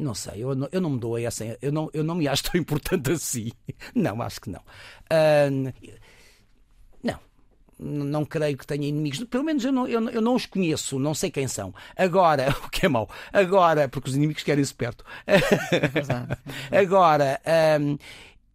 Não 0.00 0.14
sei, 0.14 0.42
eu 0.42 0.54
não, 0.54 0.68
eu 0.72 0.80
não 0.80 0.90
me 0.90 0.98
dou 0.98 1.18
essa. 1.18 1.58
Eu 1.60 1.70
não, 1.70 1.90
eu 1.92 2.02
não 2.02 2.14
me 2.14 2.26
acho 2.26 2.44
tão 2.44 2.58
importante 2.58 3.12
assim. 3.12 3.50
Não, 3.94 4.22
acho 4.22 4.40
que 4.40 4.48
não. 4.48 4.60
Uh, 4.60 5.72
não 7.80 8.24
creio 8.24 8.56
que 8.56 8.66
tenha 8.66 8.86
inimigos. 8.86 9.24
Pelo 9.24 9.44
menos 9.44 9.64
eu 9.64 9.72
não, 9.72 9.88
eu, 9.88 10.08
eu 10.10 10.20
não 10.20 10.34
os 10.34 10.46
conheço, 10.46 10.98
não 10.98 11.14
sei 11.14 11.30
quem 11.30 11.48
são. 11.48 11.74
Agora, 11.96 12.54
o 12.64 12.68
que 12.68 12.86
é 12.86 12.88
mau? 12.88 13.08
Agora, 13.32 13.88
porque 13.88 14.10
os 14.10 14.16
inimigos 14.16 14.42
querem-se 14.42 14.74
perto. 14.74 15.04
É 15.26 15.40
Agora, 16.78 17.40
um, 17.80 17.98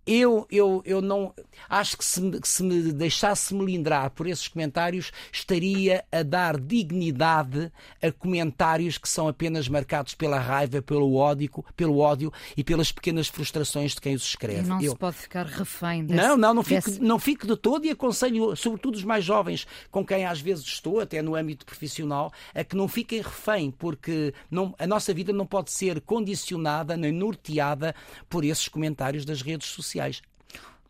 eu, 0.06 0.46
eu, 0.52 0.84
eu 0.86 1.02
não. 1.02 1.34
Acho 1.68 1.98
que 1.98 2.06
se, 2.06 2.22
se 2.44 2.62
me 2.62 2.94
deixasse 2.94 3.56
melindrar 3.56 4.12
por 4.12 4.28
esses 4.28 4.48
comentários, 4.48 5.12
estaria 5.32 6.06
a 6.12 6.22
dar 6.22 6.60
dignidade 6.60 7.72
a 8.02 8.12
comentários 8.12 9.00
que 9.00 9.10
são 9.10 9.28
apenas 9.28 9.68
marcados 9.68 10.14
pela 10.14 10.40
raiva, 10.40 10.80
pelo 10.82 11.16
ódio, 11.16 11.50
pelo 11.76 11.98
ódio 11.98 12.32
e 12.56 12.64
pelas 12.64 12.92
pequenas 12.92 13.28
frustrações 13.28 13.96
de 13.96 14.02
quem 14.02 14.14
os 14.14 14.24
escreve. 14.24 14.60
E 14.60 14.68
não 14.68 14.80
eu... 14.80 14.92
se 14.92 14.98
pode 14.98 15.18
ficar 15.18 15.48
refém 15.48 16.06
desse, 16.06 16.22
Não, 16.22 16.38
não, 16.38 16.54
não 16.54 16.64
fico, 16.64 16.90
desse... 16.90 17.02
não 17.02 17.18
fico 17.18 17.48
de 17.48 17.58
todo 17.58 17.86
e 17.86 17.90
aconselho, 17.90 18.56
sobretudo 18.56 18.96
os 18.96 19.04
mais 19.04 19.26
jovens, 19.26 19.66
com 19.90 20.06
quem 20.06 20.26
às 20.26 20.40
vezes 20.40 20.66
estou, 20.66 21.00
até 21.00 21.22
no 21.24 21.36
âmbito 21.36 21.66
profissional, 21.66 22.32
a 22.54 22.64
que 22.64 22.76
não 22.76 22.88
fiquem 22.88 23.22
refém, 23.22 23.72
porque 23.72 24.36
não, 24.52 24.76
a 24.78 24.86
nossa 24.86 25.12
vida 25.16 25.34
não 25.34 25.48
pode 25.48 25.72
ser 25.72 26.00
condicionada 26.02 26.96
nem 26.96 27.12
norteada 27.12 27.96
por 28.30 28.46
esses 28.46 28.68
comentários 28.68 29.26
das 29.26 29.42
redes 29.42 29.68
sociais. 29.70 29.95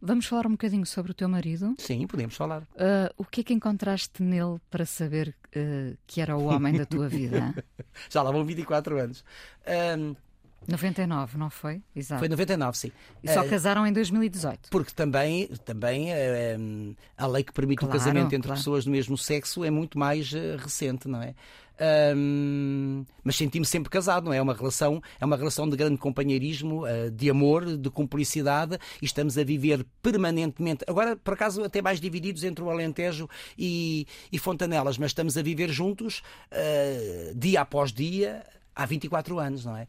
Vamos 0.02 0.28
falar 0.28 0.46
um 0.46 0.52
bocadinho 0.52 0.86
sobre 0.86 1.12
o 1.12 1.16
teu 1.16 1.28
marido? 1.28 1.74
Sim, 1.80 2.06
podemos 2.06 2.36
falar. 2.36 2.62
Uh, 2.62 3.10
o 3.18 3.26
que 3.26 3.42
é 3.42 3.44
que 3.44 3.54
encontraste 3.54 4.22
nele 4.22 4.60
para 4.70 4.86
saber 4.86 5.36
uh, 5.56 5.98
que 6.06 6.22
era 6.22 6.38
o 6.38 6.46
homem 6.46 6.78
da 6.78 6.86
tua 6.86 7.08
vida? 7.08 7.56
Já 8.10 8.22
lá 8.22 8.32
vão 8.32 8.44
24 8.46 9.00
anos. 9.00 9.24
Um... 9.98 10.16
99, 10.68 11.38
não 11.38 11.50
foi? 11.50 11.82
Exato. 11.96 12.20
Foi 12.20 12.28
99, 12.28 12.78
sim. 12.78 12.92
E 13.24 13.32
só 13.32 13.44
uh, 13.44 13.50
casaram 13.50 13.86
em 13.86 13.94
2018. 13.94 14.70
Porque 14.70 14.92
também, 14.94 15.48
também 15.64 16.10
uh, 16.12 16.96
a 17.18 17.28
lei 17.28 17.44
que 17.44 17.54
permite 17.54 17.80
claro, 17.80 17.96
o 17.96 17.98
casamento 18.00 18.34
entre 18.34 18.48
claro. 18.48 18.60
pessoas 18.60 18.86
do 18.86 18.92
mesmo 18.92 19.18
sexo 19.18 19.64
é 19.64 19.70
muito 19.70 19.98
mais 19.98 20.32
uh, 20.34 20.58
recente, 20.58 21.08
não 21.08 21.22
é? 21.22 21.36
Mas 23.24 23.36
senti-me 23.36 23.66
sempre 23.66 23.90
casado, 23.90 24.26
não 24.26 24.34
é? 24.34 24.38
É 24.38 24.42
uma 24.42 24.54
relação, 24.54 25.02
é 25.20 25.26
uma 25.26 25.36
relação 25.36 25.70
de 25.70 25.76
grande 25.76 25.98
companheirismo, 25.98 26.84
uh, 26.86 27.12
de 27.12 27.30
amor, 27.30 27.78
de 27.78 27.90
cumplicidade 27.90 28.78
e 29.02 29.06
estamos 29.06 29.38
a 29.38 29.44
viver 29.44 29.86
permanentemente. 30.02 30.84
Agora, 30.88 31.16
por 31.16 31.34
acaso, 31.34 31.64
até 31.64 31.82
mais 31.82 32.00
divididos 32.00 32.44
entre 32.44 32.64
o 32.64 32.70
Alentejo 32.70 33.30
e, 33.58 34.08
e 34.32 34.38
Fontanelas, 34.38 34.98
mas 34.98 35.12
estamos 35.12 35.38
a 35.38 35.42
viver 35.42 35.70
juntos 35.70 36.22
uh, 36.52 37.36
dia 37.36 37.62
após 37.62 37.92
dia 37.92 38.44
há 38.76 38.86
24 38.86 39.40
anos, 39.40 39.66
não 39.66 39.78
é? 39.78 39.88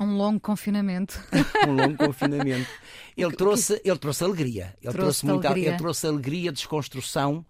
Um 0.00 0.16
longo 0.16 0.40
confinamento. 0.40 1.22
um 1.68 1.72
longo 1.72 1.96
confinamento. 1.96 2.68
Ele 3.16 3.36
trouxe, 3.36 3.80
ele 3.84 3.98
trouxe 3.98 4.24
alegria. 4.24 4.74
Ele 4.82 4.92
trouxe, 4.92 5.20
trouxe 5.20 5.26
muita, 5.26 5.48
alegria. 5.48 5.68
ele 5.68 5.78
trouxe 5.78 6.06
alegria, 6.06 6.52
desconstrução 6.52 7.46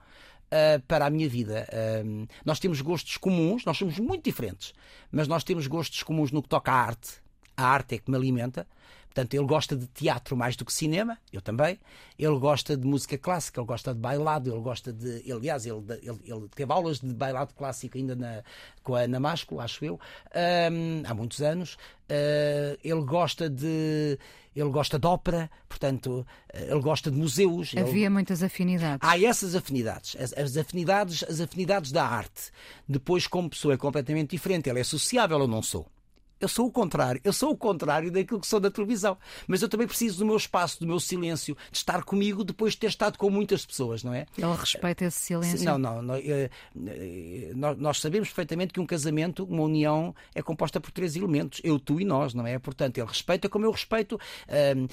uh, 0.47 0.81
para 0.87 1.07
a 1.07 1.11
minha 1.11 1.29
vida. 1.29 1.67
Uh, 1.73 2.27
nós 2.45 2.59
temos 2.59 2.81
gostos 2.81 3.17
comuns, 3.17 3.65
nós 3.65 3.77
somos 3.77 3.99
muito 3.99 4.25
diferentes, 4.25 4.73
mas 5.11 5.29
nós 5.29 5.45
temos 5.45 5.67
gostos 5.67 6.03
comuns 6.03 6.31
no 6.31 6.43
que 6.43 6.49
toca 6.49 6.73
à 6.73 6.77
arte. 6.77 7.23
A 7.57 7.67
arte 7.67 7.95
é 7.95 7.99
que 7.99 8.11
me 8.11 8.17
alimenta. 8.17 8.67
Portanto, 9.15 9.35
ele 9.35 9.47
gosta 9.47 9.77
de 9.77 9.87
teatro 9.87 10.37
mais 10.37 10.57
do 10.57 10.65
que 10.65 10.73
cinema, 10.73 11.17
eu 11.33 11.41
também. 11.41 11.79
Ele 12.19 12.37
gosta 12.37 12.77
de 12.77 12.85
música 12.85 13.17
clássica, 13.17 13.61
ele 13.61 13.67
gosta 13.69 13.95
de 13.95 14.01
bailado, 14.01 14.53
ele 14.53 14.61
gosta 14.61 14.93
de. 14.93 15.21
Ele, 15.21 15.33
aliás, 15.35 15.65
ele, 15.65 15.85
ele, 16.03 16.19
ele 16.25 16.49
teve 16.53 16.73
aulas 16.73 16.99
de 16.99 17.15
bailado 17.15 17.55
clássico 17.55 17.97
ainda 17.97 18.17
na, 18.17 18.43
com 18.83 18.97
a 18.97 19.03
Ana 19.03 19.21
Másculo, 19.21 19.61
acho 19.61 19.85
eu, 19.85 20.01
um, 20.35 21.03
há 21.07 21.15
muitos 21.15 21.41
anos. 21.43 21.75
Uh, 22.11 22.77
ele 22.83 23.03
gosta 23.05 23.49
de 23.49 24.19
ele 24.55 24.71
gosta 24.71 24.99
de 24.99 25.07
ópera, 25.07 25.51
portanto, 25.69 26.27
ele 26.53 26.81
gosta 26.81 27.11
de 27.11 27.17
museus. 27.17 27.75
Havia 27.77 28.03
ele... 28.03 28.09
muitas 28.09 28.43
afinidades. 28.43 29.09
Há 29.09 29.21
essas 29.21 29.55
afinidades, 29.55 30.17
as, 30.19 30.33
as, 30.33 30.57
afinidades, 30.57 31.25
as 31.25 31.41
afinidades 31.41 31.91
da 31.91 32.07
arte. 32.07 32.51
Depois, 32.89 33.27
como 33.27 33.51
pessoa, 33.51 33.75
é 33.75 33.77
completamente 33.77 34.31
diferente. 34.31 34.69
Ele 34.69 34.81
é 34.81 34.85
sociável 34.85 35.39
ou 35.39 35.49
não 35.49 35.63
sou? 35.63 35.87
Eu 36.41 36.49
sou 36.49 36.67
o 36.67 36.71
contrário. 36.71 37.21
Eu 37.25 37.33
sou 37.33 37.51
o 37.51 37.57
contrário 37.57 38.11
daquilo 38.11 38.41
que 38.41 38.47
sou 38.47 38.61
da 38.61 38.71
televisão. 38.71 39.17
Mas 39.47 39.63
eu 39.63 39.69
também 39.69 39.87
preciso 39.87 40.19
do 40.19 40.27
meu 40.27 40.37
espaço, 40.37 40.81
do 40.81 40.87
meu 40.87 41.01
silêncio, 41.01 41.57
de 41.71 41.79
estar 41.79 42.03
comigo 42.03 42.45
depois 42.45 42.73
de 42.75 42.81
ter 42.81 42.89
estado 42.89 43.17
com 43.19 43.31
muitas 43.31 43.65
pessoas, 43.65 44.03
não 44.03 44.13
é? 44.13 44.27
Ele 44.37 44.55
respeita 44.55 45.05
esse 45.05 45.21
silêncio? 45.21 45.65
Não, 45.65 45.79
não. 45.79 46.03
não 46.03 46.15
eh, 46.17 46.51
nós 47.55 48.01
sabemos 48.01 48.29
perfeitamente 48.29 48.73
que 48.73 48.81
um 48.81 48.87
casamento, 48.87 49.45
uma 49.45 49.63
união, 49.63 50.15
é 50.35 50.43
composta 50.43 50.81
por 50.81 50.91
três 50.91 51.17
elementos. 51.17 51.61
Eu, 51.65 51.79
tu 51.79 52.01
e 52.01 52.05
nós, 52.05 52.35
não 52.35 52.47
é? 52.47 52.59
Portanto, 52.59 52.99
ele 52.99 53.07
respeita 53.07 53.49
como 53.49 53.65
eu 53.65 53.71
respeito. 53.71 54.19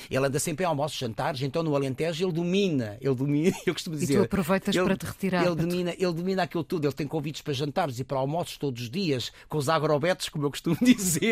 Ele 0.10 0.26
anda 0.26 0.40
sempre 0.40 0.64
em 0.64 0.68
almoços, 0.68 0.98
jantares, 0.98 1.42
então 1.42 1.64
no 1.64 1.76
Alentejo 1.76 2.26
ele 2.26 2.34
domina. 2.34 2.98
Ele 3.02 3.16
domina, 3.16 3.56
eu 3.66 3.74
costumo 3.74 3.96
dizer. 3.96 4.14
E 4.14 4.18
tu 4.18 4.24
aproveitas 4.24 4.76
ele, 4.76 4.86
para 4.86 4.98
te 4.98 5.06
retirar. 5.06 5.46
Ele 5.46 5.56
domina, 5.56 5.92
ele 5.92 6.14
domina 6.14 6.44
aquilo 6.44 6.64
tudo. 6.64 6.86
Ele 6.86 6.94
tem 6.94 7.08
convites 7.08 7.42
para 7.42 7.54
jantares 7.54 8.00
e 8.00 8.04
para 8.04 8.18
almoços 8.18 8.58
todos 8.58 8.84
os 8.84 8.90
dias, 8.90 9.32
com 9.50 9.58
os 9.58 9.70
agrobetos, 9.70 10.30
como 10.30 10.46
eu 10.46 10.52
costumo 10.52 10.78
dizer. 10.82 11.31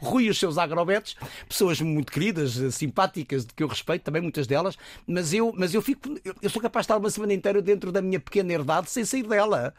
Rui 0.00 0.24
e 0.24 0.30
os 0.30 0.38
seus 0.38 0.58
agrobetes, 0.58 1.16
pessoas 1.48 1.80
muito 1.80 2.12
queridas, 2.12 2.52
simpáticas, 2.74 3.44
de 3.44 3.54
que 3.54 3.62
eu 3.62 3.68
respeito 3.68 4.02
também, 4.02 4.22
muitas 4.22 4.46
delas, 4.46 4.76
mas 5.06 5.32
eu, 5.32 5.52
mas 5.56 5.74
eu 5.74 5.82
fico, 5.82 6.08
eu 6.40 6.50
sou 6.50 6.60
capaz 6.60 6.84
de 6.84 6.92
estar 6.92 6.96
uma 6.98 7.10
semana 7.10 7.32
inteira 7.34 7.60
dentro 7.60 7.90
da 7.90 8.00
minha 8.00 8.20
pequena 8.20 8.52
herdade 8.52 8.90
sem 8.90 9.04
sair 9.04 9.24
dela. 9.26 9.74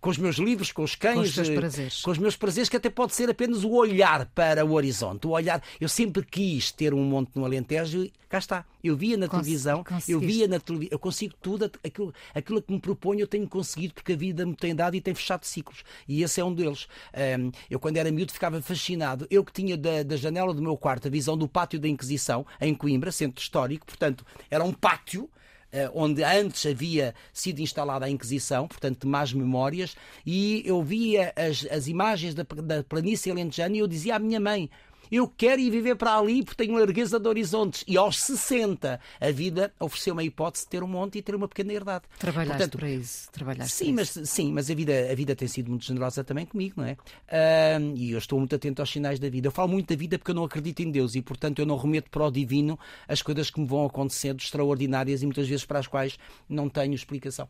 Com 0.00 0.10
os 0.10 0.18
meus 0.18 0.36
livros, 0.36 0.70
com 0.70 0.82
os 0.82 0.94
cães, 0.94 1.34
Com 1.34 1.40
os 1.40 1.48
eh, 1.48 1.54
prazeres. 1.54 2.02
com 2.02 2.10
os 2.10 2.18
meus 2.18 2.36
prazeres, 2.36 2.68
que 2.68 2.76
até 2.76 2.90
pode 2.90 3.14
ser 3.14 3.30
apenas 3.30 3.64
o 3.64 3.70
olhar 3.70 4.26
para 4.34 4.64
o 4.64 4.72
horizonte. 4.72 5.26
O 5.26 5.30
olhar. 5.30 5.62
Eu 5.80 5.88
sempre 5.88 6.22
quis 6.24 6.70
ter 6.70 6.92
um 6.92 7.02
monte 7.02 7.30
no 7.34 7.44
Alentejo 7.44 8.04
e 8.04 8.12
cá 8.28 8.36
está. 8.38 8.66
Eu 8.84 8.96
via 8.96 9.16
na 9.16 9.26
Cons- 9.26 9.40
televisão, 9.40 9.82
eu 10.12 10.20
via 10.20 10.46
na 10.46 10.60
televisão, 10.60 10.90
eu 10.92 10.98
consigo 10.98 11.34
tudo, 11.40 11.70
aquilo, 11.82 12.14
aquilo 12.34 12.60
que 12.62 12.72
me 12.72 12.78
proponho 12.78 13.20
eu 13.20 13.26
tenho 13.26 13.48
conseguido 13.48 13.94
porque 13.94 14.12
a 14.12 14.16
vida 14.16 14.44
me 14.44 14.54
tem 14.54 14.74
dado 14.74 14.94
e 14.94 15.00
tem 15.00 15.14
fechado 15.14 15.44
ciclos. 15.44 15.82
E 16.06 16.22
esse 16.22 16.40
é 16.40 16.44
um 16.44 16.54
deles. 16.54 16.86
Ahm, 17.14 17.50
eu, 17.70 17.80
quando 17.80 17.96
era 17.96 18.12
miúdo, 18.12 18.32
ficava 18.32 18.60
fascinado. 18.60 19.26
Eu 19.30 19.42
que 19.42 19.52
tinha 19.52 19.76
da, 19.76 20.02
da 20.02 20.16
janela 20.16 20.52
do 20.52 20.60
meu 20.60 20.76
quarto 20.76 21.08
a 21.08 21.10
visão 21.10 21.36
do 21.36 21.48
pátio 21.48 21.80
da 21.80 21.88
Inquisição, 21.88 22.46
em 22.60 22.74
Coimbra, 22.74 23.10
centro 23.10 23.40
histórico, 23.42 23.86
portanto, 23.86 24.24
era 24.50 24.62
um 24.62 24.72
pátio 24.72 25.30
eh, 25.72 25.90
onde 25.94 26.22
antes 26.22 26.66
havia 26.66 27.14
sido 27.32 27.60
instalada 27.60 28.04
a 28.04 28.10
Inquisição, 28.10 28.68
portanto, 28.68 29.00
de 29.00 29.06
más 29.08 29.32
memórias, 29.32 29.96
e 30.26 30.62
eu 30.66 30.82
via 30.82 31.32
as, 31.34 31.66
as 31.70 31.88
imagens 31.88 32.34
da, 32.34 32.42
da 32.44 32.84
planície 32.84 33.32
alentejana 33.32 33.76
e 33.76 33.78
eu 33.78 33.86
dizia 33.86 34.16
à 34.16 34.18
minha 34.18 34.38
mãe. 34.38 34.68
Eu 35.14 35.28
quero 35.28 35.60
ir 35.60 35.70
viver 35.70 35.94
para 35.94 36.18
ali 36.18 36.42
porque 36.42 36.64
tenho 36.64 36.76
largueza 36.76 37.20
de 37.20 37.28
horizontes. 37.28 37.84
E 37.86 37.96
aos 37.96 38.20
60, 38.20 38.98
a 39.20 39.30
vida 39.30 39.72
ofereceu-me 39.78 40.22
a 40.22 40.24
hipótese 40.24 40.64
de 40.64 40.70
ter 40.70 40.82
um 40.82 40.88
monte 40.88 41.18
e 41.18 41.22
ter 41.22 41.36
uma 41.36 41.46
pequena 41.46 41.72
herdade. 41.72 42.02
Trabalhaste 42.18 42.56
Portanto, 42.56 42.78
para 42.78 42.90
isso. 42.90 43.30
Trabalhaste 43.30 43.76
Sim, 43.76 43.92
mas, 43.92 44.08
isso. 44.08 44.26
sim, 44.26 44.52
mas 44.52 44.68
a 44.68 44.74
vida, 44.74 44.92
a 45.08 45.14
vida 45.14 45.36
tem 45.36 45.46
sido 45.46 45.70
muito 45.70 45.84
generosa 45.84 46.24
também 46.24 46.44
comigo, 46.44 46.74
não 46.78 46.84
é? 46.84 46.96
Ah, 47.28 47.78
e 47.94 48.10
eu 48.10 48.18
estou 48.18 48.40
muito 48.40 48.56
atento 48.56 48.82
aos 48.82 48.90
sinais 48.90 49.20
da 49.20 49.28
vida. 49.28 49.46
Eu 49.46 49.52
falo 49.52 49.68
muito 49.68 49.88
da 49.88 49.94
vida 49.94 50.18
porque 50.18 50.32
eu 50.32 50.34
não 50.34 50.42
acredito 50.42 50.80
em 50.80 50.90
Deus 50.90 51.14
e, 51.14 51.22
portanto, 51.22 51.60
eu 51.60 51.66
não 51.66 51.76
remeto 51.76 52.10
para 52.10 52.26
o 52.26 52.30
divino 52.32 52.76
as 53.06 53.22
coisas 53.22 53.50
que 53.50 53.60
me 53.60 53.68
vão 53.68 53.86
acontecendo 53.86 54.40
extraordinárias 54.40 55.22
e 55.22 55.26
muitas 55.26 55.46
vezes 55.46 55.64
para 55.64 55.78
as 55.78 55.86
quais 55.86 56.18
não 56.48 56.68
tenho 56.68 56.92
explicação. 56.92 57.48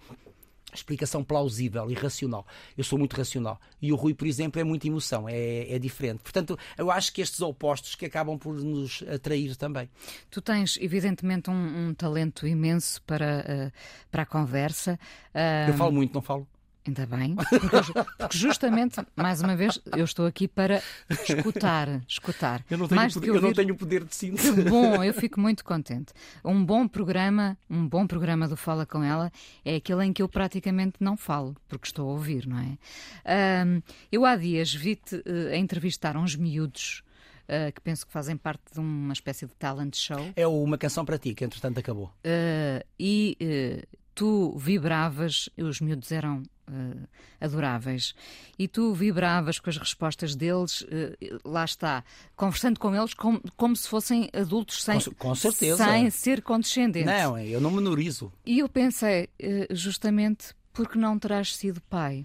Explicação 0.74 1.22
plausível 1.22 1.90
e 1.90 1.94
racional. 1.94 2.46
Eu 2.76 2.84
sou 2.84 2.98
muito 2.98 3.14
racional. 3.14 3.60
E 3.80 3.92
o 3.92 3.96
Rui, 3.96 4.14
por 4.14 4.26
exemplo, 4.26 4.60
é 4.60 4.64
muita 4.64 4.86
emoção, 4.86 5.28
é, 5.28 5.72
é 5.72 5.78
diferente. 5.78 6.20
Portanto, 6.22 6.58
eu 6.76 6.90
acho 6.90 7.12
que 7.12 7.22
estes 7.22 7.40
opostos 7.40 7.94
que 7.94 8.06
acabam 8.06 8.38
por 8.38 8.54
nos 8.54 9.02
atrair 9.08 9.56
também. 9.56 9.88
Tu 10.30 10.40
tens, 10.42 10.76
evidentemente, 10.80 11.50
um, 11.50 11.88
um 11.88 11.94
talento 11.94 12.46
imenso 12.46 13.00
para, 13.02 13.44
eh, 13.46 13.72
para 14.10 14.22
a 14.22 14.26
conversa. 14.26 14.98
Ah, 15.32 15.66
Eu 15.68 15.74
falo 15.74 15.92
muito, 15.92 16.12
não 16.14 16.22
falo? 16.22 16.46
Ainda 16.86 17.06
bem, 17.06 17.34
porque, 17.34 17.76
eu- 17.98 18.04
porque 18.18 18.36
justamente, 18.36 19.00
mais 19.16 19.40
uma 19.40 19.56
vez, 19.56 19.80
eu 19.96 20.04
estou 20.04 20.26
aqui 20.26 20.46
para 20.46 20.82
escutar, 21.08 22.02
escutar. 22.06 22.62
Eu 22.70 22.76
não 22.76 22.86
tenho, 22.86 23.00
mais 23.00 23.14
do 23.14 23.20
poder, 23.20 23.32
que 23.32 23.38
eu 23.38 23.42
não 23.42 23.52
tenho 23.54 23.74
poder 23.74 24.04
de 24.04 24.14
síntese. 24.14 24.52
Que 24.54 24.68
bom, 24.68 25.02
eu 25.02 25.14
fico 25.14 25.40
muito 25.40 25.64
contente. 25.64 26.12
Um 26.44 26.62
bom 26.62 26.86
programa, 26.86 27.56
um 27.70 27.88
bom 27.88 28.06
programa 28.06 28.46
do 28.46 28.56
Fala 28.56 28.84
com 28.84 29.02
ela 29.02 29.32
é 29.64 29.76
aquele 29.76 30.04
em 30.04 30.12
que 30.12 30.20
eu 30.22 30.28
praticamente 30.28 30.96
não 31.00 31.16
falo, 31.16 31.56
porque 31.68 31.86
estou 31.86 32.06
a 32.08 32.12
ouvir, 32.12 32.46
não 32.46 32.58
é? 32.58 32.76
Ahm, 33.24 33.80
eu 34.12 34.26
há 34.26 34.36
dias 34.36 34.74
vi-te 34.74 35.22
eh, 35.24 35.54
a 35.54 35.56
entrevistar 35.56 36.16
uns 36.18 36.36
miúdos 36.36 37.02
eh, 37.48 37.72
que 37.72 37.80
penso 37.80 38.06
que 38.06 38.12
fazem 38.12 38.36
parte 38.36 38.62
de 38.74 38.80
uma 38.80 39.12
espécie 39.14 39.46
de 39.46 39.52
talent 39.54 39.96
show. 39.96 40.32
É 40.36 40.46
uma 40.46 40.76
canção 40.76 41.04
para 41.04 41.18
ti, 41.18 41.34
que 41.34 41.44
entretanto 41.44 41.78
acabou. 41.78 42.12
Uh, 42.24 42.84
e 42.98 43.36
uh, 43.40 43.96
tu 44.14 44.56
vibravas, 44.56 45.48
os 45.58 45.80
miúdos 45.80 46.12
eram 46.12 46.42
uh, 46.68 47.08
adoráveis, 47.40 48.14
e 48.58 48.68
tu 48.68 48.94
vibravas 48.94 49.58
com 49.58 49.68
as 49.70 49.76
respostas 49.76 50.34
deles, 50.34 50.82
uh, 50.82 51.40
lá 51.44 51.64
está, 51.64 52.04
conversando 52.36 52.78
com 52.78 52.94
eles 52.94 53.14
como, 53.14 53.40
como 53.56 53.74
se 53.74 53.88
fossem 53.88 54.28
adultos 54.32 54.82
sem, 54.84 55.00
Com- 55.00 55.14
com 55.14 55.34
certeza. 55.34 55.84
sem 55.84 56.10
ser 56.10 56.42
condescendentes. 56.42 57.12
Não, 57.12 57.38
eu 57.38 57.60
não 57.60 57.70
menorizo. 57.70 58.32
E 58.46 58.60
eu 58.60 58.68
pensei, 58.68 59.28
uh, 59.42 59.74
justamente, 59.74 60.54
porque 60.72 60.98
não 60.98 61.18
terás 61.18 61.54
sido 61.56 61.80
pai? 61.82 62.24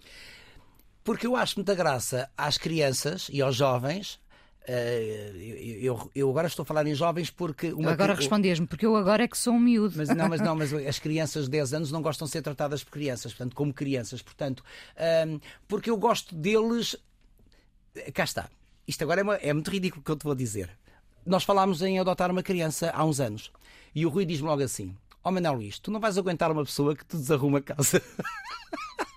Porque 1.03 1.25
eu 1.25 1.35
acho 1.35 1.55
muita 1.57 1.73
graça 1.73 2.29
às 2.37 2.57
crianças 2.57 3.29
e 3.31 3.41
aos 3.41 3.55
jovens. 3.55 4.19
Eh, 4.67 5.31
eu, 5.81 6.11
eu- 6.13 6.29
agora 6.29 6.47
estou 6.47 6.63
a 6.63 6.65
falar 6.65 6.85
em 6.85 6.93
jovens 6.93 7.29
porque. 7.29 7.67
Agora 7.67 8.13
cri- 8.13 8.15
respondias-me, 8.23 8.67
porque 8.67 8.85
eu 8.85 8.95
agora 8.95 9.23
é 9.23 9.27
que 9.27 9.37
sou 9.37 9.53
um 9.53 9.59
miúdo. 9.59 9.95
Mas 9.97 10.09
não, 10.09 10.29
mas 10.29 10.41
não, 10.41 10.55
mas 10.55 10.71
as 10.87 10.99
crianças 10.99 11.45
de 11.45 11.51
10 11.51 11.73
anos 11.73 11.91
não 11.91 12.01
gostam 12.01 12.25
de 12.25 12.31
ser 12.31 12.41
tratadas 12.41 12.83
por 12.83 12.91
crianças, 12.91 13.33
portanto, 13.33 13.55
como 13.55 13.73
crianças. 13.73 14.21
Portanto, 14.21 14.63
ahm, 14.97 15.39
porque 15.67 15.89
eu 15.89 15.97
gosto 15.97 16.35
deles. 16.35 16.95
Cá 18.13 18.23
está. 18.23 18.49
Isto 18.87 19.03
agora 19.03 19.21
é, 19.21 19.23
uma- 19.23 19.35
é 19.35 19.53
muito 19.53 19.69
ridículo 19.71 20.01
o 20.01 20.03
que 20.05 20.11
eu 20.11 20.15
te 20.15 20.23
vou 20.23 20.35
dizer. 20.35 20.69
Nós 21.25 21.43
falámos 21.43 21.81
em 21.81 21.99
adotar 21.99 22.31
uma 22.31 22.41
criança 22.43 22.91
há 22.93 23.03
uns 23.03 23.19
anos 23.19 23.51
e 23.93 24.05
o 24.05 24.09
Rui 24.09 24.25
diz-me 24.25 24.47
logo 24.47 24.63
assim: 24.63 24.95
Ó 25.23 25.31
Manuel 25.31 25.53
Luís, 25.55 25.77
tu 25.79 25.91
não 25.91 25.99
vais 25.99 26.17
aguentar 26.17 26.51
uma 26.51 26.63
pessoa 26.63 26.95
que 26.95 27.05
te 27.05 27.17
desarruma 27.17 27.57
a 27.59 27.61
casa. 27.61 28.01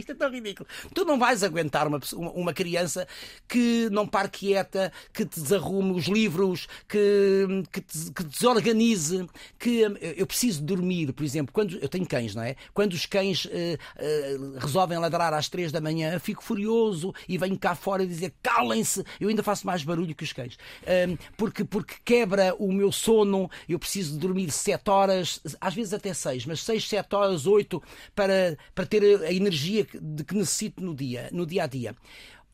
Isto 0.00 0.12
é 0.12 0.14
tão 0.14 0.30
ridículo. 0.30 0.68
Tu 0.94 1.04
não 1.04 1.18
vais 1.18 1.42
aguentar 1.42 1.86
uma, 1.86 2.00
uma- 2.14 2.50
criança 2.54 3.06
que 3.48 3.88
não 3.90 4.06
pare 4.06 4.28
quieta, 4.28 4.92
que 5.12 5.24
te 5.24 5.40
desarrume 5.40 5.92
os 5.92 6.06
livros, 6.06 6.66
que, 6.88 7.46
que, 7.72 7.80
te, 7.80 8.10
que 8.12 8.24
desorganize, 8.24 9.26
que 9.58 9.86
hum, 9.86 9.96
eu 10.00 10.26
preciso 10.26 10.62
dormir, 10.62 11.12
por 11.12 11.24
exemplo, 11.24 11.52
quando 11.52 11.78
eu 11.78 11.88
tenho 11.88 12.06
cães, 12.06 12.34
não 12.34 12.42
é? 12.42 12.56
Quando 12.74 12.92
os 12.92 13.06
cães 13.06 13.46
eh, 13.50 13.78
eh, 13.96 14.36
resolvem 14.58 14.98
ladrar 14.98 15.32
às 15.32 15.48
três 15.48 15.70
da 15.72 15.80
manhã, 15.80 16.18
fico 16.18 16.42
furioso 16.42 17.14
e 17.28 17.38
venho 17.38 17.58
cá 17.58 17.74
fora 17.74 18.06
dizer 18.06 18.32
calem-se, 18.42 19.04
eu 19.20 19.28
ainda 19.28 19.42
faço 19.42 19.66
mais 19.66 19.84
barulho 19.84 20.14
que 20.14 20.24
os 20.24 20.32
cães, 20.32 20.56
Hum, 20.82 21.16
porque, 21.36 21.64
porque 21.64 21.94
quebra 22.04 22.54
o 22.58 22.72
meu 22.72 22.90
sono, 22.90 23.48
eu 23.68 23.78
preciso 23.78 24.18
dormir 24.18 24.50
sete 24.50 24.90
horas, 24.90 25.40
às 25.60 25.74
vezes 25.74 25.92
até 25.94 26.12
seis, 26.12 26.44
mas 26.46 26.62
seis, 26.62 26.86
sete 26.88 27.14
horas, 27.14 27.46
oito, 27.46 27.82
para, 28.14 28.56
para 28.74 28.86
ter 28.86 29.22
a 29.22 29.32
energia 29.32 29.86
de 29.98 30.24
que 30.24 30.34
necessito 30.34 30.82
no 30.82 30.94
dia, 30.94 31.28
no 31.32 31.46
dia 31.46 31.64
a 31.64 31.66
dia. 31.66 31.94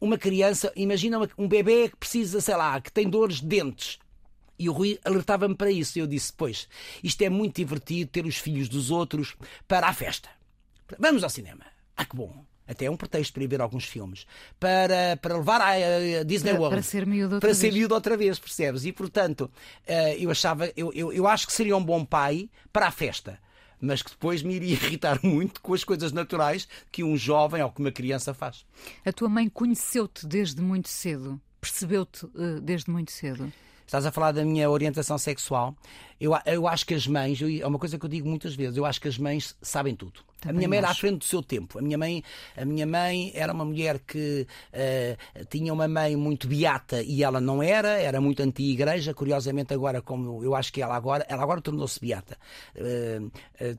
Uma 0.00 0.18
criança, 0.18 0.72
imagina 0.76 1.18
uma- 1.18 1.28
um 1.38 1.48
bebê 1.48 1.88
que 1.88 1.96
precisa, 1.96 2.40
sei 2.40 2.54
lá, 2.56 2.80
que 2.80 2.92
tem 2.92 3.08
dores 3.08 3.40
de 3.40 3.46
dentes. 3.46 3.98
E 4.58 4.68
o 4.68 4.72
Rui 4.72 4.98
alertava-me 5.04 5.54
para 5.54 5.70
isso. 5.70 5.98
E 5.98 6.00
eu 6.00 6.06
disse: 6.06 6.32
Pois, 6.34 6.68
isto 7.02 7.20
é 7.22 7.28
muito 7.30 7.56
divertido 7.56 8.10
ter 8.10 8.24
os 8.26 8.36
filhos 8.36 8.68
dos 8.68 8.90
outros 8.90 9.34
para 9.68 9.86
a 9.88 9.92
festa. 9.92 10.28
Vamos 10.98 11.24
ao 11.24 11.30
cinema. 11.30 11.64
Ah, 11.96 12.04
que 12.04 12.14
bom. 12.16 12.44
Até 12.68 12.86
é 12.86 12.90
um 12.90 12.96
pretexto 12.96 13.32
para 13.32 13.44
ir 13.44 13.46
ver 13.46 13.60
alguns 13.60 13.84
filmes. 13.84 14.26
Para, 14.58 15.16
para 15.22 15.36
levar 15.36 15.60
à 15.60 15.78
eh, 15.78 16.24
Disney 16.24 16.50
Para- 16.50 16.60
World. 16.60 16.74
para 16.76 16.82
ser 16.82 17.06
miúdo 17.06 17.34
outra 17.36 17.48
Para 17.48 17.54
ser 17.54 17.62
vez. 17.68 17.74
miúdo 17.74 17.94
outra 17.94 18.16
vez, 18.16 18.38
percebes? 18.38 18.84
E 18.84 18.92
portanto, 18.92 19.50
eh, 19.86 20.16
eu 20.18 20.30
achava, 20.30 20.70
eu, 20.76 20.92
eu, 20.92 21.12
eu 21.12 21.26
acho 21.28 21.46
que 21.46 21.52
seria 21.52 21.76
um 21.76 21.84
bom 21.84 22.04
pai 22.04 22.50
para 22.72 22.88
a 22.88 22.90
festa. 22.90 23.38
Mas 23.80 24.02
que 24.02 24.10
depois 24.10 24.42
me 24.42 24.54
iria 24.54 24.74
irritar 24.86 25.20
muito 25.22 25.60
com 25.60 25.74
as 25.74 25.84
coisas 25.84 26.12
naturais 26.12 26.66
que 26.90 27.04
um 27.04 27.16
jovem 27.16 27.62
ou 27.62 27.70
que 27.70 27.80
uma 27.80 27.92
criança 27.92 28.32
faz. 28.32 28.64
A 29.04 29.12
tua 29.12 29.28
mãe 29.28 29.48
conheceu-te 29.48 30.26
desde 30.26 30.60
muito 30.62 30.88
cedo, 30.88 31.40
percebeu-te 31.60 32.26
eh, 32.36 32.60
desde 32.62 32.90
muito 32.90 33.12
cedo. 33.12 33.52
Estás 33.86 34.04
a 34.04 34.10
falar 34.10 34.32
da 34.32 34.44
minha 34.44 34.68
orientação 34.68 35.16
sexual. 35.16 35.76
Eu, 36.20 36.32
eu 36.44 36.66
acho 36.66 36.84
que 36.84 36.92
as 36.94 37.06
mães, 37.06 37.40
eu- 37.40 37.48
é 37.62 37.66
uma 37.66 37.78
coisa 37.78 37.96
que 37.98 38.04
eu 38.04 38.08
digo 38.08 38.28
muitas 38.28 38.54
vezes, 38.56 38.76
eu 38.76 38.84
acho 38.84 39.00
que 39.00 39.06
as 39.06 39.16
mães 39.16 39.54
sabem 39.62 39.94
tudo. 39.94 40.20
A 40.48 40.52
minha 40.52 40.68
mãe 40.68 40.78
era 40.78 40.88
à 40.88 40.90
acho. 40.90 41.00
frente 41.00 41.18
do 41.18 41.24
seu 41.24 41.42
tempo. 41.42 41.78
A 41.78 41.82
minha 41.82 41.98
mãe, 41.98 42.22
a 42.56 42.64
minha 42.64 42.86
mãe 42.86 43.32
era 43.34 43.52
uma 43.52 43.64
mulher 43.64 43.98
que 44.00 44.46
eh, 44.72 45.16
tinha 45.50 45.72
uma 45.72 45.88
mãe 45.88 46.16
muito 46.16 46.46
beata 46.48 47.02
e 47.02 47.22
ela 47.22 47.40
não 47.40 47.62
era, 47.62 47.88
era 48.00 48.20
muito 48.20 48.42
anti-igreja. 48.42 49.12
Curiosamente, 49.14 49.72
agora, 49.74 50.00
como 50.02 50.42
eu 50.44 50.54
acho 50.54 50.72
que 50.72 50.80
ela 50.82 50.94
agora, 50.96 51.24
ela 51.28 51.42
agora 51.42 51.60
tornou-se 51.60 51.98
beata. 52.00 52.36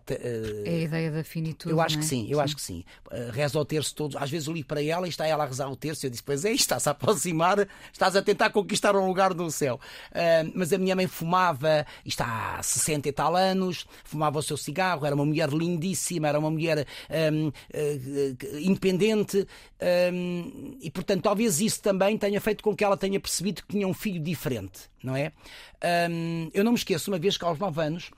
Te- 0.05 0.13
eh, 0.22 0.63
É 0.65 0.70
a 0.70 0.80
ideia 0.80 1.11
da 1.11 1.24
finitude. 1.24 1.72
eu 1.74 1.80
acho 1.82 1.95
não 1.95 2.01
que 2.01 2.05
é? 2.05 2.09
sim, 2.09 2.28
eu 2.30 2.39
acho 2.39 2.55
que 2.55 2.61
sim. 2.61 2.84
Uh, 3.11 3.32
reza 3.32 3.59
o 3.59 3.65
terço 3.65 3.93
todos. 3.95 4.15
Às 4.15 4.30
vezes 4.30 4.47
eu 4.47 4.53
ligo 4.53 4.68
para 4.68 4.84
ela 4.84 5.05
e 5.05 5.09
está 5.09 5.26
ela 5.26 5.43
a 5.43 5.47
rezar 5.47 5.70
o 5.70 5.76
terço. 5.76 6.05
Eu 6.05 6.09
disse: 6.09 6.24
Pois 6.24 6.43
é, 6.45 6.51
estás 6.51 6.88
a 6.88 6.91
aproximar, 6.91 7.68
estás 7.91 8.15
a 8.15 8.22
tentar 8.22 8.49
conquistar 8.49 8.95
um 8.95 9.05
lugar 9.07 9.34
no 9.34 9.49
céu. 9.51 9.80
Uh, 10.11 10.51
mas 10.55 10.74
a 10.74 10.78
minha 10.78 10.95
mãe 10.95 11.07
fumava, 11.07 11.86
está 12.05 12.57
há 12.57 12.63
60 12.63 13.07
e 13.09 13.11
tal 13.11 13.36
anos, 13.36 13.86
fumava 14.03 14.39
o 14.39 14.43
seu 14.43 14.57
cigarro, 14.57 15.05
era 15.05 15.15
uma 15.15 15.26
mulher 15.26 15.49
lindíssima, 15.49 16.28
era 16.28 16.39
uma 16.39 16.49
mulher 16.51 16.57
um, 17.34 17.47
uh, 17.47 18.60
independente. 18.60 19.47
um, 20.14 20.78
e 20.82 20.89
portanto, 20.91 21.24
talvez 21.24 21.62
isso 21.62 21.82
também 21.82 22.18
tenha 22.18 22.39
feito 22.41 22.64
com 22.64 22.76
que 22.76 22.84
ela 22.84 22.97
tenha 22.97 23.20
percebido 23.20 23.62
que 23.62 23.70
tinha 23.70 23.88
um 23.88 23.93
filho 23.93 24.20
diferente, 24.20 24.82
não 25.03 25.16
é? 25.16 25.32
Um, 26.10 26.49
eu 26.53 26.64
não 26.64 26.72
me 26.72 26.78
esqueço, 26.78 27.12
uma 27.12 27.20
vez 27.20 27.38
que 27.38 27.45
aos 27.45 27.60
9 27.60 27.82
anos. 27.82 28.12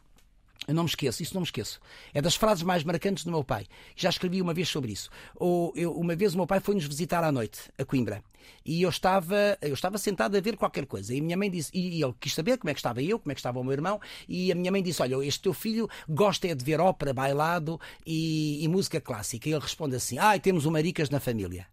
Eu 0.70 0.76
não 0.76 0.84
me 0.84 0.89
esqueço, 0.89 1.24
isso 1.24 1.34
não 1.34 1.41
me 1.41 1.47
esqueço. 1.47 1.80
É 2.13 2.22
das 2.22 2.36
frases 2.36 2.63
mais 2.63 2.84
marcantes 2.84 3.24
do 3.24 3.32
meu 3.32 3.43
pai. 3.43 3.65
Já 3.95 4.09
escrevi 4.09 4.39
uma 4.41 4.53
vez 4.53 4.70
sobre 4.70 4.91
isso. 4.91 5.09
Ou 5.36 5.74
eu- 5.76 5.91
uma 5.93 6.15
vez 6.15 6.34
o 6.36 6.38
meu 6.38 6.45
pai 6.45 6.59
foi-nos 6.59 6.86
visitar 6.86 7.24
à 7.24 7.32
noite, 7.32 7.59
a 7.78 7.84
Coimbra. 7.84 8.24
E 8.63 8.82
eu 8.84 8.89
estava, 8.89 9.57
eu 9.61 9.74
estava 9.74 9.97
sentado 9.97 10.38
a 10.38 10.39
ver 10.39 10.55
qualquer 10.57 10.86
coisa. 10.86 11.13
E 11.13 11.20
a 11.20 11.24
minha 11.24 11.36
mãe 11.36 11.49
disse, 11.49 11.72
e 11.74 12.01
ele 12.03 12.13
quis 12.20 12.34
saber 12.34 12.57
como 12.59 12.70
é 12.70 12.74
que 12.74 12.80
estava 12.80 13.01
eu, 13.01 13.20
como 13.20 13.32
é 13.32 13.36
que 13.36 13.39
estava 13.39 13.59
o 13.59 13.63
meu 13.63 13.74
irmão. 13.74 13.99
E 14.28 14.51
a 14.51 14.55
minha 14.55 14.72
mãe 14.72 14.82
disse: 14.84 15.01
Olha, 15.01 15.24
este 15.26 15.41
teu 15.41 15.53
filho 15.53 15.89
gosta 16.07 16.47
é 16.47 16.53
de 16.53 16.63
ver 16.63 16.80
ópera, 16.80 17.13
bailado 17.13 17.80
e, 18.05 18.63
e 18.63 18.67
música 18.67 19.01
clássica. 19.01 19.49
E 19.49 19.51
ele 19.53 19.61
responde 19.61 19.95
assim: 19.95 20.17
Ah, 20.20 20.38
temos 20.39 20.65
o 20.65 20.72
Maricas 20.72 21.09
na 21.09 21.20
família. 21.20 21.65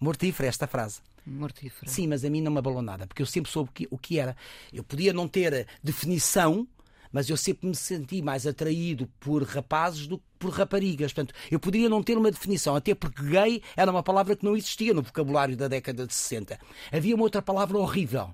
Mortífera 0.00 0.48
esta 0.48 0.66
frase. 0.66 1.00
Mortífera. 1.26 1.90
Sim, 1.90 2.06
mas 2.06 2.24
a 2.24 2.30
mim 2.30 2.40
não 2.40 2.52
me 2.52 2.58
abalou 2.58 2.80
nada, 2.82 3.06
porque 3.06 3.20
eu 3.20 3.26
sempre 3.26 3.50
soube 3.50 3.68
o 3.70 3.72
que, 3.72 3.88
o 3.90 3.98
que 3.98 4.18
era. 4.18 4.36
Eu 4.72 4.82
podia 4.84 5.12
não 5.12 5.26
ter 5.28 5.66
definição, 5.82 6.66
mas 7.12 7.28
eu 7.28 7.36
sempre 7.36 7.68
me 7.68 7.74
senti 7.74 8.22
mais 8.22 8.46
atraído 8.46 9.08
por 9.20 9.42
rapazes 9.42 10.06
do 10.06 10.18
que 10.18 10.24
por 10.38 10.50
raparigas. 10.50 11.12
Portanto, 11.12 11.34
eu 11.50 11.58
poderia 11.58 11.88
não 11.88 12.02
ter 12.02 12.16
uma 12.16 12.30
definição, 12.30 12.76
até 12.76 12.94
porque 12.94 13.22
gay 13.22 13.62
era 13.76 13.90
uma 13.90 14.02
palavra 14.02 14.36
que 14.36 14.44
não 14.44 14.56
existia 14.56 14.94
no 14.94 15.02
vocabulário 15.02 15.56
da 15.56 15.68
década 15.68 16.06
de 16.06 16.14
60. 16.14 16.58
Havia 16.92 17.14
uma 17.14 17.24
outra 17.24 17.42
palavra 17.42 17.76
horrível. 17.78 18.32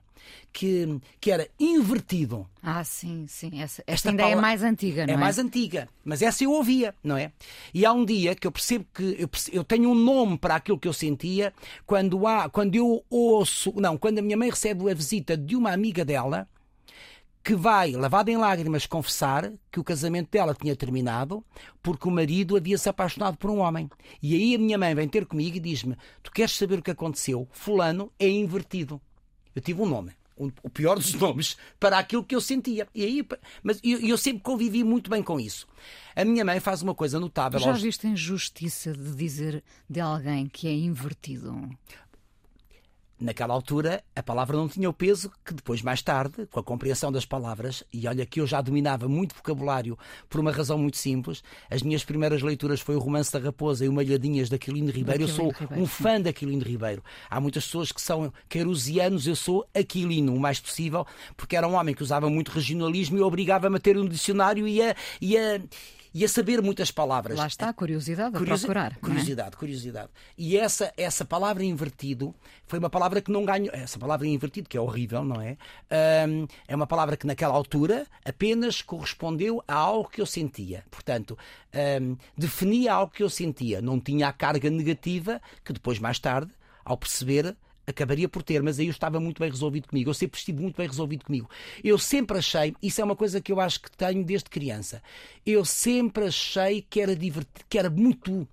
Que, 0.55 1.01
que 1.21 1.31
era 1.31 1.47
invertido. 1.61 2.49
Ah, 2.63 2.83
sim, 2.83 3.27
sim. 3.29 3.61
Essa, 3.61 3.83
esta, 3.83 3.93
esta 3.93 4.09
ainda 4.09 4.23
é 4.23 4.35
mais 4.35 4.63
antiga, 4.63 5.07
não 5.07 5.13
é? 5.13 5.17
É 5.17 5.21
mais 5.21 5.39
antiga, 5.39 5.87
mas 6.03 6.23
essa 6.23 6.43
eu 6.43 6.51
ouvia, 6.51 6.95
não 7.05 7.15
é? 7.15 7.31
E 7.75 7.85
há 7.85 7.93
um 7.93 8.07
dia 8.07 8.35
que 8.35 8.47
eu 8.47 8.53
percebo 8.53 8.87
que 8.95 9.17
eu, 9.19 9.29
percebo, 9.29 9.59
eu 9.59 9.63
tenho 9.63 9.91
um 9.91 9.95
nome 9.95 10.39
para 10.39 10.55
aquilo 10.55 10.79
que 10.79 10.89
eu 10.89 10.95
sentia 10.95 11.53
quando 11.85 12.27
há, 12.27 12.49
quando 12.49 12.75
eu 12.75 13.05
ouço, 13.11 13.75
não, 13.77 13.99
quando 13.99 14.21
a 14.21 14.23
minha 14.23 14.37
mãe 14.37 14.49
recebe 14.49 14.91
a 14.91 14.95
visita 14.95 15.37
de 15.37 15.57
uma 15.57 15.73
amiga 15.73 16.07
dela 16.07 16.49
que 17.45 17.55
vai, 17.55 17.93
lavada 17.93 18.31
em 18.31 18.39
lágrimas, 18.39 18.87
confessar 18.87 19.53
que 19.71 19.79
o 19.79 19.85
casamento 19.85 20.31
dela 20.31 20.55
tinha 20.55 20.75
terminado 20.75 21.45
porque 21.83 22.09
o 22.09 22.11
marido 22.11 22.57
havia 22.57 22.79
se 22.79 22.89
apaixonado 22.89 23.37
por 23.37 23.51
um 23.51 23.59
homem. 23.59 23.91
E 24.23 24.35
aí 24.35 24.55
a 24.55 24.59
minha 24.59 24.79
mãe 24.79 24.95
vem 24.95 25.07
ter 25.07 25.27
comigo 25.27 25.59
e 25.59 25.61
diz-me: 25.61 25.95
Tu 26.23 26.33
queres 26.33 26.57
saber 26.57 26.79
o 26.79 26.83
que 26.83 26.91
aconteceu? 26.91 27.47
Fulano 27.53 28.11
é 28.19 28.27
invertido. 28.27 28.99
Eu 29.55 29.61
tive 29.61 29.83
um 29.83 29.87
nome. 29.87 30.13
Um, 30.37 30.51
o 30.65 30.71
pior 30.71 30.97
dos 30.97 31.13
nomes 31.21 31.57
para 31.79 31.99
aquilo 31.99 32.25
que 32.25 32.35
eu 32.35 32.41
sentia. 32.41 32.89
E 32.95 33.05
aí, 33.05 33.29
mas 33.63 33.79
eu, 33.85 34.01
eu, 34.01 34.17
sempre 34.17 34.43
convivi 34.43 34.83
muito 34.83 35.11
bem 35.11 35.23
com 35.23 35.39
isso. 35.39 35.69
A 36.17 36.25
minha 36.25 36.47
mãe 36.47 36.59
faz 36.61 36.81
uma 36.81 36.95
coisa 36.95 37.21
notável. 37.21 37.61
Já 37.61 37.73
viste 37.73 38.07
a 38.07 38.11
injustiça 38.11 38.93
de 38.93 39.15
dizer 39.15 39.63
de 39.89 40.01
alguém 40.01 40.47
que 40.47 40.67
é 40.67 40.73
invertido? 40.73 41.71
Naquela 43.21 43.55
altura 43.55 44.03
a 44.15 44.23
palavra 44.23 44.57
não 44.57 44.69
tinha 44.69 44.89
o 44.89 44.93
peso 44.93 45.31
que 45.45 45.55
depois, 45.55 45.83
mais 45.83 46.03
tarde, 46.03 46.47
com 46.51 46.61
a 46.61 46.63
compreensão 46.63 47.11
das 47.11 47.25
palavras, 47.25 47.85
e 47.93 48.07
olha 48.07 48.27
que 48.27 48.41
eu 48.41 48.47
já 48.47 48.61
dominava 48.61 49.09
muito 49.09 49.35
vocabulário 49.35 49.99
por 50.29 50.41
uma 50.41 50.51
razão 50.51 50.79
muito 50.79 50.97
simples, 50.97 51.43
as 51.71 51.83
minhas 51.83 52.05
primeiras 52.05 52.43
leituras 52.43 52.81
foi 52.81 52.97
o 52.97 52.99
Romance 52.99 53.33
da 53.33 53.39
Raposa 53.39 53.85
e 53.85 53.89
o 53.89 53.93
Malhadinhas 53.93 54.49
da 54.49 54.57
Aquilino 54.57 54.91
Ribeiro. 54.91 55.23
eu 55.23 55.29
sou 55.29 55.51
Ribeiro, 55.51 55.83
um 55.83 55.87
fã 55.87 56.21
da 56.21 56.31
Aquilino 56.31 56.63
Ribeiro. 56.63 57.03
Há 57.29 57.41
muitas 57.41 57.65
pessoas 57.65 57.93
que 57.93 58.01
são 58.01 58.33
querusianos, 58.49 59.27
eu 59.27 59.37
sou 59.37 59.67
aquilino, 59.75 60.35
o 60.35 60.41
mais 60.41 60.61
possível, 60.61 61.07
porque 61.37 61.57
era 61.57 61.67
um 61.67 61.75
homem 61.75 61.95
que 61.95 62.03
usava 62.03 62.29
muito 62.29 62.51
regionalismo 62.51 63.19
e 63.19 63.21
obrigava-me 63.23 63.77
a 63.77 63.81
ter 63.81 63.97
um 63.97 64.07
dicionário 64.07 64.67
e 64.67 64.83
a, 64.83 64.95
e 65.21 65.37
a 65.37 65.61
e 66.15 66.25
a 66.25 66.29
saber 66.29 66.63
muitas 66.63 66.93
palavras. 66.93 67.37
Lá 67.37 67.47
está 67.49 67.69
a 67.69 67.73
curiosidade 67.73 68.37
a 68.37 68.39
Curiosi 68.39 68.63
procurar. 68.63 68.93
É? 68.93 68.95
Curiosidade, 69.01 69.55
é? 69.55 69.59
curiosidade. 69.59 70.09
E 70.39 70.57
essa, 70.57 70.95
essa 70.97 71.25
palavra 71.25 71.65
invertido 71.65 72.33
foi 72.69 72.79
uma 72.79 72.89
palavra 72.89 73.21
que 73.21 73.33
não 73.33 73.45
ganhou. 73.45 73.75
Essa 73.75 73.99
palavra 73.99 74.27
invertido, 74.29 74.69
que 74.69 74.77
é 74.77 74.81
horrível, 74.81 75.25
não 75.25 75.41
é? 75.41 75.57
Um, 76.29 76.47
é 76.69 76.77
uma 76.77 76.87
palavra 76.87 77.17
que 77.17 77.27
naquela 77.27 77.53
altura 77.53 78.07
apenas 78.25 78.81
correspondeu 78.81 79.63
a 79.67 79.75
algo 79.75 80.09
que 80.09 80.21
eu 80.21 80.27
sentia. 80.27 80.85
Portanto, 80.89 81.37
um, 82.01 82.17
definia 82.39 82.95
algo 82.95 83.13
que 83.13 83.23
eu 83.23 83.29
sentia. 83.29 83.83
Não 83.83 83.99
tinha 83.99 84.29
a 84.29 84.33
carga 84.33 84.71
negativa 84.71 85.43
que 85.65 85.73
depois, 85.73 85.99
mais 85.99 86.21
tarde, 86.21 86.53
ao 86.85 86.97
perceber, 86.97 87.57
acabaria 87.87 88.29
por 88.29 88.43
ter, 88.43 88.63
mas 88.63 88.79
aí 88.79 88.87
eu 88.87 88.91
estava 88.91 89.21
muito 89.21 89.41
bem 89.41 89.51
resolvido 89.51 89.89
comigo. 89.89 90.11
Eu 90.11 90.15
sempre 90.15 90.39
estive 90.39 90.61
muito 90.61 90.77
bem 90.77 90.87
resolvido 90.87 91.25
comigo. 91.25 91.49
Eu 91.83 91.99
sempre 91.99 92.39
achei, 92.39 92.75
isso 92.83 93.01
é 93.01 93.05
uma 93.05 93.17
coisa 93.17 93.41
que 93.41 93.53
eu 93.53 93.61
acho 93.61 93.81
que 93.81 93.91
tenho 93.91 94.25
desde 94.25 94.49
criança, 94.51 95.03
eu 95.45 95.65
sempre 95.65 96.27
achei 96.27 96.83
que 96.83 97.01
era 97.01 97.15
divertido, 97.15 97.65
que 97.69 97.79
era 97.79 97.91
muito, 97.91 98.49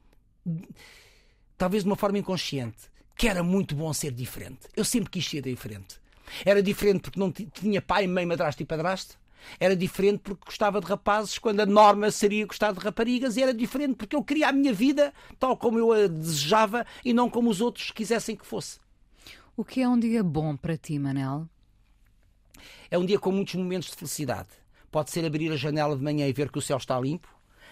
talvez 1.58 1.84
de 1.84 1.90
uma 1.90 1.96
forma 1.96 2.18
inconsciente, 2.18 2.92
que 3.16 3.28
era 3.28 3.44
muito 3.44 3.76
bom 3.76 3.94
ser 3.94 4.12
diferente. 4.12 4.62
Eu 4.76 4.84
sempre 4.84 5.10
quis 5.10 5.28
ser 5.28 5.42
diferente. 5.42 6.00
Era 6.46 6.62
diferente 6.64 7.02
porque 7.02 7.20
não 7.20 7.32
tinha 7.32 7.82
pai, 7.82 8.08
mãe, 8.08 8.26
madrasto 8.26 8.64
e 8.64 8.66
padrasto. 8.66 9.20
Era 9.60 9.76
diferente 9.76 10.20
porque 10.20 10.46
gostava 10.46 10.80
de 10.80 10.86
rapazes 10.86 11.38
quando 11.38 11.62
a 11.62 11.66
norma 11.66 12.12
seria 12.12 12.46
gostar 12.46 12.72
de 12.74 12.80
raparigas, 12.80 13.38
e 13.38 13.44
era 13.44 13.54
diferente 13.54 13.96
porque 13.96 14.16
eu 14.16 14.24
queria 14.24 14.50
a 14.50 14.52
minha 14.52 14.74
vida 14.74 15.14
tal 15.40 15.58
como 15.58 15.80
eu 15.80 15.92
a 15.92 16.08
desejava 16.08 16.86
e 17.04 17.14
não 17.14 17.30
como 17.30 17.50
os 17.50 17.60
outros 17.60 17.92
quisessem 17.92 18.36
que 18.36 18.46
fosse. 18.46 18.80
O 19.56 19.66
que 19.66 19.82
é 19.82 19.88
um 19.88 20.00
dia 20.00 20.24
bom 20.24 20.56
para 20.56 20.78
ti, 20.78 20.98
Manel? 20.98 21.48
É 22.90 22.98
um 22.98 23.06
dia 23.06 23.20
com 23.20 23.32
muitos 23.32 23.56
momentos 23.56 23.90
de 23.90 23.96
felicidade. 23.96 24.50
Pode 24.90 25.12
ser 25.12 25.26
abrir 25.26 25.52
a 25.52 25.58
janela 25.58 25.96
de 25.96 26.04
manhã 26.04 26.28
e 26.28 26.34
ver 26.34 26.50
que 26.50 26.58
o 26.58 26.62
céu 26.62 26.78
está 26.78 27.00
limpo, 27.00 27.28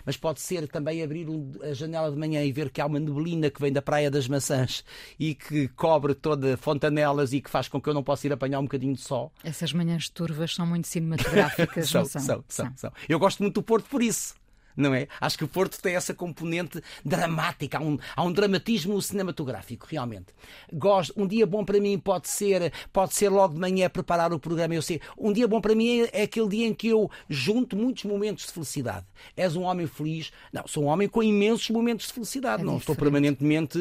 mas 0.05 0.17
pode 0.17 0.41
ser 0.41 0.67
também 0.67 1.01
abrir 1.01 1.27
a 1.61 1.73
janela 1.73 2.11
de 2.11 2.17
manhã 2.17 2.43
e 2.43 2.51
ver 2.51 2.69
que 2.69 2.81
há 2.81 2.85
uma 2.85 2.99
neblina 2.99 3.49
que 3.49 3.61
vem 3.61 3.71
da 3.71 3.81
Praia 3.81 4.11
das 4.11 4.27
Maçãs 4.27 4.83
e 5.17 5.33
que 5.33 5.69
cobre 5.69 6.13
toda 6.13 6.57
fontanelas 6.57 7.31
e 7.31 7.41
que 7.41 7.49
faz 7.49 7.67
com 7.67 7.81
que 7.81 7.89
eu 7.89 7.93
não 7.93 8.03
possa 8.03 8.27
ir 8.27 8.33
apanhar 8.33 8.59
um 8.59 8.63
bocadinho 8.63 8.93
de 8.93 9.01
sol. 9.01 9.31
Essas 9.43 9.71
manhãs 9.71 10.09
turvas 10.09 10.55
são 10.55 10.65
muito 10.65 10.87
cinematográficas, 10.87 11.87
são, 11.89 12.05
são? 12.05 12.21
São, 12.21 12.43
são, 12.47 12.73
são. 12.75 12.93
Eu 13.07 13.19
gosto 13.19 13.41
muito 13.41 13.55
do 13.55 13.63
Porto 13.63 13.89
por 13.89 14.03
isso 14.03 14.35
não 14.79 14.93
é? 14.93 15.07
Acho 15.19 15.37
que 15.37 15.43
o 15.43 15.47
Porto 15.47 15.79
tem 15.81 15.95
essa 15.95 16.13
componente 16.13 16.81
dramática, 17.03 17.77
há 17.77 17.81
um, 17.81 17.97
há 18.15 18.23
um 18.23 18.31
dramatismo 18.31 18.99
cinematográfico, 19.01 19.85
realmente. 19.89 20.27
Gosto, 20.71 21.13
um 21.21 21.27
dia 21.27 21.45
bom 21.45 21.65
para 21.65 21.79
mim 21.79 21.99
pode 21.99 22.29
ser, 22.29 22.71
pode 22.93 23.13
ser 23.13 23.29
logo 23.29 23.53
de 23.53 23.59
manhã 23.59 23.89
preparar 23.89 24.31
o 24.31 24.39
programa, 24.39 24.73
eu 24.73 24.81
sei. 24.81 25.01
Um 25.17 25.33
dia 25.33 25.47
bom 25.47 25.59
para 25.59 25.75
mim 25.75 26.07
é, 26.13 26.23
aquele 26.23 26.47
dia 26.47 26.67
em 26.67 26.73
que 26.73 26.87
eu 26.87 27.11
junto 27.29 27.75
muitos 27.75 28.05
momentos 28.05 28.45
de 28.45 28.53
felicidade. 28.53 29.05
És 29.35 29.55
um 29.55 29.63
homem 29.63 29.85
feliz? 29.85 30.31
Não, 30.53 30.65
sou 30.65 30.85
um 30.85 30.87
homem 30.87 31.09
com 31.09 31.21
imensos 31.21 31.69
momentos 31.69 32.07
de 32.07 32.13
felicidade, 32.13 32.63
é 32.63 32.65
não 32.65 32.77
estou 32.77 32.95
permanentemente 32.95 33.77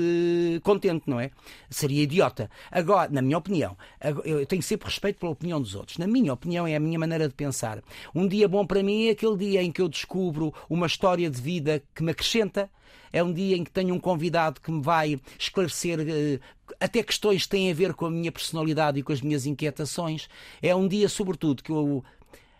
contente, 0.64 1.04
não 1.06 1.20
é? 1.20 1.30
Seria 1.70 2.02
idiota. 2.02 2.50
Agora, 2.70 3.08
na 3.08 3.22
minha 3.22 3.38
opinião, 3.38 3.76
eu 4.24 4.44
tenho 4.46 4.62
sempre 4.62 4.86
respeito 4.86 5.20
pela 5.20 5.30
opinião 5.30 5.60
dos 5.60 5.76
outros. 5.76 5.98
Na 5.98 6.06
minha 6.06 6.32
opinião, 6.32 6.66
é 6.66 6.74
a 6.74 6.80
minha 6.80 6.98
maneira 6.98 7.28
de 7.28 7.34
pensar. 7.34 7.80
Um 8.12 8.26
dia 8.26 8.48
bom 8.48 8.66
para 8.66 8.82
mim 8.82 9.06
é 9.06 9.10
aquele 9.10 9.36
dia 9.36 9.62
em 9.62 9.70
que 9.70 9.80
eu 9.80 9.88
descubro 9.88 10.52
uma 10.68 10.87
história 10.88 11.30
de 11.30 11.40
vida 11.40 11.82
que 11.94 12.02
me 12.02 12.10
acrescenta. 12.10 12.70
É 13.12 13.22
um 13.22 13.32
dia 13.32 13.56
em 13.56 13.64
que 13.64 13.70
tenho 13.70 13.94
um 13.94 14.00
convidado 14.00 14.60
que 14.60 14.70
me 14.70 14.82
vai 14.82 15.18
esclarecer 15.38 16.00
uh, 16.00 16.40
até 16.80 17.02
questões 17.02 17.44
que 17.44 17.48
têm 17.48 17.70
a 17.70 17.74
ver 17.74 17.94
com 17.94 18.06
a 18.06 18.10
minha 18.10 18.30
personalidade 18.30 18.98
e 18.98 19.02
com 19.02 19.12
as 19.12 19.20
minhas 19.20 19.46
inquietações. 19.46 20.28
É 20.60 20.74
um 20.74 20.86
dia, 20.86 21.08
sobretudo, 21.08 21.62
que 21.62 21.70
eu 21.70 22.04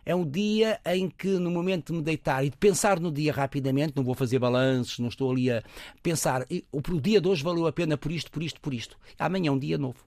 é 0.09 0.15
um 0.15 0.25
dia 0.25 0.81
em 0.87 1.11
que, 1.11 1.29
no 1.29 1.51
momento 1.51 1.93
de 1.93 1.99
me 1.99 2.03
deitar 2.03 2.43
e 2.43 2.49
de 2.49 2.57
pensar 2.57 2.99
no 2.99 3.13
dia 3.13 3.31
rapidamente, 3.31 3.93
não 3.95 4.03
vou 4.03 4.15
fazer 4.15 4.39
balanços, 4.39 4.99
não 4.99 5.09
estou 5.09 5.31
ali 5.31 5.51
a 5.51 5.63
pensar, 6.03 6.47
o 6.73 6.81
dia 6.99 7.21
de 7.21 7.29
hoje 7.29 7.45
valeu 7.45 7.67
a 7.67 7.73
pena 7.73 7.95
por 7.99 8.11
isto, 8.11 8.31
por 8.31 8.43
isto, 8.43 8.59
por 8.59 8.73
isto. 8.73 8.97
Amanhã 9.19 9.51
é 9.51 9.53
um 9.53 9.59
dia 9.59 9.77
novo. 9.77 9.99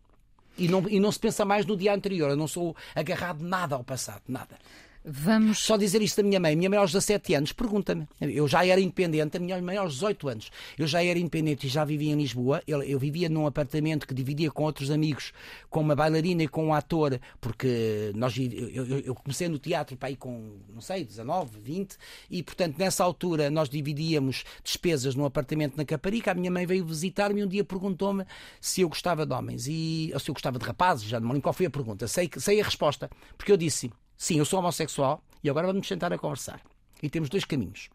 E 0.58 0.68
não, 0.68 0.90
e 0.90 1.00
não 1.00 1.12
se 1.12 1.20
pensa 1.20 1.46
mais 1.46 1.68
no 1.68 1.78
dia 1.78 1.94
anterior. 1.94 2.32
Eu 2.32 2.36
não 2.36 2.48
sou 2.48 2.76
agarrado 2.96 3.44
nada 3.44 3.76
ao 3.76 3.84
passado, 3.84 4.24
nada. 4.28 4.58
Vamos. 5.04 5.58
Só 5.60 5.78
dizer 5.78 6.00
isto 6.02 6.18
da 6.18 6.28
minha 6.28 6.40
mãe. 6.40 6.56
Minha 6.56 6.70
mãe 6.70 6.78
aos 6.78 6.92
17 6.92 7.34
anos, 7.34 7.52
pergunta-me. 7.52 8.08
Eu 8.20 8.48
já 8.48 8.64
era 8.66 8.80
independente, 8.80 9.36
a 9.36 9.40
minha 9.40 9.60
mãe 9.60 9.76
aos 9.76 9.94
18 9.94 10.30
anos. 10.30 10.52
Eu 10.78 10.86
já 10.86 11.04
era 11.04 11.18
independente 11.18 11.66
e 11.66 11.70
já 11.70 11.84
vivia 11.84 12.12
em 12.12 12.16
Lisboa. 12.16 12.62
Eu, 12.68 12.84
eu 12.84 13.00
vivia 13.00 13.28
num 13.28 13.48
apartamento 13.48 14.06
que 14.06 14.14
dividia 14.14 14.52
com 14.52 14.64
outros 14.64 14.92
amigos, 14.92 15.34
com 15.72 15.82
uma 15.82 15.96
bailarina 15.96 16.44
e 16.44 16.48
com 16.48 16.68
um 16.68 16.74
ator, 16.74 17.20
porque 17.40 18.12
nós, 18.14 18.38
eu, 18.38 18.70
eu, 18.70 19.00
eu 19.00 19.16
comecei 19.16 19.50
no 19.50 19.58
teatro 19.58 19.98
para 19.98 20.10
aí 20.10 20.16
com, 20.16 20.60
não 20.72 20.82
sei, 20.82 21.04
19, 21.04 21.60
20, 21.60 21.98
e 22.30 22.44
portanto 22.44 22.78
nessa 22.78 23.04
altura 23.04 23.50
nós 23.50 23.70
dividíamos 23.70 24.44
despesas 24.64 25.16
num 25.16 25.26
apartamento 25.26 25.78
na 25.78 25.86
Caparica. 25.86 26.32
A 26.32 26.36
minha 26.36 26.52
mãe 26.52 26.68
veio 26.68 26.86
visitar-me 26.86 27.42
e 27.42 27.44
um 27.44 27.48
dia 27.48 27.64
perguntou-me 27.64 28.24
se 28.60 28.82
eu 28.82 28.90
gostava 28.90 29.26
de 29.26 29.34
homens 29.34 29.66
e, 29.68 30.12
ou 30.14 30.20
se 30.20 30.30
eu 30.30 30.34
gostava 30.34 30.60
de 30.60 30.66
rapazes. 30.66 31.06
Já 31.06 31.20
não 31.20 31.28
me 31.28 31.34
lembro 31.34 31.44
qual 31.44 31.54
foi 31.54 31.66
a 31.66 31.72
pergunta. 31.72 32.08
Sei, 32.08 32.30
sei 32.38 32.62
a 32.62 32.64
resposta, 32.64 33.10
porque 33.36 33.52
eu 33.52 33.58
disse 33.58 33.92
Sim, 34.22 34.38
eu 34.38 34.46
sou 34.46 34.60
homossexual 34.60 35.20
e 35.44 35.50
agora 35.50 35.66
vamos 35.66 35.88
sentar 35.88 36.14
a 36.14 36.18
conversar. 36.18 36.62
E 37.02 37.10
temos 37.10 37.28
dois 37.28 37.44
caminhos. 37.44 37.90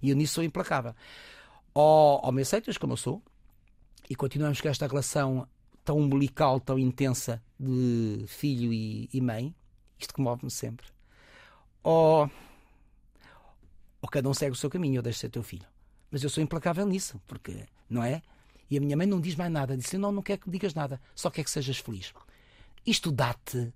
E 0.00 0.08
eu 0.08 0.16
nisso 0.16 0.36
sou 0.36 0.42
implacável. 0.42 0.94
Ou, 1.74 2.18
ou 2.24 2.32
me 2.32 2.40
aceitas 2.40 2.78
como 2.78 2.94
eu 2.94 2.96
sou 2.96 3.22
e 4.08 4.16
continuamos 4.16 4.58
com 4.58 4.70
esta 4.70 4.86
relação 4.86 5.46
tão 5.84 5.98
umbilical, 5.98 6.60
tão 6.60 6.78
intensa 6.78 7.42
de 7.58 8.24
filho 8.26 8.72
e, 8.72 9.10
e 9.12 9.20
mãe, 9.20 9.54
isto 9.98 10.14
comove-me 10.14 10.50
sempre. 10.50 10.86
Ou, 11.82 12.30
ou 14.00 14.08
cada 14.08 14.30
um 14.30 14.32
segue 14.32 14.52
o 14.52 14.56
seu 14.56 14.70
caminho, 14.70 14.96
eu 14.96 15.02
deixo 15.02 15.18
ser 15.18 15.28
teu 15.28 15.42
filho. 15.42 15.66
Mas 16.10 16.24
eu 16.24 16.30
sou 16.30 16.42
implacável 16.42 16.86
nisso, 16.86 17.20
porque, 17.26 17.66
não 17.86 18.02
é? 18.02 18.22
E 18.70 18.78
a 18.78 18.80
minha 18.80 18.96
mãe 18.96 19.06
não 19.06 19.20
diz 19.20 19.34
mais 19.36 19.52
nada. 19.52 19.76
Disse: 19.76 19.98
Não, 19.98 20.10
não 20.10 20.22
quer 20.22 20.38
que 20.38 20.48
digas 20.48 20.72
nada, 20.72 20.98
só 21.14 21.28
quer 21.28 21.44
que 21.44 21.50
sejas 21.50 21.76
feliz. 21.76 22.14
Isto 22.86 23.12
dá-te 23.12 23.70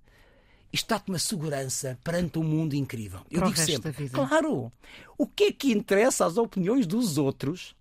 isto 0.75 0.89
dá-te 0.89 1.09
uma 1.09 1.17
segurança 1.17 1.97
perante 2.03 2.37
um 2.37 2.43
mundo 2.43 2.75
incrível. 2.75 3.21
Eu 3.31 3.43
digo 3.43 3.57
sempre, 3.57 4.09
claro, 4.09 4.71
o 5.17 5.25
que 5.25 5.45
é 5.45 5.51
que 5.51 5.71
interessa 5.71 6.25
às 6.25 6.37
opiniões 6.37 6.85
dos 6.85 7.17
outros 7.17 7.73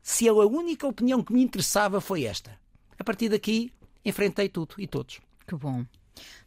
se 0.00 0.28
a 0.28 0.32
única 0.32 0.86
opinião 0.86 1.22
que 1.22 1.32
me 1.32 1.42
interessava 1.42 2.00
foi 2.00 2.24
esta? 2.24 2.56
A 2.98 3.02
partir 3.02 3.28
daqui, 3.28 3.72
enfrentei 4.04 4.48
tudo 4.48 4.76
e 4.78 4.86
todos. 4.86 5.20
Que 5.46 5.56
bom. 5.56 5.84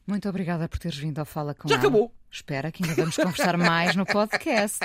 Muito 0.07 0.27
obrigada 0.27 0.67
por 0.67 0.79
teres 0.79 0.97
vindo 0.97 1.19
ao 1.19 1.25
Fala 1.25 1.53
com 1.53 1.67
Já 1.67 1.75
ela. 1.75 1.83
acabou. 1.83 2.11
Espera 2.31 2.71
que 2.71 2.83
ainda 2.83 2.95
vamos 2.95 3.15
conversar 3.15 3.57
mais 3.57 3.95
no 3.95 4.05
podcast. 4.05 4.79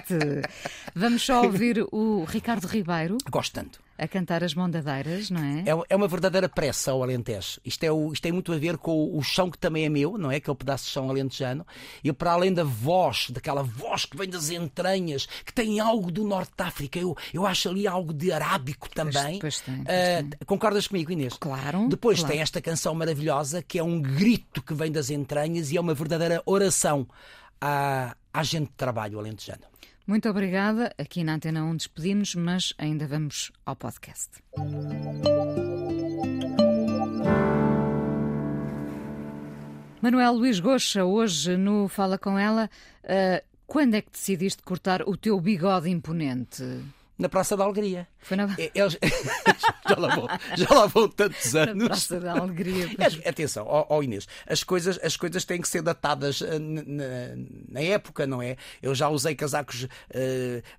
Vamos 0.95 1.23
só 1.23 1.43
ouvir 1.43 1.87
o 1.93 2.25
Ricardo 2.25 2.67
Ribeiro. 2.67 3.19
Gosto 3.31 3.53
tanto. 3.53 3.84
A 3.97 4.09
cantar 4.09 4.43
as 4.43 4.55
mondadeiras, 4.55 5.31
não 5.31 5.43
é? 5.43 5.61
É, 5.61 5.85
é 5.91 5.97
uma 5.97 6.09
verdadeira 6.09 6.49
pressa 6.49 6.91
ao 6.91 7.03
Alentejo. 7.03 7.61
Isto, 7.65 7.85
é 7.85 7.93
o, 7.93 8.13
isto 8.13 8.23
tem 8.23 8.33
muito 8.33 8.53
a 8.53 8.59
ver 8.59 8.77
com 8.77 9.17
o 9.17 9.23
chão 9.23 9.51
que 9.51 9.59
também 9.59 9.85
é 9.85 9.89
meu, 9.89 10.19
não 10.19 10.31
é? 10.31 10.37
Aquele 10.37 10.57
pedaço 10.57 10.87
de 10.87 10.91
chão 10.91 11.09
alentejano. 11.09 11.65
E 12.03 12.13
para 12.13 12.33
além 12.33 12.53
da 12.53 12.65
voz, 12.65 13.31
daquela 13.31 13.63
voz 13.63 14.05
que 14.05 14.17
vem 14.17 14.29
das 14.29 14.51
entranhas, 14.51 15.27
que 15.45 15.53
tem 15.53 15.79
algo 15.79 16.11
do 16.11 16.25
Norte 16.25 16.53
de 16.57 16.65
África, 16.65 16.99
eu, 16.99 17.17
eu 17.33 17.47
acho 17.47 17.69
ali 17.69 17.87
algo 17.87 18.13
de 18.13 18.33
arábico 18.33 18.89
também. 18.91 19.39
Pois, 19.39 19.41
pois 19.41 19.61
tem, 19.61 19.85
pois 19.85 19.95
Uh, 19.95 20.47
concordas 20.47 20.87
comigo, 20.87 21.13
Inês? 21.13 21.35
Claro. 21.39 21.89
Depois 21.89 22.19
claro. 22.19 22.33
tem 22.33 22.43
esta 22.43 22.61
canção 22.61 22.95
maravilhosa 22.95 23.63
que 23.63 23.79
é 23.79 23.83
um 23.83 24.01
grito 24.01 24.63
que 24.63 24.75
vem 24.75 24.91
das 24.91 25.11
entranhas 25.11 25.71
e 25.71 25.77
é 25.77 25.81
uma 25.81 25.95
verdadeira 25.95 26.43
oração 26.45 27.07
à, 27.61 28.17
à 28.33 28.43
gente 28.43 28.69
de 28.69 28.75
trabalho 28.75 29.19
alentejano. 29.19 29.63
Muito 30.07 30.29
obrigada. 30.29 30.95
Aqui 30.99 31.25
na 31.25 31.35
Antena 31.35 31.65
1 31.65 31.77
despedimos, 31.77 32.35
mas 32.35 32.75
ainda 32.77 33.07
vamos 33.07 33.51
ao 33.65 33.75
podcast. 33.75 34.31
Manuel 40.03 40.35
Luís 40.35 40.61
Goxa, 40.61 41.05
hoje 41.05 41.57
no 41.57 41.89
Fala 41.89 42.19
Com 42.19 42.39
Ela, 42.39 42.69
uh, 43.05 43.43
quando 43.67 43.95
é 43.95 44.03
que 44.03 44.11
decidiste 44.11 44.63
cortar 44.63 45.01
o 45.09 45.17
teu 45.17 45.41
bigode 45.41 45.89
imponente? 45.89 46.63
Na 47.17 47.29
Praça 47.29 47.57
da 47.57 47.63
Alegria. 47.63 48.09
Foi 48.19 48.37
na... 48.37 48.49
Eles... 48.59 48.99
já, 49.89 49.97
lá 49.97 50.17
vão, 50.17 50.27
já 50.57 50.69
lá 50.69 50.87
vão 50.87 51.09
tantos 51.09 51.55
anos. 51.55 51.77
Na 51.77 51.87
Praça 51.87 52.19
da 52.19 52.33
Alegria. 52.33 52.89
Atenção, 53.25 53.65
ó, 53.69 53.87
ó, 53.89 54.03
Inês, 54.03 54.27
as 54.49 54.65
coisas, 54.65 54.99
as 55.01 55.17
coisas 55.17 55.45
têm 55.45 55.61
que 55.61 55.69
ser 55.69 55.81
datadas 55.81 56.41
na, 56.41 56.83
na 57.69 57.81
época, 57.81 58.27
não 58.27 58.43
é? 58.43 58.57
Eu 58.83 58.97
já 58.97 59.09
usei 59.09 59.37
casacos 59.37 59.85
uh, 59.85 59.89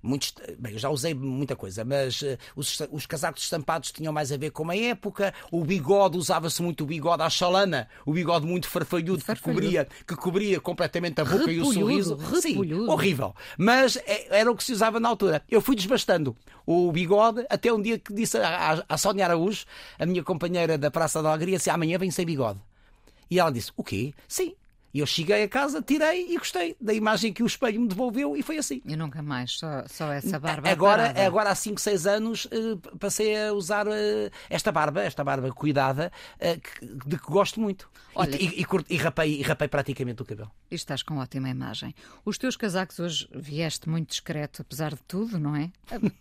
muitos. 0.02 0.34
Bem, 0.58 0.74
eu 0.74 0.78
já 0.78 0.90
usei 0.90 1.14
muita 1.14 1.56
coisa, 1.56 1.84
mas 1.86 2.20
uh, 2.20 2.36
os, 2.54 2.80
os, 2.90 3.06
casacos 3.06 3.42
estampados 3.42 3.90
tinham 3.90 4.12
mais 4.12 4.30
a 4.30 4.36
ver 4.36 4.50
com 4.50 4.68
a 4.70 4.76
época. 4.76 5.32
O 5.50 5.64
bigode, 5.64 6.18
usava-se 6.18 6.60
muito 6.60 6.84
o 6.84 6.86
bigode 6.86 7.22
à 7.22 7.30
chalana, 7.30 7.88
o 8.04 8.12
bigode 8.12 8.44
muito 8.44 8.68
farfalhudo, 8.68 9.20
farfalhudo. 9.20 9.62
Que, 9.62 9.66
cobria, 9.66 9.88
que 10.06 10.16
cobria 10.16 10.60
completamente 10.60 11.18
a 11.18 11.24
boca 11.24 11.46
repulhudo, 11.46 11.52
e 11.52 11.60
o 11.60 11.72
sorriso. 11.72 12.16
Repulhudo. 12.16 12.42
Sim, 12.42 12.88
horrível. 12.90 13.34
Mas 13.56 13.98
era 14.28 14.50
o 14.50 14.56
que 14.56 14.64
se 14.64 14.72
usava 14.72 15.00
na 15.00 15.08
altura. 15.08 15.42
Eu 15.48 15.62
fui 15.62 15.74
desbastando 15.74 16.25
o 16.66 16.90
bigode, 16.90 17.44
até 17.48 17.72
um 17.72 17.80
dia 17.80 17.98
que 17.98 18.12
disse 18.12 18.38
à, 18.38 18.96
Sónia 18.96 19.24
Araújo, 19.24 19.64
a 19.98 20.06
minha 20.06 20.24
companheira 20.24 20.78
da 20.78 20.90
Praça 20.90 21.22
da 21.22 21.30
Alegria, 21.30 21.56
assim, 21.56 21.70
amanhã 21.70 21.98
vem 21.98 22.10
sem 22.10 22.24
bigode. 22.24 22.58
E 23.30 23.38
ela 23.38 23.50
disse, 23.50 23.72
o 23.76 23.84
quê? 23.84 24.14
Sim. 24.26 24.54
E 24.96 25.00
eu 25.00 25.06
cheguei 25.06 25.42
a 25.42 25.48
casa, 25.48 25.82
tirei 25.82 26.32
e 26.32 26.38
gostei 26.38 26.74
da 26.80 26.94
imagem 26.94 27.30
que 27.30 27.42
o 27.42 27.46
espelho 27.46 27.78
me 27.78 27.86
devolveu 27.86 28.34
e 28.34 28.42
foi 28.42 28.56
assim. 28.56 28.80
Eu 28.86 28.96
nunca 28.96 29.22
mais, 29.22 29.58
só, 29.58 29.84
só 29.86 30.10
essa 30.10 30.40
barba. 30.40 30.70
Agora, 30.70 31.02
parada. 31.02 31.26
agora 31.26 31.50
há 31.50 31.54
5, 31.54 31.78
6 31.78 32.06
anos, 32.06 32.46
uh, 32.46 32.78
passei 32.98 33.36
a 33.36 33.52
usar 33.52 33.86
uh, 33.86 33.92
esta 34.48 34.72
barba, 34.72 35.02
esta 35.02 35.22
barba 35.22 35.52
cuidada, 35.52 36.10
uh, 36.36 36.58
que, 36.58 36.86
de 37.10 37.18
que 37.18 37.26
gosto 37.26 37.60
muito. 37.60 37.90
Olha, 38.14 38.36
e, 38.36 38.46
e, 38.46 38.62
e, 38.62 38.66
e, 38.88 38.96
rapei, 38.96 39.38
e 39.38 39.42
rapei 39.42 39.68
praticamente 39.68 40.22
o 40.22 40.24
cabelo. 40.24 40.50
E 40.70 40.74
estás 40.74 41.02
com 41.02 41.18
ótima 41.18 41.50
imagem. 41.50 41.94
Os 42.24 42.38
teus 42.38 42.56
casacos 42.56 42.98
hoje 42.98 43.28
vieste 43.34 43.90
muito 43.90 44.08
discreto, 44.08 44.62
apesar 44.62 44.94
de 44.94 45.02
tudo, 45.06 45.38
não 45.38 45.54
é? 45.54 45.70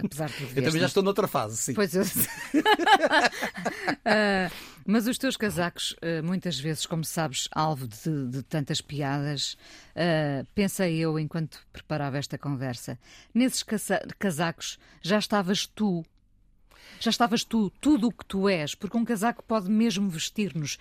Apesar 0.04 0.28
de 0.28 0.36
tudo. 0.36 0.50
eu 0.54 0.64
também 0.66 0.82
já 0.82 0.88
estou 0.88 1.02
noutra 1.02 1.30
fase, 1.30 1.56
sim. 1.56 1.74
Pois 1.74 1.96
eu. 1.96 2.04
mas 4.86 5.08
os 5.08 5.18
teus 5.18 5.36
casacos, 5.36 5.94
uh, 5.94 6.24
muitas 6.24 6.60
vezes, 6.60 6.86
como 6.86 7.04
sabes, 7.04 7.50
alvo 7.52 7.88
de, 7.88 8.28
de 8.28 8.44
tantas 8.44 8.82
piadas, 8.82 9.58
uh, 9.96 10.46
pensei 10.54 10.98
eu 10.98 11.18
enquanto 11.18 11.60
preparava 11.74 12.20
esta 12.20 12.38
conversa, 12.38 13.00
nesses 13.34 13.66
casacos 14.20 14.78
já 15.02 15.18
estavas 15.18 15.66
tu. 15.66 16.06
Já 17.00 17.10
estavas 17.10 17.44
tu, 17.44 17.70
tudo 17.82 18.08
o 18.08 18.12
que 18.12 18.26
tu 18.26 18.48
és, 18.50 18.76
porque 18.76 18.98
um 18.98 19.06
casaco 19.06 19.44
pode 19.44 19.70
mesmo 19.70 20.10
vestir-nos. 20.10 20.78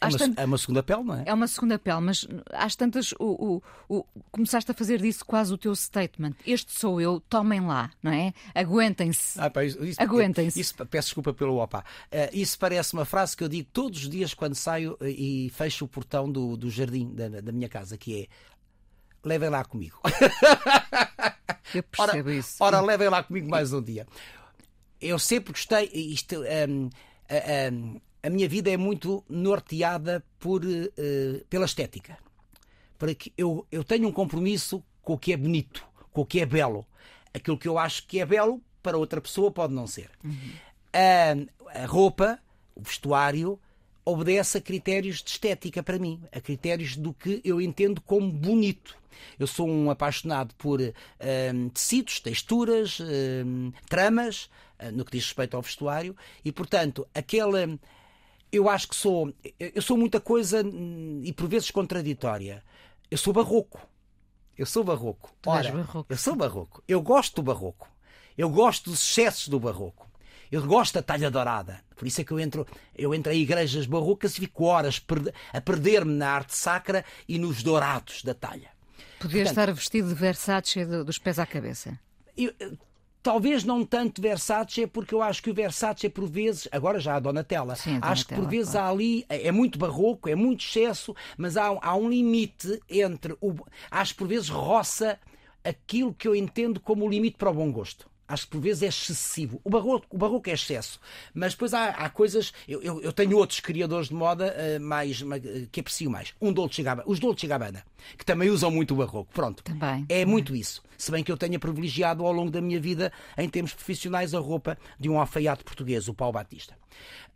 É, 0.00 0.08
tant... 0.16 0.34
é 0.36 0.44
uma 0.44 0.58
segunda 0.58 0.82
pele, 0.82 1.02
não 1.02 1.14
é? 1.14 1.24
É 1.26 1.34
uma 1.34 1.46
segunda 1.46 1.78
pele, 1.78 2.00
mas 2.00 2.26
às 2.52 2.76
tantas 2.76 3.12
o, 3.18 3.62
o, 3.88 3.98
o, 3.98 4.04
começaste 4.30 4.70
a 4.70 4.74
fazer 4.74 5.00
disso 5.00 5.24
quase 5.24 5.52
o 5.52 5.58
teu 5.58 5.74
statement. 5.74 6.34
Este 6.46 6.72
sou 6.72 7.00
eu, 7.00 7.20
tomem 7.28 7.60
lá, 7.60 7.90
não 8.02 8.12
é? 8.12 8.32
Aguentem-se. 8.54 9.40
Ah, 9.40 9.50
Aguentem-se. 9.98 10.60
Isso, 10.60 10.74
peço 10.86 11.08
desculpa 11.08 11.32
pelo 11.32 11.56
opa. 11.56 11.84
Uh, 12.10 12.28
isso 12.32 12.58
parece 12.58 12.92
uma 12.94 13.04
frase 13.04 13.36
que 13.36 13.44
eu 13.44 13.48
digo 13.48 13.68
todos 13.72 14.02
os 14.02 14.08
dias 14.08 14.34
quando 14.34 14.54
saio 14.54 14.96
e 15.00 15.50
fecho 15.54 15.84
o 15.84 15.88
portão 15.88 16.30
do, 16.30 16.56
do 16.56 16.70
jardim 16.70 17.12
da, 17.14 17.28
da 17.28 17.52
minha 17.52 17.68
casa, 17.68 17.96
que 17.96 18.22
é 18.22 18.28
levem 19.24 19.48
lá 19.48 19.64
comigo. 19.64 20.00
Eu 21.74 21.82
percebo 21.90 22.28
ora, 22.28 22.34
isso. 22.34 22.56
Ora, 22.60 22.80
levem 22.80 23.08
lá 23.08 23.22
comigo 23.22 23.48
mais 23.48 23.72
um 23.72 23.82
dia. 23.82 24.06
Eu 25.02 25.18
sempre 25.18 25.52
gostei, 25.52 25.90
isto, 25.92 26.36
um, 26.68 26.88
um, 27.74 28.00
a 28.22 28.30
minha 28.30 28.48
vida 28.48 28.70
é 28.70 28.76
muito 28.76 29.24
norteada 29.28 30.24
por, 30.38 30.64
uh, 30.64 31.44
pela 31.50 31.64
estética. 31.64 32.16
Para 32.96 33.12
que 33.14 33.32
eu, 33.36 33.66
eu 33.70 33.82
tenho 33.82 34.06
um 34.06 34.12
compromisso 34.12 34.82
com 35.02 35.14
o 35.14 35.18
que 35.18 35.32
é 35.32 35.36
bonito, 35.36 35.84
com 36.12 36.20
o 36.20 36.26
que 36.26 36.40
é 36.40 36.46
belo. 36.46 36.86
Aquilo 37.34 37.58
que 37.58 37.66
eu 37.66 37.78
acho 37.78 38.06
que 38.06 38.20
é 38.20 38.26
belo, 38.26 38.62
para 38.80 38.96
outra 38.96 39.20
pessoa 39.20 39.50
pode 39.50 39.74
não 39.74 39.88
ser. 39.88 40.08
Uhum. 40.22 40.52
A, 40.92 41.82
a 41.82 41.86
roupa, 41.86 42.38
o 42.76 42.82
vestuário, 42.82 43.58
obedece 44.04 44.58
a 44.58 44.60
critérios 44.60 45.22
de 45.22 45.30
estética 45.30 45.82
para 45.82 45.98
mim, 45.98 46.20
a 46.32 46.40
critérios 46.40 46.96
do 46.96 47.12
que 47.12 47.40
eu 47.44 47.60
entendo 47.60 48.00
como 48.00 48.30
bonito. 48.30 48.96
Eu 49.38 49.46
sou 49.46 49.68
um 49.68 49.90
apaixonado 49.90 50.54
por 50.56 50.80
um, 50.80 51.68
tecidos, 51.68 52.20
texturas, 52.20 52.98
um, 53.00 53.72
tramas, 53.88 54.50
uh, 54.80 54.90
no 54.92 55.04
que 55.04 55.12
diz 55.12 55.24
respeito 55.24 55.56
ao 55.56 55.62
vestuário, 55.62 56.16
e 56.44 56.50
portanto, 56.50 57.06
aquele. 57.14 57.78
Eu 58.50 58.68
acho 58.68 58.88
que 58.88 58.96
sou. 58.96 59.32
Eu 59.58 59.80
sou 59.80 59.96
muita 59.96 60.20
coisa 60.20 60.62
e 61.22 61.32
por 61.32 61.48
vezes 61.48 61.70
contraditória. 61.70 62.62
Eu 63.10 63.16
sou 63.16 63.32
barroco. 63.32 63.80
Eu 64.58 64.66
sou 64.66 64.84
barroco. 64.84 65.34
Ora, 65.46 65.72
barroco. 65.72 66.12
Eu 66.12 66.16
sou 66.18 66.36
barroco. 66.36 66.82
Eu 66.86 67.00
gosto 67.00 67.36
do 67.36 67.42
barroco. 67.42 67.88
Eu 68.36 68.50
gosto 68.50 68.90
dos 68.90 69.02
excessos 69.02 69.48
do 69.48 69.58
barroco. 69.58 70.06
Eu 70.52 70.62
gosto 70.66 70.94
da 70.94 71.02
talha 71.02 71.30
dourada. 71.30 71.80
Por 71.96 72.06
isso 72.06 72.20
é 72.20 72.24
que 72.24 72.30
eu 72.30 72.38
entro, 72.38 72.66
eu 72.94 73.14
entro 73.14 73.32
em 73.32 73.40
igrejas 73.40 73.86
barrocas 73.86 74.36
e 74.36 74.40
fico 74.40 74.64
horas 74.64 75.02
a 75.50 75.60
perder-me 75.62 76.12
na 76.12 76.28
arte 76.28 76.54
sacra 76.54 77.02
e 77.26 77.38
nos 77.38 77.62
dourados 77.62 78.22
da 78.22 78.34
talha. 78.34 78.68
Podias 79.18 79.48
Portanto, 79.48 79.48
estar 79.48 79.72
vestido 79.72 80.08
de 80.08 80.14
Versace 80.14 80.84
dos 80.84 81.18
pés 81.18 81.38
à 81.38 81.46
cabeça. 81.46 81.98
Eu, 82.36 82.52
talvez 83.22 83.64
não 83.64 83.82
tanto 83.82 84.20
Versace, 84.20 84.86
porque 84.86 85.14
eu 85.14 85.22
acho 85.22 85.42
que 85.42 85.50
o 85.50 85.54
Versace, 85.54 86.10
por 86.10 86.28
vezes, 86.28 86.68
agora 86.70 87.00
já 87.00 87.14
a 87.16 87.20
Donatella, 87.20 87.74
Sim, 87.74 87.98
a 88.02 88.10
acho 88.10 88.26
que 88.26 88.34
por 88.34 88.42
Donatella, 88.42 88.50
vezes 88.50 88.72
claro. 88.72 88.86
há 88.86 88.90
ali, 88.90 89.24
é 89.30 89.52
muito 89.52 89.78
barroco, 89.78 90.28
é 90.28 90.34
muito 90.34 90.62
excesso, 90.66 91.16
mas 91.38 91.56
há, 91.56 91.66
há 91.80 91.96
um 91.96 92.10
limite 92.10 92.78
entre 92.90 93.34
o. 93.40 93.54
Acho 93.90 94.12
que 94.12 94.18
por 94.18 94.28
vezes 94.28 94.50
roça 94.50 95.18
aquilo 95.64 96.12
que 96.12 96.28
eu 96.28 96.36
entendo 96.36 96.78
como 96.78 97.06
o 97.06 97.08
limite 97.08 97.38
para 97.38 97.50
o 97.50 97.54
bom 97.54 97.72
gosto. 97.72 98.11
Acho 98.32 98.46
que 98.46 98.52
por 98.52 98.62
vezes 98.62 98.82
é 98.82 98.86
excessivo. 98.86 99.60
O 99.62 99.68
barroco, 99.68 100.06
o 100.08 100.16
barroco 100.16 100.48
é 100.48 100.54
excesso. 100.54 100.98
Mas 101.34 101.52
depois 101.52 101.74
há, 101.74 101.90
há 101.90 102.08
coisas. 102.08 102.50
Eu, 102.66 102.80
eu, 102.80 103.02
eu, 103.02 103.12
tenho 103.12 103.36
outros 103.36 103.60
criadores 103.60 104.08
de 104.08 104.14
moda 104.14 104.56
uh, 104.56 104.80
mais, 104.80 105.20
uh, 105.20 105.26
que 105.70 105.80
aprecio 105.80 106.10
mais. 106.10 106.32
Um 106.40 106.50
Dolce 106.50 106.82
Gabbana, 106.82 107.06
os 107.06 107.20
Dolce 107.20 107.46
Gabbana, 107.46 107.84
que 108.16 108.24
também 108.24 108.48
usam 108.48 108.70
muito 108.70 108.94
o 108.94 108.96
barroco. 108.96 109.30
Pronto. 109.34 109.62
Também. 109.62 110.06
É 110.08 110.24
muito 110.24 110.56
isso. 110.56 110.82
Se 110.96 111.10
bem 111.10 111.22
que 111.22 111.30
eu 111.30 111.36
tenha 111.36 111.58
privilegiado 111.58 112.24
ao 112.24 112.32
longo 112.32 112.50
da 112.50 112.62
minha 112.62 112.80
vida, 112.80 113.12
em 113.36 113.50
termos 113.50 113.74
profissionais, 113.74 114.32
a 114.32 114.38
roupa 114.38 114.78
de 114.98 115.10
um 115.10 115.20
alfaiate 115.20 115.62
português, 115.62 116.08
o 116.08 116.14
Paulo 116.14 116.32
Batista. 116.32 116.74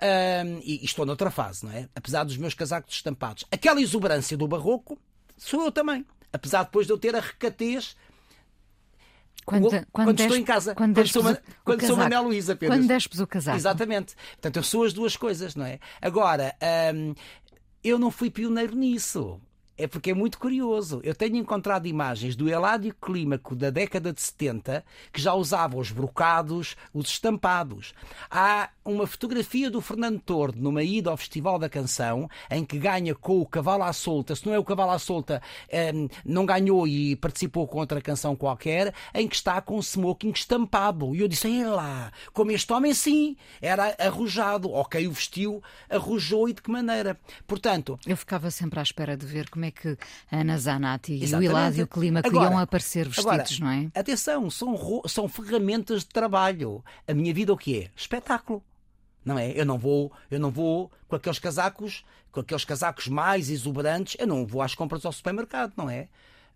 Um, 0.00 0.60
e, 0.64 0.80
e 0.80 0.84
estou 0.86 1.04
noutra 1.04 1.30
fase, 1.30 1.66
não 1.66 1.72
é? 1.72 1.90
Apesar 1.94 2.24
dos 2.24 2.38
meus 2.38 2.54
casacos 2.54 2.94
estampados. 2.94 3.44
Aquela 3.50 3.82
exuberância 3.82 4.34
do 4.34 4.48
barroco 4.48 4.98
sou 5.36 5.62
eu 5.62 5.70
também. 5.70 6.06
Apesar 6.32 6.64
depois 6.64 6.86
de 6.86 6.92
eu 6.94 6.98
ter 6.98 7.14
a 7.14 7.20
recatez 7.20 7.94
quando, 9.46 9.70
quando, 9.70 9.86
quando 9.92 10.20
estou 10.20 10.36
em 10.36 10.42
casa, 10.42 10.74
quando, 10.74 10.94
quando 10.96 11.08
sou, 11.08 11.22
o, 11.22 11.36
quando 11.64 11.82
o 11.82 11.86
sou 11.86 11.96
Manuel 11.96 12.24
Luís 12.24 12.50
apenas. 12.50 12.76
Quando 12.76 12.88
despes 12.88 13.20
o 13.20 13.26
casaco. 13.28 13.56
Exatamente. 13.56 14.16
Portanto, 14.32 14.56
eu 14.56 14.62
sou 14.64 14.82
as 14.82 14.92
duas 14.92 15.16
coisas, 15.16 15.54
não 15.54 15.64
é? 15.64 15.78
Agora, 16.02 16.52
hum, 16.92 17.14
eu 17.84 17.96
não 17.96 18.10
fui 18.10 18.28
pioneiro 18.28 18.74
nisso. 18.74 19.40
É 19.78 19.86
porque 19.86 20.10
é 20.10 20.14
muito 20.14 20.38
curioso. 20.38 21.00
Eu 21.02 21.14
tenho 21.14 21.36
encontrado 21.36 21.86
imagens 21.86 22.34
do 22.34 22.48
Eládio 22.48 22.94
Clímaco 22.94 23.54
da 23.54 23.68
década 23.68 24.10
de 24.10 24.22
70 24.22 24.82
que 25.12 25.20
já 25.20 25.34
usava 25.34 25.76
os 25.76 25.90
brocados, 25.90 26.76
os 26.94 27.08
estampados. 27.08 27.92
Há 28.30 28.70
uma 28.84 29.06
fotografia 29.06 29.70
do 29.70 29.80
Fernando 29.80 30.18
Tordo 30.20 30.60
numa 30.60 30.82
ida 30.82 31.10
ao 31.10 31.16
Festival 31.16 31.58
da 31.58 31.68
Canção 31.68 32.28
em 32.50 32.64
que 32.64 32.78
ganha 32.78 33.14
com 33.14 33.40
o 33.40 33.46
Cavalo 33.46 33.82
à 33.82 33.92
Solta. 33.92 34.34
Se 34.34 34.46
não 34.46 34.54
é 34.54 34.58
o 34.58 34.64
Cavalo 34.64 34.92
à 34.92 34.98
Solta, 34.98 35.42
hum, 35.94 36.08
não 36.24 36.46
ganhou 36.46 36.88
e 36.88 37.14
participou 37.16 37.66
com 37.66 37.78
outra 37.78 38.00
canção 38.00 38.34
qualquer, 38.34 38.94
em 39.12 39.28
que 39.28 39.36
está 39.36 39.60
com 39.60 39.76
o 39.76 39.82
smoking 39.82 40.30
estampado. 40.30 41.14
E 41.14 41.20
eu 41.20 41.28
disse: 41.28 41.48
Ei 41.48 41.64
lá, 41.64 42.12
como 42.32 42.50
este 42.50 42.72
homem 42.72 42.94
sim, 42.94 43.36
era 43.60 43.94
arrojado. 43.98 44.70
Ok, 44.70 45.06
o 45.06 45.12
vestiu, 45.12 45.62
arrojou 45.90 46.48
e 46.48 46.52
de 46.54 46.62
que 46.62 46.70
maneira. 46.70 47.18
Portanto. 47.46 47.98
Eu 48.06 48.16
ficava 48.16 48.50
sempre 48.50 48.78
à 48.78 48.82
espera 48.82 49.16
de 49.16 49.26
ver 49.26 49.50
como 49.50 49.64
é 49.64 49.65
que 49.70 49.96
a 50.30 50.40
Ana 50.40 50.56
Zanatti 50.58 51.12
e 51.14 51.34
o. 51.34 51.42
Hilário 51.42 51.86
Clima 51.86 52.22
queriam 52.22 52.42
Agora- 52.44 52.62
aparecer 52.62 53.06
vestidos, 53.06 53.26
Agora, 53.32 53.44
não 53.60 53.70
é? 53.70 53.90
Atenção, 53.98 54.50
são, 54.50 55.02
são 55.06 55.28
ferramentas 55.28 56.00
de 56.00 56.08
trabalho. 56.08 56.84
A 57.06 57.14
minha 57.14 57.32
vida 57.32 57.52
o 57.52 57.56
que 57.56 57.78
é? 57.82 57.90
Espetáculo. 57.96 58.62
Não 59.24 59.38
é? 59.38 59.50
Eu 59.58 59.66
não 59.66 59.76
vou, 59.78 60.12
eu 60.30 60.38
não 60.38 60.50
vou 60.50 60.90
com 61.08 61.16
aqueles 61.16 61.38
casacos, 61.40 62.04
com 62.30 62.40
aqueles 62.40 62.64
casacos 62.64 63.08
mais 63.08 63.50
exuberantes, 63.50 64.16
eu 64.20 64.26
não 64.26 64.46
vou 64.46 64.62
às 64.62 64.74
compras 64.74 65.04
ao 65.04 65.10
supermercado, 65.12 65.72
não 65.76 65.90
é? 65.90 66.08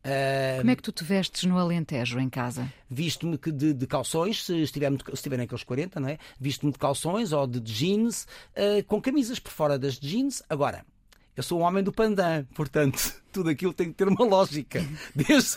Ah, 0.04 0.58
Como 0.60 0.70
é 0.70 0.76
que 0.76 0.82
tu 0.82 0.92
te 0.92 1.04
vestes 1.04 1.42
no 1.44 1.58
Alentejo 1.58 2.18
em 2.18 2.28
casa? 2.30 2.72
Visto-me 2.88 3.36
que 3.36 3.52
de, 3.52 3.74
de 3.74 3.86
calções, 3.86 4.44
se, 4.46 4.56
estiver 4.62 4.88
muito- 4.88 5.04
se 5.04 5.12
estiverem 5.14 5.44
aqueles 5.44 5.62
40, 5.64 6.00
não 6.00 6.08
é? 6.08 6.16
Visto-me 6.40 6.72
de 6.72 6.78
calções 6.78 7.32
ou 7.32 7.46
de 7.46 7.60
jeans, 7.60 8.26
ah, 8.56 8.82
com 8.86 9.00
camisas 9.02 9.38
por 9.38 9.50
fora 9.52 9.78
das 9.78 9.98
jeans. 9.98 10.42
Agora, 10.48 10.86
eu 11.40 11.42
sou 11.42 11.60
um 11.60 11.62
homem 11.62 11.82
do 11.82 11.90
pandan, 11.90 12.44
portanto, 12.54 13.14
tudo 13.32 13.48
aquilo 13.48 13.72
tem 13.72 13.88
que 13.88 13.94
ter 13.94 14.06
uma 14.06 14.24
lógica. 14.24 14.84
Desde. 15.14 15.56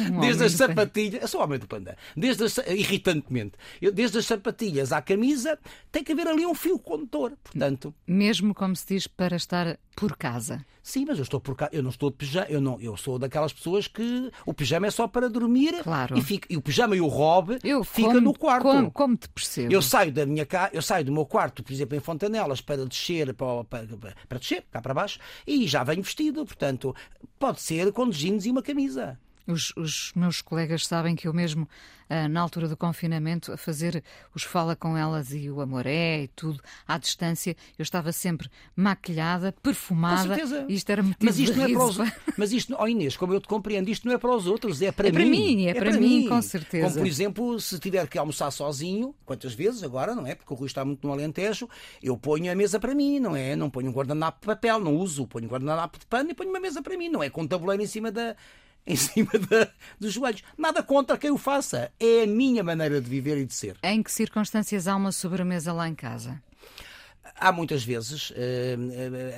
Um 0.00 0.20
Desde 0.20 0.44
as 0.44 0.52
sapatilhas, 0.52 1.22
eu 1.22 1.28
sou 1.28 1.42
homem 1.42 1.58
do 1.58 1.66
panda, 1.66 1.96
desde 2.16 2.44
as, 2.44 2.58
irritantemente, 2.68 3.52
eu, 3.80 3.92
desde 3.92 4.18
as 4.18 4.26
sapatilhas 4.26 4.92
à 4.92 5.00
camisa, 5.02 5.58
tem 5.90 6.02
que 6.04 6.12
haver 6.12 6.26
ali 6.28 6.46
um 6.46 6.54
fio 6.54 6.78
condutor. 6.78 7.32
Portanto, 7.42 7.94
Mesmo 8.06 8.54
como 8.54 8.74
se 8.76 8.86
diz 8.86 9.06
para 9.06 9.36
estar 9.36 9.78
por 9.94 10.16
casa. 10.16 10.64
sim, 10.82 11.04
mas 11.06 11.18
eu 11.18 11.22
estou 11.22 11.40
por 11.40 11.56
cá, 11.56 11.68
eu 11.72 11.82
não 11.82 11.90
estou 11.90 12.10
de 12.10 12.16
pijama, 12.16 12.46
eu, 12.50 12.60
não, 12.60 12.78
eu 12.80 12.96
sou 12.96 13.18
daquelas 13.18 13.52
pessoas 13.52 13.86
que 13.88 14.30
o 14.44 14.52
pijama 14.52 14.86
é 14.86 14.90
só 14.90 15.06
para 15.08 15.28
dormir 15.28 15.82
Claro. 15.82 16.16
e, 16.18 16.22
fica, 16.22 16.46
e 16.50 16.56
o 16.56 16.60
pijama 16.62 16.94
e 16.94 17.00
o 17.00 17.06
robe 17.06 17.58
Eu 17.64 17.82
fica 17.82 18.08
como, 18.08 18.20
no 18.20 18.34
quarto. 18.38 18.62
Como, 18.62 18.90
como 18.90 19.16
te 19.16 19.28
percebo? 19.28 19.72
Eu 19.72 19.80
saio 19.80 20.12
da 20.12 20.26
minha 20.26 20.44
ca... 20.44 20.68
eu 20.72 20.82
saio 20.82 21.04
do 21.04 21.12
meu 21.12 21.24
quarto, 21.26 21.62
por 21.62 21.72
exemplo, 21.72 21.96
em 21.96 22.00
Fontanelas, 22.00 22.60
para 22.60 22.84
descer 22.86 23.32
para, 23.34 23.64
para, 23.64 23.86
para 24.28 24.38
descer 24.38 24.64
cá 24.70 24.80
para 24.82 24.92
baixo 24.94 25.18
e 25.46 25.66
já 25.66 25.82
venho 25.82 26.02
vestido, 26.02 26.44
portanto, 26.44 26.94
pode 27.38 27.60
ser 27.60 27.90
com 27.92 28.08
jeans 28.10 28.44
e 28.46 28.50
uma 28.50 28.62
camisa. 28.62 29.18
Os, 29.46 29.72
os 29.76 30.12
meus 30.14 30.42
colegas 30.42 30.86
sabem 30.86 31.14
que 31.14 31.28
eu 31.28 31.32
mesmo, 31.32 31.68
ah, 32.08 32.28
na 32.28 32.40
altura 32.40 32.68
do 32.68 32.76
confinamento, 32.76 33.52
a 33.52 33.56
fazer 33.56 34.02
os 34.34 34.42
fala 34.42 34.74
com 34.74 34.96
elas 34.96 35.32
e 35.32 35.50
o 35.50 35.60
amor 35.60 35.86
é 35.86 36.24
e 36.24 36.28
tudo, 36.28 36.60
à 36.86 36.98
distância, 36.98 37.56
eu 37.78 37.82
estava 37.82 38.10
sempre 38.12 38.48
maquilhada, 38.74 39.52
perfumada. 39.62 40.28
Com 40.28 40.34
certeza. 40.34 40.66
Isto 40.68 40.90
era 40.90 41.02
motivo 41.02 41.24
Mas 41.24 41.38
isto 41.38 41.52
de 41.52 41.58
não 41.58 41.66
é 41.66 41.72
para 41.72 41.84
os 41.84 41.96
Mas 42.36 42.52
isto, 42.52 42.76
oh 42.78 42.88
Inês, 42.88 43.16
como 43.16 43.34
eu 43.34 43.40
te 43.40 43.48
compreendo, 43.48 43.88
isto 43.88 44.06
não 44.06 44.14
é 44.14 44.18
para 44.18 44.34
os 44.34 44.46
outros, 44.46 44.82
é 44.82 44.90
para 44.90 45.08
É 45.08 45.12
para 45.12 45.24
mim, 45.24 45.66
é 45.66 45.74
para 45.74 45.92
mim, 45.92 46.28
com 46.28 46.42
certeza. 46.42 46.88
Como, 46.88 46.98
por 46.98 47.06
exemplo, 47.06 47.60
se 47.60 47.78
tiver 47.78 48.06
que 48.08 48.18
almoçar 48.18 48.50
sozinho, 48.50 49.14
quantas 49.24 49.54
vezes 49.54 49.82
agora, 49.82 50.14
não 50.14 50.26
é? 50.26 50.34
Porque 50.34 50.52
o 50.52 50.56
Rui 50.56 50.66
está 50.66 50.84
muito 50.84 51.06
no 51.06 51.12
Alentejo, 51.12 51.68
eu 52.02 52.16
ponho 52.16 52.50
a 52.50 52.54
mesa 52.54 52.80
para 52.80 52.94
mim, 52.94 53.20
não 53.20 53.36
é? 53.36 53.54
Não 53.54 53.70
ponho 53.70 53.90
um 53.90 53.92
guardanapo 53.92 54.40
de 54.40 54.46
papel, 54.46 54.80
não 54.80 54.96
uso, 54.96 55.26
ponho 55.26 55.46
um 55.46 55.48
guardanapo 55.48 55.98
de 55.98 56.06
pano 56.06 56.30
e 56.30 56.34
ponho 56.34 56.50
uma 56.50 56.60
mesa 56.60 56.82
para 56.82 56.96
mim, 56.96 57.08
não 57.08 57.22
é? 57.22 57.30
Com 57.30 57.42
um 57.42 57.46
tabuleiro 57.46 57.82
em 57.82 57.86
cima 57.86 58.10
da. 58.10 58.36
Em 58.88 58.96
cima 58.96 59.30
dos 59.98 60.12
joelhos. 60.12 60.44
Nada 60.56 60.82
contra 60.82 61.18
quem 61.18 61.30
o 61.30 61.36
faça. 61.36 61.90
É 61.98 62.22
a 62.22 62.26
minha 62.26 62.62
maneira 62.62 63.00
de 63.00 63.10
viver 63.10 63.36
e 63.36 63.44
de 63.44 63.52
ser. 63.52 63.76
Em 63.82 64.02
que 64.02 64.12
circunstâncias 64.12 64.86
há 64.86 64.94
uma 64.94 65.10
sobremesa 65.10 65.72
lá 65.72 65.88
em 65.88 65.94
casa? 65.94 66.40
Há 67.38 67.52
muitas 67.52 67.84
vezes, 67.84 68.32
eh, 68.34 68.76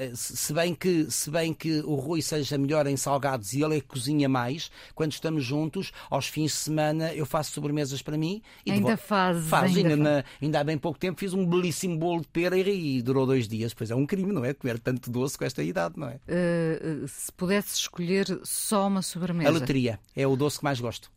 eh, 0.01 0.12
se 0.14 0.53
bem, 0.53 0.72
que, 0.74 1.11
se 1.11 1.30
bem 1.30 1.53
que 1.53 1.80
o 1.80 1.96
Rui 1.96 2.22
seja 2.22 2.57
melhor 2.57 2.86
em 2.86 2.96
salgados 2.96 3.53
e 3.53 3.62
ele 3.62 3.78
é 3.78 3.80
que 3.80 3.86
cozinha 3.88 4.28
mais, 4.28 4.70
quando 4.94 5.11
estamos 5.12 5.44
juntos, 5.44 5.90
aos 6.09 6.28
fins 6.28 6.53
de 6.53 6.59
semana 6.59 7.12
eu 7.12 7.26
faço 7.26 7.51
sobremesas 7.53 8.01
para 8.01 8.16
mim. 8.16 8.40
E 8.64 8.70
Ainda 8.70 8.96
fazes, 8.96 9.49
Faz, 9.49 9.76
ainda 9.76 9.88
ainda, 9.90 10.05
faz. 10.05 10.16
na- 10.16 10.24
ainda 10.40 10.61
há 10.61 10.64
bem 10.64 10.78
pouco 10.78 10.99
tempo 10.99 11.18
fiz 11.18 11.34
um 11.34 11.44
belíssimo 11.44 11.99
bolo 11.99 12.20
de 12.20 12.28
pera 12.28 12.57
e, 12.57 12.99
e 12.99 13.03
durou 13.03 13.26
dois 13.26 13.49
dias. 13.49 13.74
Pois 13.74 13.90
é 13.90 13.94
um 13.96 14.07
crime, 14.07 14.32
não 14.32 14.44
é? 14.44 14.55
Comer 14.55 14.78
tanto 14.78 15.11
doce 15.11 15.36
com 15.36 15.44
esta 15.44 15.62
idade, 15.62 15.94
não 15.99 16.09
é? 16.09 16.20
Ah, 16.28 17.07
se 17.09 17.32
pudesse 17.32 17.76
escolher 17.78 18.26
só 18.44 18.86
uma 18.86 19.03
sobremesa. 19.03 19.49
A 19.49 19.53
loteria 19.53 19.99
é 20.14 20.24
o 20.26 20.36
doce 20.36 20.59
que 20.59 20.64
mais 20.64 20.78
gosto. 20.80 21.11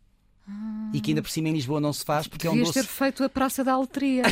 E 0.93 0.99
que 0.99 1.11
ainda 1.11 1.21
por 1.21 1.29
cima 1.31 1.47
em 1.47 1.53
Lisboa 1.53 1.79
não 1.79 1.93
se 1.93 2.03
faz 2.03 2.27
porque 2.27 2.45
é 2.45 2.49
um 2.49 2.53
Devias 2.53 2.73
doce. 2.73 2.81
ter 2.85 2.85
feito 2.93 3.23
a 3.23 3.29
Praça 3.29 3.63
da 3.63 3.71
Aletria. 3.71 4.23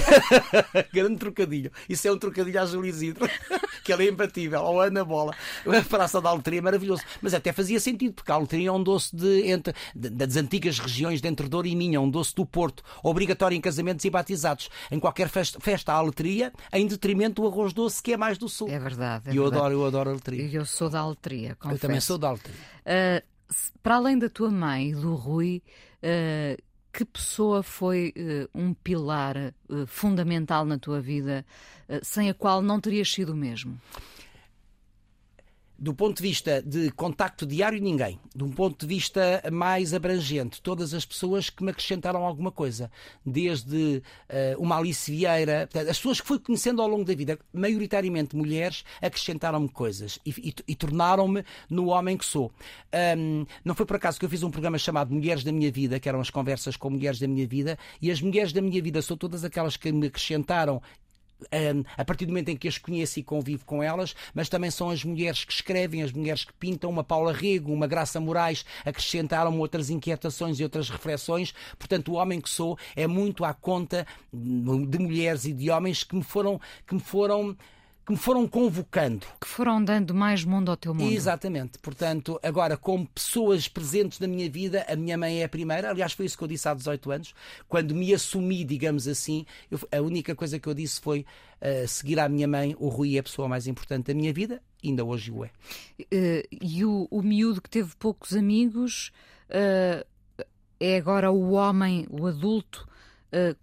Grande 0.93 1.17
trocadilho. 1.17 1.71
Isso 1.87 2.05
é 2.05 2.11
um 2.11 2.17
trocadilho 2.17 2.61
à 2.61 2.65
Júlia 2.65 2.89
Isidro, 2.89 3.29
que 3.81 3.93
ela 3.93 4.03
é 4.03 4.09
imbatível. 4.09 4.61
Ou 4.63 4.81
Ana 4.81 5.05
Bola. 5.05 5.33
A 5.65 5.81
praça 5.83 6.19
da 6.19 6.29
Aletria 6.29 6.59
é 6.59 6.61
maravilhoso. 6.61 7.01
Mas 7.21 7.33
até 7.33 7.53
fazia 7.53 7.79
sentido, 7.79 8.13
porque 8.13 8.29
a 8.29 8.35
Aletria 8.35 8.67
é 8.67 8.71
um 8.73 8.83
doce 8.83 9.15
de, 9.15 9.49
entre, 9.49 9.73
de- 9.95 10.09
das 10.09 10.35
antigas 10.35 10.79
regiões 10.79 11.21
de 11.21 11.29
Entre 11.29 11.47
Douro 11.47 11.65
e 11.65 11.75
Minha, 11.77 12.01
um 12.01 12.09
doce 12.09 12.35
do 12.35 12.45
Porto, 12.45 12.83
obrigatório 13.03 13.55
em 13.55 13.61
casamentos 13.61 14.03
e 14.03 14.09
batizados. 14.09 14.69
Em 14.91 14.99
qualquer 14.99 15.29
festa, 15.29 15.59
festa 15.61 15.93
à 15.93 15.95
Aletria, 15.95 16.51
em 16.73 16.85
detrimento 16.85 17.41
do 17.41 17.47
arroz 17.47 17.71
doce, 17.71 18.03
que 18.03 18.11
é 18.11 18.17
mais 18.17 18.37
do 18.37 18.49
Sul. 18.49 18.67
É 18.69 18.77
verdade. 18.77 19.29
É 19.29 19.33
e 19.33 19.37
eu 19.37 19.43
verdade. 19.43 19.61
adoro, 19.61 19.73
eu 19.81 19.85
adoro 19.85 20.09
a 20.09 20.11
Aletria. 20.13 20.49
Eu 20.51 20.65
sou 20.65 20.89
da 20.89 20.99
Aletria, 20.99 21.55
confesso. 21.55 21.75
Eu 21.75 21.79
também 21.79 22.01
sou 22.01 22.17
da 22.17 22.27
Aletria. 22.29 22.55
Ah, 22.85 23.23
se- 23.23 23.38
para 23.81 23.95
além 23.95 24.17
da 24.17 24.29
tua 24.29 24.51
mãe 24.51 24.91
do 24.91 25.15
Rui, 25.15 25.61
ah, 26.03 26.57
que 26.91 27.05
pessoa 27.05 27.63
foi 27.63 28.13
ah, 28.17 28.49
um 28.53 28.73
pilar 28.73 29.37
ah, 29.37 29.85
fundamental 29.87 30.65
na 30.65 30.77
tua 30.77 31.01
vida 31.01 31.45
sem 32.03 32.29
a 32.29 32.33
qual 32.33 32.61
não 32.61 32.79
terias 32.79 33.11
sido 33.11 33.33
o 33.33 33.35
mesmo? 33.35 33.79
Do 35.79 35.93
ponto 35.93 36.17
de 36.17 36.23
vista 36.23 36.61
de 36.61 36.91
contacto 36.91 37.45
diário, 37.45 37.79
ninguém. 37.81 38.19
De 38.35 38.43
um 38.43 38.51
ponto 38.51 38.85
de 38.85 38.87
vista 38.93 39.41
mais 39.51 39.93
abrangente, 39.93 40.61
todas 40.61 40.93
as 40.93 41.05
pessoas 41.05 41.49
que 41.49 41.63
me 41.63 41.71
acrescentaram 41.71 42.25
alguma 42.25 42.51
coisa. 42.51 42.91
Desde 43.25 44.03
eh, 44.27 44.55
uma 44.59 44.77
Alice 44.77 45.09
Vieira, 45.09 45.67
portanto, 45.71 45.89
as 45.89 45.97
pessoas 45.97 46.19
que 46.19 46.27
fui 46.27 46.39
conhecendo 46.39 46.81
ao 46.81 46.87
longo 46.87 47.05
da 47.05 47.15
vida, 47.15 47.39
maioritariamente 47.53 48.35
mulheres, 48.35 48.83
acrescentaram-me 49.01 49.69
coisas 49.69 50.19
e, 50.25 50.31
e- 50.31 50.55
e 50.67 50.75
tornaram-me 50.75 51.43
no 51.69 51.87
homem 51.87 52.17
que 52.17 52.25
sou. 52.25 52.51
Ahm, 52.91 53.45
não 53.63 53.73
foi 53.73 53.85
por 53.85 53.95
acaso 53.95 54.19
que 54.19 54.25
eu 54.25 54.29
fiz 54.29 54.43
um 54.43 54.51
programa 54.51 54.77
chamado 54.77 55.13
Mulheres 55.13 55.43
da 55.43 55.51
Minha 55.51 55.71
Vida, 55.71 55.99
que 55.99 56.09
eram 56.09 56.19
as 56.19 56.29
conversas 56.29 56.75
com 56.75 56.89
mulheres 56.89 57.19
da 57.19 57.27
minha 57.27 57.47
vida, 57.47 57.77
e 58.01 58.11
as 58.11 58.21
mulheres 58.21 58.51
da 58.51 58.61
minha 58.61 58.81
vida 58.81 59.01
são 59.01 59.15
todas 59.15 59.43
aquelas 59.45 59.77
que 59.77 59.91
me 59.91 60.07
acrescentaram 60.07 60.77
um, 60.77 60.81
a 61.97 62.05
partir 62.05 62.25
do 62.25 62.29
momento 62.29 62.49
em 62.49 62.57
que 62.57 62.67
as 62.67 62.77
conheço 62.77 63.19
e 63.19 63.23
convivo 63.23 63.65
com 63.65 63.81
elas, 63.81 64.15
mas 64.33 64.49
também 64.49 64.71
são 64.71 64.89
as 64.89 65.03
mulheres 65.03 65.45
que 65.45 65.53
escrevem, 65.53 66.03
as 66.03 66.11
mulheres 66.11 66.43
que 66.43 66.53
pintam, 66.53 66.89
uma 66.89 67.03
Paula 67.03 67.31
Rego, 67.31 67.71
uma 67.71 67.87
Graça 67.87 68.19
Moraes, 68.19 68.65
acrescentaram 68.85 69.57
outras 69.59 69.89
inquietações 69.89 70.59
e 70.59 70.63
outras 70.63 70.89
reflexões. 70.89 71.53
Portanto, 71.77 72.11
o 72.11 72.15
homem 72.15 72.41
que 72.41 72.49
sou 72.49 72.77
é 72.95 73.07
muito 73.07 73.45
à 73.45 73.53
conta 73.53 74.05
de 74.33 74.99
mulheres 74.99 75.45
e 75.45 75.53
de 75.53 75.69
homens 75.69 76.03
que 76.03 76.15
me 76.15 76.23
foram, 76.23 76.59
que 76.85 76.93
me 76.93 77.01
foram, 77.01 77.55
que 78.09 78.13
me 78.13 78.17
foram 78.17 78.47
convocando. 78.47 79.27
Que 79.39 79.47
foram 79.47 79.83
dando 79.83 80.15
mais 80.15 80.43
mundo 80.43 80.71
ao 80.71 80.75
teu 80.77 80.95
mundo? 80.95 81.11
Exatamente. 81.13 81.77
Portanto, 81.77 82.39
agora, 82.41 82.75
como 82.75 83.05
pessoas 83.05 83.67
presentes 83.67 84.19
na 84.19 84.25
minha 84.27 84.49
vida, 84.49 84.83
a 84.89 84.95
minha 84.95 85.15
mãe 85.15 85.41
é 85.41 85.43
a 85.43 85.49
primeira. 85.49 85.91
Aliás, 85.91 86.13
foi 86.13 86.25
isso 86.25 86.35
que 86.35 86.43
eu 86.43 86.47
disse 86.47 86.67
há 86.67 86.73
18 86.73 87.11
anos. 87.11 87.35
Quando 87.67 87.93
me 87.93 88.11
assumi, 88.11 88.63
digamos 88.63 89.07
assim, 89.07 89.45
eu- 89.69 89.79
a 89.91 90.01
única 90.01 90.33
coisa 90.35 90.57
que 90.57 90.67
eu 90.67 90.73
disse 90.73 90.99
foi 90.99 91.23
uh, 91.61 91.87
seguir 91.87 92.19
à 92.19 92.27
minha 92.27 92.47
mãe. 92.47 92.75
O 92.79 92.89
Rui 92.89 93.15
é 93.15 93.19
a 93.19 93.23
pessoa 93.23 93.47
mais 93.47 93.67
importante 93.67 94.07
da 94.07 94.13
minha 94.15 94.33
vida. 94.33 94.59
Ainda 94.83 95.05
hoje 95.05 95.29
o 95.31 95.45
é. 95.45 95.51
Eh, 96.09 96.47
e 96.61 96.83
o, 96.85 97.07
o 97.11 97.21
miúdo 97.21 97.61
que 97.61 97.69
teve 97.69 97.95
poucos 97.99 98.33
amigos 98.35 99.11
eh, 99.49 100.03
é 100.79 100.97
agora 100.97 101.29
o 101.31 101.51
homem, 101.51 102.07
o 102.09 102.25
adulto, 102.25 102.87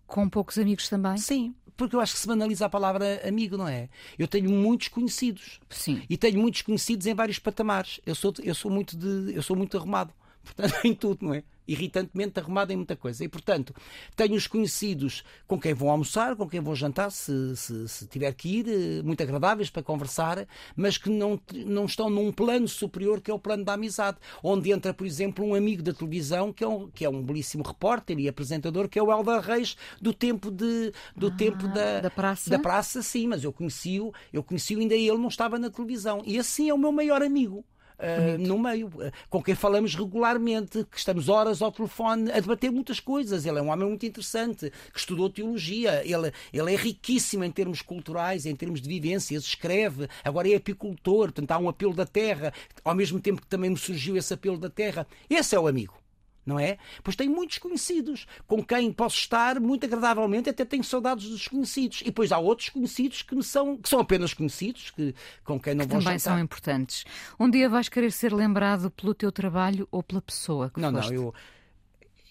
com 0.06 0.28
poucos 0.28 0.56
amigos 0.58 0.88
também? 0.88 1.16
Sim. 1.16 1.52
Porque 1.76 1.94
eu 1.94 2.00
acho 2.00 2.14
que 2.14 2.20
se 2.20 2.26
banaliza 2.26 2.66
a 2.66 2.68
palavra 2.68 3.20
amigo, 3.26 3.56
não 3.56 3.68
é? 3.68 3.88
Eu 4.18 4.26
tenho 4.26 4.50
muitos 4.50 4.88
conhecidos. 4.88 5.60
Sim. 5.68 6.02
E 6.08 6.16
tenho 6.16 6.40
muitos 6.40 6.62
conhecidos 6.62 7.06
em 7.06 7.14
vários 7.14 7.38
patamares. 7.38 8.00
Eu 8.06 8.14
sou, 8.14 8.32
eu 8.42 8.54
sou, 8.54 8.70
muito, 8.70 8.96
de, 8.96 9.34
eu 9.34 9.42
sou 9.42 9.54
muito 9.54 9.76
arrumado. 9.76 10.12
Portanto, 10.46 10.74
em 10.84 10.94
tudo, 10.94 11.26
não 11.26 11.34
é? 11.34 11.42
Irritantemente 11.68 12.38
arrumado 12.38 12.72
em 12.72 12.76
muita 12.76 12.94
coisa. 12.94 13.24
E, 13.24 13.28
portanto, 13.28 13.74
tenho 14.14 14.34
os 14.34 14.46
conhecidos 14.46 15.24
com 15.48 15.58
quem 15.58 15.74
vou 15.74 15.90
almoçar, 15.90 16.36
com 16.36 16.48
quem 16.48 16.60
vou 16.60 16.76
jantar, 16.76 17.10
se, 17.10 17.56
se, 17.56 17.88
se 17.88 18.06
tiver 18.06 18.32
que 18.34 18.60
ir, 18.60 18.68
eh, 18.68 19.02
muito 19.02 19.20
agradáveis 19.20 19.68
para 19.68 19.82
conversar, 19.82 20.46
mas 20.76 20.96
que 20.96 21.10
não, 21.10 21.40
não 21.66 21.86
estão 21.86 22.08
num 22.08 22.30
plano 22.30 22.68
superior 22.68 23.20
que 23.20 23.32
é 23.32 23.34
o 23.34 23.38
plano 23.38 23.64
da 23.64 23.72
amizade. 23.72 24.18
Onde 24.44 24.70
entra, 24.70 24.94
por 24.94 25.04
exemplo, 25.04 25.44
um 25.44 25.56
amigo 25.56 25.82
da 25.82 25.92
televisão, 25.92 26.52
que 26.52 26.62
é 26.62 26.68
um, 26.68 26.88
que 26.88 27.04
é 27.04 27.08
um 27.10 27.20
belíssimo 27.20 27.64
repórter 27.64 28.16
e 28.20 28.28
apresentador, 28.28 28.88
que 28.88 28.98
é 28.98 29.02
o 29.02 29.10
Helder 29.10 29.40
Reis, 29.40 29.76
do 30.00 30.14
tempo, 30.14 30.52
de, 30.52 30.92
do 31.16 31.32
tempo 31.36 31.66
da, 31.66 32.00
da 32.00 32.10
praça? 32.10 32.48
da 32.48 32.60
praça, 32.60 33.02
sim, 33.02 33.26
mas 33.26 33.42
eu 33.42 33.52
conheci-o, 33.52 34.12
eu 34.32 34.42
conheci-o 34.42 34.78
ainda 34.78 34.94
ele 34.94 35.18
não 35.18 35.28
estava 35.28 35.58
na 35.58 35.68
televisão. 35.68 36.22
E 36.24 36.38
assim 36.38 36.68
é 36.68 36.74
o 36.74 36.78
meu 36.78 36.92
maior 36.92 37.22
amigo. 37.22 37.64
Uh, 37.98 38.38
no 38.38 38.58
meio, 38.58 38.88
uh, 38.88 39.12
com 39.28 39.42
quem 39.42 39.54
falamos 39.54 39.94
regularmente, 39.94 40.84
que 40.90 40.98
estamos 40.98 41.28
horas 41.28 41.62
ao 41.62 41.72
telefone 41.72 42.30
a 42.30 42.40
debater 42.40 42.70
muitas 42.70 43.00
coisas. 43.00 43.46
Ele 43.46 43.58
é 43.58 43.62
um 43.62 43.70
homem 43.70 43.88
muito 43.88 44.06
interessante, 44.06 44.72
que 44.92 44.98
estudou 44.98 45.30
teologia, 45.30 46.02
ele, 46.04 46.32
ele 46.52 46.74
é 46.74 46.76
riquíssimo 46.76 47.44
em 47.44 47.50
termos 47.50 47.82
culturais, 47.82 48.46
em 48.46 48.54
termos 48.54 48.80
de 48.80 48.88
vivências, 48.88 49.44
escreve, 49.44 50.08
agora 50.24 50.48
é 50.48 50.56
apicultor, 50.56 51.32
portanto 51.32 51.50
há 51.52 51.58
um 51.58 51.68
apelo 51.68 51.94
da 51.94 52.06
terra, 52.06 52.52
ao 52.84 52.94
mesmo 52.94 53.20
tempo 53.20 53.40
que 53.40 53.46
também 53.46 53.70
me 53.70 53.76
surgiu 53.76 54.16
esse 54.16 54.32
apelo 54.32 54.58
da 54.58 54.70
terra. 54.70 55.06
Esse 55.28 55.54
é 55.54 55.60
o 55.60 55.66
amigo. 55.66 56.05
Não 56.46 56.58
é? 56.58 56.78
Pois 57.02 57.16
tenho 57.16 57.30
muitos 57.34 57.58
conhecidos 57.58 58.26
com 58.46 58.64
quem 58.64 58.92
posso 58.92 59.16
estar 59.16 59.58
muito 59.60 59.84
agradavelmente, 59.84 60.48
até 60.48 60.64
tenho 60.64 60.84
saudades 60.84 61.28
dos 61.28 61.48
conhecidos. 61.48 62.00
E 62.02 62.04
depois 62.04 62.30
há 62.30 62.38
outros 62.38 62.68
conhecidos 62.68 63.22
que, 63.22 63.42
são, 63.42 63.76
que 63.76 63.88
são 63.88 63.98
apenas 63.98 64.32
conhecidos, 64.32 64.90
que, 64.92 65.14
com 65.44 65.58
quem 65.60 65.74
não 65.74 65.84
que 65.84 65.90
vou 65.92 66.00
também 66.00 66.18
jantar. 66.18 66.34
são 66.36 66.38
importantes. 66.38 67.04
Um 67.38 67.50
dia 67.50 67.68
vais 67.68 67.88
querer 67.88 68.12
ser 68.12 68.32
lembrado 68.32 68.90
pelo 68.92 69.12
teu 69.12 69.32
trabalho 69.32 69.88
ou 69.90 70.02
pela 70.02 70.22
pessoa 70.22 70.70
que 70.70 70.80
Não, 70.80 70.92
foste 70.92 71.12
não, 71.12 71.22
eu, 71.22 71.34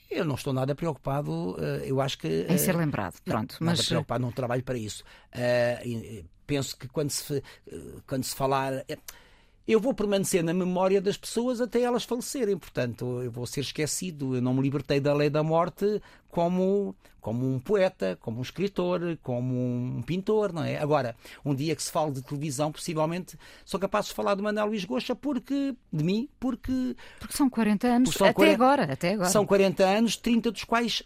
eu 0.09 0.24
não 0.26 0.36
estou 0.36 0.53
nada 0.53 0.74
preocupado. 0.74 1.57
eh, 1.59 1.84
Eu 1.88 1.99
acho 1.99 2.18
que. 2.18 2.28
em 2.28 2.53
eh, 2.53 2.57
ser 2.57 2.76
lembrado. 2.76 3.20
Pronto, 3.26 3.57
Nada 3.59 3.78
mas 3.78 3.86
preocupado, 3.88 4.22
não 4.22 4.32
trabalho 4.32 4.63
para 4.63 4.78
isso. 4.78 5.03
Eh, 5.32 5.82
eh, 5.86 6.24
penso 6.47 6.78
que 6.78 6.88
quando 6.88 7.09
se, 7.09 7.43
eh, 7.68 7.78
quando 8.07 8.24
se 8.24 8.36
falar. 8.36 8.86
Eu 9.68 9.80
vou 9.80 9.93
permanecer 9.95 10.43
na 10.43 10.53
memória 10.53 11.01
das 11.01 11.18
pessoas 11.18 11.59
até 11.59 11.82
elas 11.82 12.03
falecerem. 12.03 12.55
Portanto, 12.57 13.22
eu 13.24 13.32
vou 13.32 13.47
ser 13.47 13.61
esquecido. 13.61 14.36
Eu 14.36 14.41
não 14.41 14.53
me 14.53 14.61
libertei 14.61 14.99
da 14.99 15.11
lei 15.13 15.28
da 15.28 15.41
morte 15.41 16.01
como, 16.30 16.95
como 17.20 17.51
um 17.51 17.59
poeta, 17.59 18.16
como 18.22 18.38
um 18.38 18.41
escritor, 18.43 19.18
como 19.24 19.55
um 19.55 20.03
pintor, 20.03 20.53
não 20.53 20.63
é? 20.63 20.78
Agora, 20.78 21.16
um 21.43 21.55
dia 21.55 21.76
que 21.76 21.82
se 21.82 21.91
fale 21.91 22.11
de 22.11 22.22
televisão, 22.22 22.72
possivelmente 22.72 23.38
sou 23.63 23.80
capaz 23.80 24.05
de 24.05 24.13
falar 24.13 24.36
do 24.36 24.43
Manuel 24.43 24.68
Luís 24.68 24.86
Goxa 24.86 25.16
porque, 25.16 25.76
de 25.91 26.03
mim, 26.03 26.30
porque 26.39 26.95
porque 27.20 27.36
são 27.36 27.49
40 27.49 27.88
anos 27.88 28.09
são 28.13 28.28
até 28.28 28.34
40 28.34 28.53
agora, 28.53 28.93
até 28.93 29.13
agora. 29.13 29.30
são 29.30 29.45
40 29.45 29.84
anos, 29.84 30.16
30 30.18 30.51
dos 30.51 30.63
quais 30.63 31.01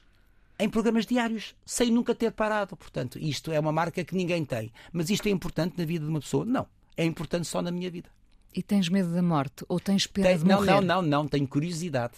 em 0.60 0.68
programas 0.68 1.05
diários, 1.05 1.55
sem 1.66 1.89
nunca 1.89 2.14
ter 2.14 2.34
parado. 2.34 2.76
Portanto, 2.76 3.18
isto 3.18 3.51
é 3.51 3.60
uma 3.60 3.72
marca 3.72 4.03
que 4.03 4.14
ninguém 4.14 4.43
tem. 4.43 4.74
Mas 4.91 5.10
isto 5.10 5.28
é 5.28 5.32
importante 5.32 5.78
na 5.78 5.86
vida 5.86 6.03
de 6.03 6.12
uma 6.12 6.20
pessoa? 6.20 6.43
Não. 6.43 6.68
É 6.97 7.05
importante 7.05 7.47
só 7.47 7.62
na 7.62 7.72
minha 7.72 7.89
vida. 7.89 8.10
E 8.53 8.63
tens 8.63 8.89
medo 8.89 9.13
da 9.13 9.21
morte 9.21 9.63
ou 9.69 9.79
tens 9.79 10.07
pena 10.07 10.27
Tem- 10.29 10.37
de 10.39 10.45
não, 10.45 10.57
morrer? 10.57 10.71
não, 10.71 10.81
não, 10.81 11.01
não. 11.01 11.27
Tenho 11.27 11.47
curiosidade. 11.47 12.13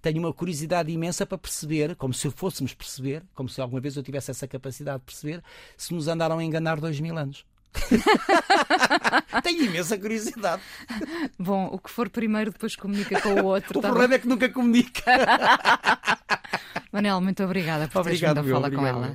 Tenho 0.00 0.18
uma 0.18 0.32
curiosidade 0.32 0.90
imensa 0.90 1.24
para 1.24 1.38
perceber, 1.38 1.94
como 1.94 2.12
se 2.12 2.28
fôssemos 2.30 2.74
perceber, 2.74 3.22
como 3.34 3.48
se 3.48 3.60
alguma 3.60 3.80
vez 3.80 3.96
eu 3.96 4.02
tivesse 4.02 4.32
essa 4.32 4.48
capacidade 4.48 4.98
de 4.98 5.04
perceber, 5.04 5.42
se 5.76 5.94
nos 5.94 6.08
andaram 6.08 6.38
a 6.38 6.44
enganar 6.44 6.80
dois 6.80 6.98
mil 6.98 7.16
anos. 7.16 7.44
Tenho 9.44 9.64
imensa 9.64 9.96
curiosidade. 9.96 10.60
Bom, 11.38 11.68
o 11.72 11.78
que 11.78 11.88
for 11.90 12.10
primeiro 12.10 12.50
depois 12.50 12.74
comunica 12.76 13.20
com 13.20 13.40
o 13.40 13.44
outro. 13.46 13.78
O 13.78 13.82
tá 13.82 13.88
problema 13.88 14.14
é 14.14 14.18
que 14.18 14.26
nunca 14.28 14.48
comunica. 14.48 15.02
bem? 15.06 15.26
Manel, 16.92 17.20
muito 17.20 17.42
obrigada 17.44 17.86
por 17.88 18.02
teres 18.02 18.20
vindo 18.20 18.38
a 18.40 18.44
falar 18.44 18.70
com 18.72 18.86
ela. 18.86 19.14